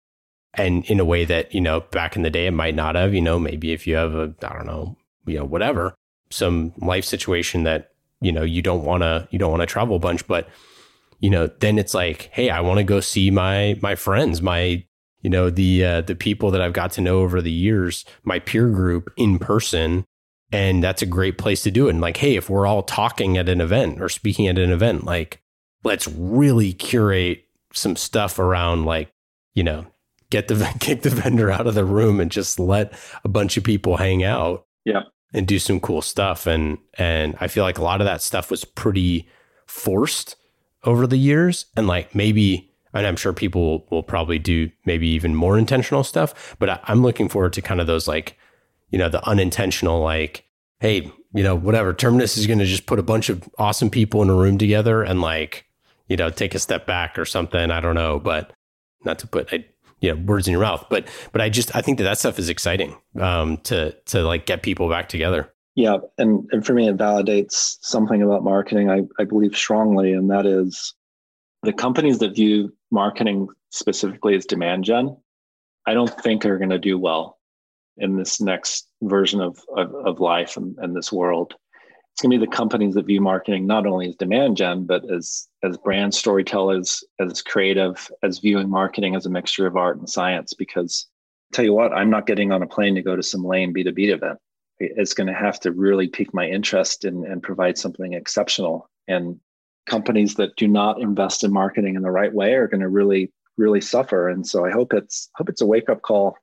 And 0.53 0.85
in 0.85 0.99
a 0.99 1.05
way 1.05 1.25
that, 1.25 1.53
you 1.53 1.61
know, 1.61 1.79
back 1.79 2.15
in 2.15 2.21
the 2.21 2.29
day, 2.29 2.45
it 2.45 2.51
might 2.51 2.75
not 2.75 2.95
have, 2.95 3.13
you 3.13 3.21
know, 3.21 3.39
maybe 3.39 3.71
if 3.71 3.87
you 3.87 3.95
have 3.95 4.13
a, 4.13 4.33
I 4.43 4.53
don't 4.53 4.67
know, 4.67 4.97
you 5.25 5.37
know, 5.37 5.45
whatever, 5.45 5.95
some 6.29 6.73
life 6.77 7.05
situation 7.05 7.63
that, 7.63 7.91
you 8.19 8.31
know, 8.31 8.43
you 8.43 8.61
don't 8.61 8.83
want 8.83 9.01
to, 9.01 9.27
you 9.31 9.39
don't 9.39 9.51
want 9.51 9.61
to 9.61 9.65
travel 9.65 9.95
a 9.95 9.99
bunch, 9.99 10.27
but, 10.27 10.47
you 11.19 11.29
know, 11.29 11.47
then 11.59 11.79
it's 11.79 11.93
like, 11.93 12.29
hey, 12.33 12.49
I 12.49 12.61
want 12.61 12.77
to 12.77 12.83
go 12.83 12.99
see 12.99 13.31
my, 13.31 13.79
my 13.81 13.95
friends, 13.95 14.41
my, 14.41 14.85
you 15.21 15.29
know 15.29 15.49
the 15.49 15.83
uh, 15.85 16.01
the 16.01 16.15
people 16.15 16.51
that 16.51 16.61
I've 16.61 16.73
got 16.73 16.91
to 16.93 17.01
know 17.01 17.19
over 17.19 17.41
the 17.41 17.51
years, 17.51 18.05
my 18.23 18.39
peer 18.39 18.67
group 18.69 19.11
in 19.17 19.39
person, 19.39 20.05
and 20.51 20.83
that's 20.83 21.01
a 21.01 21.05
great 21.07 21.37
place 21.37 21.63
to 21.63 21.71
do 21.71 21.87
it. 21.87 21.91
And 21.91 22.01
like, 22.01 22.17
hey, 22.17 22.35
if 22.35 22.49
we're 22.49 22.67
all 22.67 22.83
talking 22.83 23.37
at 23.37 23.49
an 23.49 23.61
event 23.61 24.01
or 24.01 24.09
speaking 24.09 24.47
at 24.47 24.57
an 24.59 24.71
event, 24.71 25.05
like, 25.05 25.41
let's 25.83 26.07
really 26.07 26.73
curate 26.73 27.45
some 27.73 27.95
stuff 27.95 28.37
around, 28.39 28.85
like, 28.85 29.11
you 29.53 29.63
know, 29.63 29.85
get 30.29 30.47
the 30.47 30.55
kick 30.79 31.01
the 31.03 31.09
vendor 31.09 31.49
out 31.51 31.67
of 31.67 31.75
the 31.75 31.85
room 31.85 32.19
and 32.19 32.31
just 32.31 32.59
let 32.59 32.93
a 33.23 33.29
bunch 33.29 33.57
of 33.57 33.63
people 33.63 33.97
hang 33.97 34.23
out, 34.23 34.65
Yeah. 34.85 35.03
and 35.33 35.47
do 35.47 35.59
some 35.59 35.79
cool 35.79 36.01
stuff. 36.01 36.45
And 36.47 36.77
and 36.97 37.35
I 37.39 37.47
feel 37.47 37.63
like 37.63 37.77
a 37.77 37.83
lot 37.83 38.01
of 38.01 38.05
that 38.05 38.21
stuff 38.21 38.49
was 38.51 38.65
pretty 38.65 39.27
forced 39.67 40.35
over 40.83 41.05
the 41.07 41.17
years, 41.17 41.67
and 41.77 41.85
like 41.87 42.15
maybe 42.15 42.70
and 42.93 43.07
I'm 43.07 43.15
sure 43.15 43.33
people 43.33 43.85
will, 43.89 44.03
probably 44.03 44.39
do 44.39 44.69
maybe 44.85 45.07
even 45.07 45.35
more 45.35 45.57
intentional 45.57 46.03
stuff. 46.03 46.55
But 46.59 46.69
I, 46.69 46.79
I'm 46.85 47.01
looking 47.01 47.29
forward 47.29 47.53
to 47.53 47.61
kind 47.61 47.79
of 47.79 47.87
those 47.87 48.07
like, 48.07 48.37
you 48.89 48.97
know, 48.97 49.09
the 49.09 49.25
unintentional 49.27 50.01
like, 50.01 50.45
hey, 50.79 51.11
you 51.33 51.43
know, 51.43 51.55
whatever. 51.55 51.93
Terminus 51.93 52.37
is 52.37 52.47
going 52.47 52.59
to 52.59 52.65
just 52.65 52.85
put 52.85 52.99
a 52.99 53.03
bunch 53.03 53.29
of 53.29 53.47
awesome 53.57 53.89
people 53.89 54.21
in 54.21 54.29
a 54.29 54.35
room 54.35 54.57
together 54.57 55.03
and 55.03 55.21
like, 55.21 55.65
you 56.07 56.17
know, 56.17 56.29
take 56.29 56.53
a 56.55 56.59
step 56.59 56.85
back 56.85 57.17
or 57.17 57.25
something. 57.25 57.71
I 57.71 57.79
don't 57.79 57.95
know, 57.95 58.19
but 58.19 58.51
not 59.05 59.19
to 59.19 59.27
put 59.27 59.53
I, 59.53 59.65
you 60.01 60.13
know 60.13 60.21
words 60.21 60.47
in 60.47 60.51
your 60.51 60.61
mouth, 60.61 60.85
but 60.89 61.07
but 61.31 61.41
I 61.41 61.49
just 61.49 61.75
I 61.75 61.81
think 61.81 61.99
that 61.99 62.03
that 62.03 62.17
stuff 62.17 62.39
is 62.39 62.49
exciting 62.49 62.97
um, 63.19 63.57
to 63.57 63.91
to 64.07 64.23
like 64.23 64.45
get 64.45 64.63
people 64.63 64.89
back 64.89 65.07
together. 65.07 65.53
Yeah, 65.75 65.97
and, 66.17 66.49
and 66.51 66.65
for 66.65 66.73
me, 66.73 66.89
it 66.89 66.97
validates 66.97 67.77
something 67.81 68.21
about 68.21 68.43
marketing 68.43 68.89
I, 68.89 69.03
I 69.17 69.23
believe 69.23 69.55
strongly, 69.55 70.11
and 70.11 70.29
that 70.29 70.45
is 70.45 70.93
the 71.63 71.71
companies 71.71 72.19
that 72.19 72.35
view 72.35 72.73
marketing 72.91 73.47
specifically 73.69 74.35
as 74.35 74.45
demand 74.45 74.83
gen, 74.83 75.17
I 75.87 75.93
don't 75.93 76.21
think 76.21 76.45
are 76.45 76.57
going 76.57 76.69
to 76.69 76.79
do 76.79 76.99
well 76.99 77.39
in 77.97 78.17
this 78.17 78.39
next 78.39 78.87
version 79.01 79.41
of, 79.41 79.59
of, 79.75 79.93
of 79.95 80.19
life 80.19 80.57
and, 80.57 80.77
and 80.79 80.95
this 80.95 81.11
world. 81.11 81.55
It's 82.13 82.21
going 82.21 82.31
to 82.31 82.39
be 82.39 82.45
the 82.45 82.55
companies 82.55 82.93
that 82.95 83.05
view 83.05 83.21
marketing 83.21 83.65
not 83.65 83.87
only 83.87 84.09
as 84.09 84.15
demand 84.15 84.57
gen, 84.57 84.85
but 84.85 85.09
as 85.09 85.47
as 85.63 85.77
brand 85.77 86.13
storytellers, 86.13 87.03
as 87.19 87.41
creative, 87.41 88.11
as 88.21 88.39
viewing 88.39 88.69
marketing 88.69 89.15
as 89.15 89.25
a 89.25 89.29
mixture 89.29 89.65
of 89.65 89.77
art 89.77 89.97
and 89.97 90.09
science. 90.09 90.53
Because 90.53 91.07
tell 91.53 91.63
you 91.63 91.73
what, 91.73 91.93
I'm 91.93 92.09
not 92.09 92.27
getting 92.27 92.51
on 92.51 92.63
a 92.63 92.67
plane 92.67 92.95
to 92.95 93.01
go 93.01 93.15
to 93.15 93.23
some 93.23 93.43
lame 93.43 93.73
B2B 93.73 94.13
event. 94.13 94.39
It's 94.79 95.13
going 95.13 95.27
to 95.27 95.33
have 95.33 95.59
to 95.61 95.71
really 95.71 96.07
pique 96.07 96.33
my 96.33 96.47
interest 96.47 97.05
and, 97.05 97.25
and 97.25 97.41
provide 97.41 97.77
something 97.77 98.13
exceptional. 98.13 98.89
And 99.07 99.39
companies 99.85 100.35
that 100.35 100.55
do 100.55 100.67
not 100.67 101.01
invest 101.01 101.43
in 101.43 101.51
marketing 101.51 101.95
in 101.95 102.01
the 102.01 102.11
right 102.11 102.33
way 102.33 102.53
are 102.53 102.67
going 102.67 102.81
to 102.81 102.89
really, 102.89 103.31
really 103.57 103.81
suffer. 103.81 104.29
And 104.29 104.45
so 104.45 104.65
I 104.65 104.71
hope 104.71 104.93
it's 104.93 105.29
hope 105.35 105.49
it's 105.49 105.61
a 105.61 105.65
wake 105.65 105.89
up 105.89 106.01
call 106.01 106.37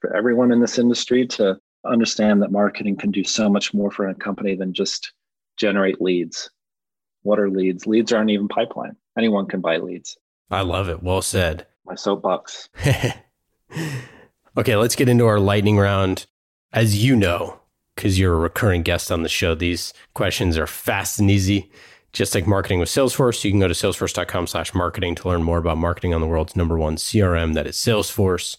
for 0.00 0.14
everyone 0.14 0.52
in 0.52 0.60
this 0.60 0.78
industry 0.78 1.26
to 1.26 1.58
understand 1.84 2.42
that 2.42 2.52
marketing 2.52 2.96
can 2.96 3.10
do 3.10 3.24
so 3.24 3.48
much 3.48 3.72
more 3.72 3.90
for 3.90 4.08
a 4.08 4.14
company 4.14 4.54
than 4.54 4.72
just 4.72 5.12
generate 5.56 6.00
leads. 6.00 6.50
What 7.22 7.38
are 7.38 7.50
leads? 7.50 7.86
Leads 7.86 8.12
aren't 8.12 8.30
even 8.30 8.48
pipeline. 8.48 8.96
Anyone 9.18 9.46
can 9.46 9.60
buy 9.60 9.78
leads. 9.78 10.16
I 10.50 10.62
love 10.62 10.88
it. 10.88 11.02
Well 11.02 11.22
said. 11.22 11.66
My 11.84 11.94
soapbox. 11.94 12.68
okay, 14.56 14.76
let's 14.76 14.96
get 14.96 15.08
into 15.08 15.26
our 15.26 15.40
lightning 15.40 15.78
round. 15.78 16.26
As 16.72 17.02
you 17.02 17.16
know, 17.16 17.60
because 17.94 18.18
you're 18.18 18.34
a 18.34 18.38
recurring 18.38 18.82
guest 18.82 19.10
on 19.10 19.22
the 19.22 19.28
show, 19.28 19.54
these 19.54 19.92
questions 20.14 20.58
are 20.58 20.66
fast 20.66 21.18
and 21.18 21.30
easy. 21.30 21.70
Just 22.16 22.34
like 22.34 22.46
marketing 22.46 22.78
with 22.78 22.88
Salesforce, 22.88 23.44
you 23.44 23.50
can 23.50 23.60
go 23.60 23.68
to 23.68 23.74
salesforce.com 23.74 24.46
slash 24.46 24.72
marketing 24.72 25.16
to 25.16 25.28
learn 25.28 25.42
more 25.42 25.58
about 25.58 25.76
marketing 25.76 26.14
on 26.14 26.22
the 26.22 26.26
world's 26.26 26.56
number 26.56 26.78
one 26.78 26.96
CRM, 26.96 27.52
that 27.52 27.66
is 27.66 27.76
Salesforce. 27.76 28.56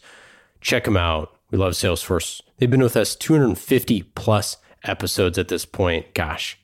Check 0.62 0.84
them 0.84 0.96
out. 0.96 1.36
We 1.50 1.58
love 1.58 1.74
Salesforce. 1.74 2.40
They've 2.58 2.70
been 2.70 2.84
with 2.84 2.96
us 2.96 3.16
250 3.16 4.04
plus 4.14 4.58
episodes 4.84 5.40
at 5.40 5.48
this 5.48 5.66
point. 5.66 6.14
Gosh. 6.14 6.60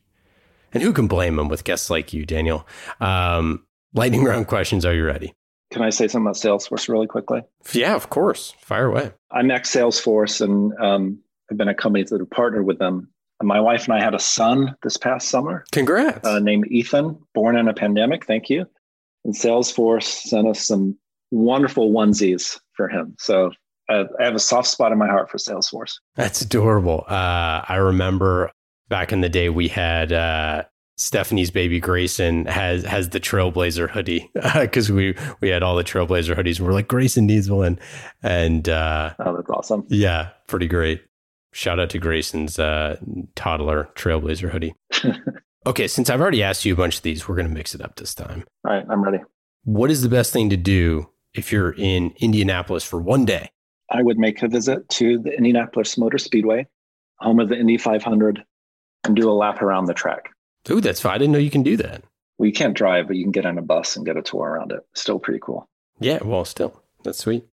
And 0.71 0.83
who 0.83 0.93
can 0.93 1.07
blame 1.07 1.35
them 1.35 1.47
with 1.47 1.63
guests 1.63 1.89
like 1.89 2.13
you, 2.13 2.27
Daniel? 2.27 2.67
Um, 3.01 3.65
lightning 3.95 4.23
round 4.23 4.47
questions. 4.47 4.85
Are 4.85 4.93
you 4.93 5.03
ready? 5.03 5.33
Can 5.71 5.81
I 5.81 5.89
say 5.89 6.07
something 6.07 6.27
about 6.27 6.35
Salesforce 6.35 6.87
really 6.89 7.07
quickly? 7.07 7.41
Yeah, 7.71 7.95
of 7.95 8.11
course. 8.11 8.53
Fire 8.59 8.85
away. 8.85 9.13
I'm 9.31 9.49
ex 9.49 9.73
Salesforce 9.73 10.41
and 10.41 10.71
um, 10.79 11.23
I've 11.49 11.57
been 11.57 11.69
at 11.69 11.79
companies 11.79 12.11
that 12.11 12.19
have 12.19 12.29
partnered 12.29 12.67
with 12.67 12.77
them. 12.77 13.09
My 13.41 13.59
wife 13.59 13.85
and 13.85 13.93
I 13.93 14.01
had 14.01 14.13
a 14.13 14.19
son 14.19 14.75
this 14.83 14.97
past 14.97 15.29
summer. 15.29 15.65
Congrats. 15.71 16.25
Uh, 16.25 16.39
named 16.39 16.67
Ethan, 16.69 17.17
born 17.33 17.57
in 17.57 17.67
a 17.67 17.73
pandemic. 17.73 18.25
Thank 18.25 18.49
you. 18.49 18.65
And 19.25 19.33
Salesforce 19.33 20.03
sent 20.03 20.47
us 20.47 20.65
some 20.65 20.97
wonderful 21.31 21.91
onesies 21.91 22.59
for 22.73 22.87
him. 22.87 23.15
So 23.19 23.51
I 23.89 24.05
have 24.19 24.35
a 24.35 24.39
soft 24.39 24.67
spot 24.67 24.91
in 24.91 24.97
my 24.97 25.07
heart 25.07 25.29
for 25.29 25.37
Salesforce. 25.37 25.95
That's 26.15 26.41
adorable. 26.41 27.05
Uh, 27.07 27.63
I 27.67 27.75
remember 27.75 28.51
back 28.87 29.11
in 29.11 29.21
the 29.21 29.29
day 29.29 29.49
we 29.49 29.67
had 29.67 30.13
uh, 30.13 30.63
Stephanie's 30.97 31.51
baby 31.51 31.79
Grayson 31.79 32.45
has 32.45 32.83
has 32.83 33.09
the 33.09 33.19
Trailblazer 33.19 33.89
hoodie 33.89 34.31
because 34.53 34.91
we 34.91 35.15
we 35.41 35.49
had 35.49 35.63
all 35.63 35.75
the 35.75 35.83
Trailblazer 35.83 36.35
hoodies. 36.35 36.59
We're 36.59 36.73
like 36.73 36.87
Grayson 36.87 37.25
needs 37.25 37.49
one, 37.49 37.79
and 38.21 38.67
uh, 38.69 39.13
oh, 39.19 39.35
that's 39.35 39.49
awesome. 39.49 39.85
Yeah, 39.89 40.29
pretty 40.47 40.67
great. 40.67 41.03
Shout 41.53 41.79
out 41.79 41.91
to 41.91 41.99
Grayson's 41.99 42.57
uh, 42.57 42.97
toddler 43.35 43.89
Trailblazer 43.95 44.49
hoodie. 44.49 44.73
okay, 45.67 45.87
since 45.87 46.09
I've 46.09 46.19
already 46.19 46.41
asked 46.41 46.65
you 46.65 46.73
a 46.73 46.75
bunch 46.75 46.97
of 46.97 47.03
these, 47.03 47.27
we're 47.27 47.35
gonna 47.35 47.49
mix 47.49 47.75
it 47.75 47.81
up 47.81 47.95
this 47.95 48.15
time. 48.15 48.43
All 48.65 48.73
right, 48.73 48.85
I'm 48.89 49.03
ready. 49.03 49.19
What 49.63 49.91
is 49.91 50.01
the 50.01 50.09
best 50.09 50.33
thing 50.33 50.49
to 50.49 50.57
do 50.57 51.09
if 51.33 51.51
you're 51.51 51.71
in 51.71 52.13
Indianapolis 52.17 52.83
for 52.83 52.99
one 52.99 53.23
day? 53.23 53.51
I 53.89 54.01
would 54.01 54.17
make 54.17 54.41
a 54.41 54.47
visit 54.47 54.89
to 54.89 55.19
the 55.19 55.31
Indianapolis 55.31 55.95
Motor 55.95 56.17
Speedway, 56.17 56.67
home 57.19 57.39
of 57.39 57.49
the 57.49 57.55
Indy 57.57 57.77
500, 57.77 58.43
and 59.03 59.15
do 59.15 59.29
a 59.29 59.31
lap 59.31 59.61
around 59.61 59.85
the 59.85 59.93
track. 59.93 60.29
Ooh, 60.71 60.81
that's 60.81 61.01
fine. 61.01 61.13
I 61.13 61.17
didn't 61.19 61.33
know 61.33 61.39
you 61.39 61.51
can 61.51 61.63
do 61.63 61.77
that. 61.77 62.03
Well, 62.37 62.47
you 62.47 62.53
can't 62.53 62.75
drive, 62.75 63.07
but 63.07 63.15
you 63.15 63.23
can 63.23 63.31
get 63.31 63.45
on 63.45 63.59
a 63.59 63.61
bus 63.61 63.95
and 63.95 64.05
get 64.05 64.17
a 64.17 64.23
tour 64.23 64.49
around 64.49 64.71
it. 64.71 64.79
Still 64.95 65.19
pretty 65.19 65.39
cool. 65.39 65.67
Yeah, 65.99 66.23
well, 66.23 66.45
still, 66.45 66.81
that's 67.03 67.19
sweet. 67.19 67.45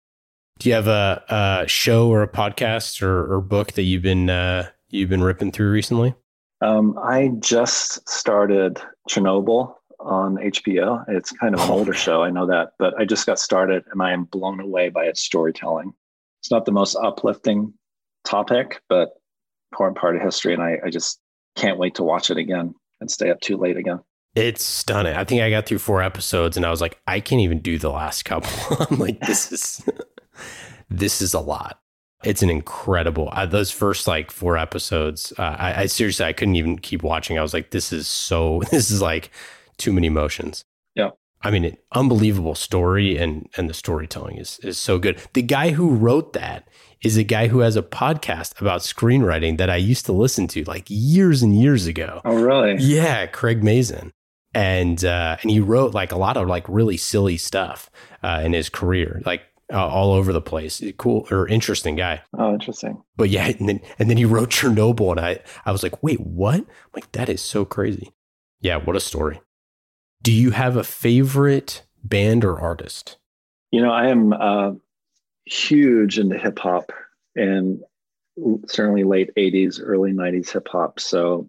Do 0.61 0.69
you 0.69 0.75
have 0.75 0.87
a, 0.87 1.25
a 1.29 1.69
show 1.69 2.09
or 2.09 2.23
a 2.23 2.29
podcast 2.29 3.03
or, 3.03 3.35
or 3.35 3.41
book 3.41 3.73
that 3.73 3.83
you've 3.83 4.03
been 4.03 4.31
uh, 4.31 4.69
you've 4.89 5.11
been 5.11 5.23
ripping 5.23 5.53
through 5.53 5.73
recently? 5.73 6.15
Um, 6.61 6.99
I 7.03 7.33
just 7.41 8.09
started 8.09 8.81
Chernobyl 9.09 9.75
on 9.99 10.37
HBO. 10.37 11.05
It's 11.09 11.33
kind 11.33 11.55
of 11.55 11.61
an 11.61 11.71
older 11.71 11.93
show, 11.95 12.23
I 12.23 12.31
know 12.31 12.47
that, 12.47 12.75
but 12.79 12.95
I 12.99 13.05
just 13.05 13.27
got 13.27 13.39
started 13.39 13.85
and 13.91 14.01
I 14.01 14.13
am 14.13 14.25
blown 14.25 14.61
away 14.61 14.91
by 14.91 15.05
its 15.05 15.21
storytelling 15.21 15.93
it's 16.41 16.51
not 16.51 16.65
the 16.65 16.73
most 16.73 16.97
uplifting 16.97 17.73
topic, 18.25 18.81
but 18.89 19.11
important 19.73 19.99
part 19.99 20.17
of 20.17 20.23
history. 20.23 20.55
And 20.55 20.63
I, 20.63 20.79
I 20.85 20.91
just 20.91 21.21
can't 21.55 21.79
wait 21.79 21.95
to 21.97 22.03
watch 22.03 22.31
it 22.31 22.39
again 22.39 22.75
and 23.01 23.11
stay 23.11 23.31
up 23.31 23.41
too 23.41 23.57
late 23.57 23.77
again. 23.77 24.01
It's 24.35 24.65
stunning. 24.65 25.17
I 25.17 25.25
think 25.25 25.43
I 25.43 25.51
got 25.51 25.67
through 25.67 25.81
four 25.81 26.03
episodes 26.03 26.57
and 26.57 26.65
I 26.65 26.71
was 26.71 26.81
like, 26.81 26.99
I 27.07 27.21
can't 27.21 27.41
even 27.43 27.61
do 27.61 27.79
the 27.79 27.91
last 27.91 28.25
couple. 28.25 28.51
I'm 28.91 28.99
like, 28.99 29.21
this 29.21 29.53
is 29.53 29.85
this 30.89 31.23
is 31.23 31.35
a 31.35 31.41
lot. 31.41 31.81
It's 32.23 32.43
an 32.43 32.51
incredible. 32.51 33.31
Uh, 33.33 33.47
those 33.47 33.71
first 33.71 34.07
like 34.07 34.31
four 34.31 34.59
episodes, 34.59 35.33
uh, 35.39 35.57
I, 35.59 35.83
I 35.83 35.87
seriously 35.87 36.27
I 36.27 36.35
couldn't 36.35 36.57
even 36.57 36.79
keep 36.79 37.03
watching. 37.03 37.39
I 37.39 37.43
was 37.43 37.55
like, 37.55 37.71
this 37.71 37.93
is 37.93 38.07
so. 38.07 38.63
This 38.71 38.91
is 38.91 39.01
like 39.01 39.31
too 39.79 39.93
many 39.93 40.07
emotions. 40.07 40.65
Yeah. 40.95 41.11
I 41.43 41.51
mean, 41.51 41.65
an 41.65 41.79
unbelievable 41.95 42.55
story 42.55 43.17
and 43.17 43.49
and 43.57 43.71
the 43.71 43.75
storytelling 43.75 44.37
is 44.37 44.59
is 44.63 44.77
so 44.77 44.99
good. 44.99 45.19
The 45.33 45.43
guy 45.43 45.71
who 45.71 45.95
wrote 45.95 46.35
that 46.35 46.69
is 47.03 47.17
a 47.17 47.25
guy 47.25 47.49
who 47.49 47.61
has 47.61 47.77
a 47.77 47.83
podcast 47.83 48.61
about 48.61 48.83
screenwriting 48.83 49.57
that 49.59 49.71
I 49.71 49.77
used 49.77 50.05
to 50.07 50.13
listen 50.13 50.47
to 50.49 50.65
like 50.65 50.85
years 50.89 51.43
and 51.43 51.59
years 51.59 51.87
ago. 51.87 52.21
Oh, 52.25 52.37
really? 52.37 52.77
Yeah, 52.77 53.27
Craig 53.27 53.65
Mazin. 53.65 54.13
And 54.53 55.05
uh, 55.05 55.37
and 55.41 55.51
he 55.51 55.61
wrote 55.61 55.95
like 55.95 56.13
a 56.13 56.19
lot 56.19 56.37
of 56.37 56.49
like 56.49 56.69
really 56.69 56.97
silly 56.97 57.37
stuff 57.37 57.89
uh, 58.23 58.43
in 58.45 58.53
his 58.53 58.69
career, 58.69 59.23
like 59.25 59.43
uh, 59.73 59.87
all 59.87 60.13
over 60.13 60.33
the 60.33 60.41
place. 60.41 60.83
Cool 60.99 61.27
or 61.31 61.49
interesting 61.49 61.97
guy. 61.97 62.23
Oh, 62.37 62.53
interesting. 62.53 63.03
But 63.17 63.31
yeah, 63.31 63.47
and 63.47 63.69
then 63.69 63.81
and 63.99 64.11
then 64.11 64.17
he 64.17 64.25
wrote 64.25 64.51
Chernobyl, 64.51 65.11
and 65.11 65.21
I 65.21 65.41
I 65.65 65.73
was 65.73 65.83
like, 65.83 66.03
wait, 66.03 66.21
what? 66.21 66.57
I'm 66.57 66.67
like 66.95 67.11
that 67.13 67.29
is 67.29 67.41
so 67.41 67.65
crazy. 67.65 68.13
Yeah, 68.61 68.77
what 68.77 68.97
a 68.97 69.01
story. 69.01 69.41
Do 70.23 70.33
you 70.33 70.51
have 70.51 70.77
a 70.77 70.85
favorite 70.85 71.85
band 72.05 72.45
or 72.45 72.61
artist? 72.61 73.19
You 73.71 73.81
know, 73.81 73.91
I 73.91 74.09
am 74.09 74.33
uh, 74.33 74.73
huge 75.47 76.19
into 76.19 76.37
hip 76.37 76.59
hop 76.59 76.93
and 77.37 77.81
certainly 78.67 79.05
late 79.05 79.31
80s, 79.37 79.81
early 79.83 80.13
90s 80.13 80.53
hip 80.53 80.69
hop. 80.69 81.01
So 81.01 81.49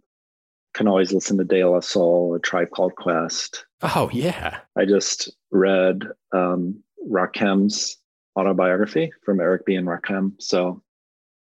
can 0.74 0.88
always 0.88 1.12
listen 1.12 1.38
to 1.38 1.44
De 1.44 1.64
La 1.64 1.80
Soul, 1.80 2.36
A 2.36 2.40
Tribe 2.40 2.70
Called 2.72 2.96
Quest. 2.96 3.66
Oh, 3.82 4.10
yeah. 4.14 4.60
I 4.78 4.86
just 4.86 5.30
read 5.52 6.04
um, 6.32 6.82
Rakim's 7.10 7.98
autobiography 8.38 9.12
from 9.24 9.40
Eric 9.40 9.66
B. 9.66 9.76
and 9.76 9.88
Rakim. 9.88 10.34
So 10.40 10.82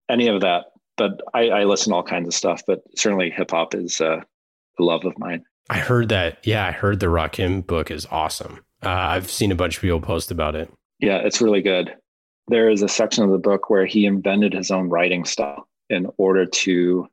any 0.08 0.28
of 0.28 0.40
that. 0.42 0.66
But 0.96 1.20
I, 1.32 1.48
I 1.48 1.64
listen 1.64 1.92
to 1.92 1.96
all 1.96 2.02
kinds 2.02 2.28
of 2.28 2.34
stuff, 2.34 2.62
but 2.66 2.82
certainly 2.94 3.30
hip 3.30 3.52
hop 3.52 3.74
is 3.74 4.00
uh, 4.00 4.20
a 4.78 4.82
love 4.82 5.04
of 5.04 5.18
mine. 5.18 5.44
I 5.70 5.78
heard 5.78 6.08
that. 6.10 6.38
Yeah, 6.44 6.66
I 6.66 6.72
heard 6.72 7.00
the 7.00 7.06
Rakim 7.06 7.66
book 7.66 7.90
is 7.90 8.06
awesome. 8.10 8.64
Uh, 8.82 8.88
I've 8.88 9.30
seen 9.30 9.52
a 9.52 9.54
bunch 9.54 9.76
of 9.76 9.82
people 9.82 10.00
post 10.00 10.30
about 10.30 10.56
it. 10.56 10.70
Yeah, 10.98 11.18
it's 11.18 11.40
really 11.40 11.62
good. 11.62 11.94
There 12.48 12.68
is 12.68 12.82
a 12.82 12.88
section 12.88 13.24
of 13.24 13.30
the 13.30 13.38
book 13.38 13.70
where 13.70 13.86
he 13.86 14.04
invented 14.04 14.52
his 14.52 14.70
own 14.70 14.88
writing 14.88 15.24
style 15.24 15.68
in 15.88 16.08
order 16.18 16.44
to 16.44 17.06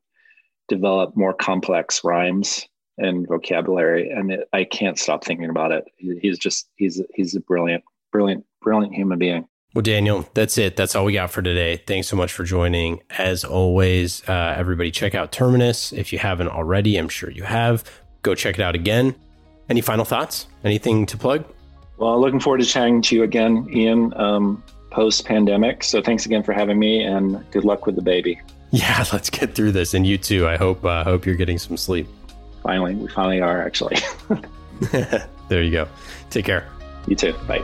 develop 0.67 1.15
more 1.15 1.33
complex 1.33 2.03
rhymes 2.03 2.67
and 2.97 3.27
vocabulary. 3.27 4.09
And 4.09 4.31
it, 4.31 4.49
I 4.51 4.63
can't 4.63 4.99
stop 4.99 5.23
thinking 5.23 5.49
about 5.49 5.71
it. 5.71 5.85
He's 5.97 6.39
just 6.39 6.67
he's 6.75 7.01
he's 7.13 7.35
a 7.35 7.39
brilliant, 7.39 7.83
brilliant, 8.11 8.43
brilliant 8.61 8.95
human 8.95 9.19
being. 9.19 9.47
Well, 9.77 9.83
Daniel, 9.83 10.27
that's 10.33 10.57
it. 10.57 10.75
That's 10.75 10.95
all 10.95 11.05
we 11.05 11.13
got 11.13 11.29
for 11.29 11.43
today. 11.43 11.77
Thanks 11.77 12.07
so 12.07 12.15
much 12.15 12.33
for 12.33 12.43
joining. 12.43 13.03
As 13.11 13.43
always, 13.43 14.27
uh, 14.27 14.55
everybody 14.57 14.89
check 14.89 15.13
out 15.13 15.31
Terminus 15.31 15.93
if 15.93 16.11
you 16.11 16.17
haven't 16.17 16.47
already. 16.47 16.97
I'm 16.97 17.09
sure 17.09 17.29
you 17.29 17.43
have 17.43 17.83
go 18.23 18.33
check 18.33 18.57
it 18.57 18.61
out 18.63 18.73
again. 18.73 19.13
Any 19.69 19.81
final 19.81 20.03
thoughts? 20.03 20.47
Anything 20.63 21.05
to 21.05 21.15
plug? 21.15 21.45
Well, 21.97 22.19
looking 22.19 22.39
forward 22.39 22.61
to 22.61 22.65
chatting 22.65 23.03
to 23.03 23.15
you 23.17 23.21
again, 23.21 23.67
Ian, 23.71 24.19
um, 24.19 24.63
post 24.89 25.25
pandemic. 25.25 25.83
So 25.83 26.01
thanks 26.01 26.25
again 26.25 26.41
for 26.41 26.53
having 26.53 26.79
me 26.79 27.03
and 27.03 27.45
good 27.51 27.63
luck 27.63 27.85
with 27.85 27.95
the 27.95 28.01
baby. 28.01 28.41
Yeah, 28.71 29.05
let's 29.13 29.29
get 29.29 29.53
through 29.53 29.73
this. 29.73 29.93
And 29.93 30.05
you 30.07 30.17
too. 30.17 30.47
I 30.47 30.57
hope, 30.57 30.83
uh, 30.83 31.03
hope 31.03 31.25
you're 31.25 31.35
getting 31.35 31.59
some 31.59 31.77
sleep. 31.77 32.07
Finally, 32.63 32.95
we 32.95 33.07
finally 33.09 33.41
are 33.41 33.63
actually. 33.63 33.95
there 35.49 35.61
you 35.61 35.71
go. 35.71 35.87
Take 36.31 36.45
care. 36.45 36.67
You 37.07 37.15
too. 37.15 37.33
Bye. 37.47 37.63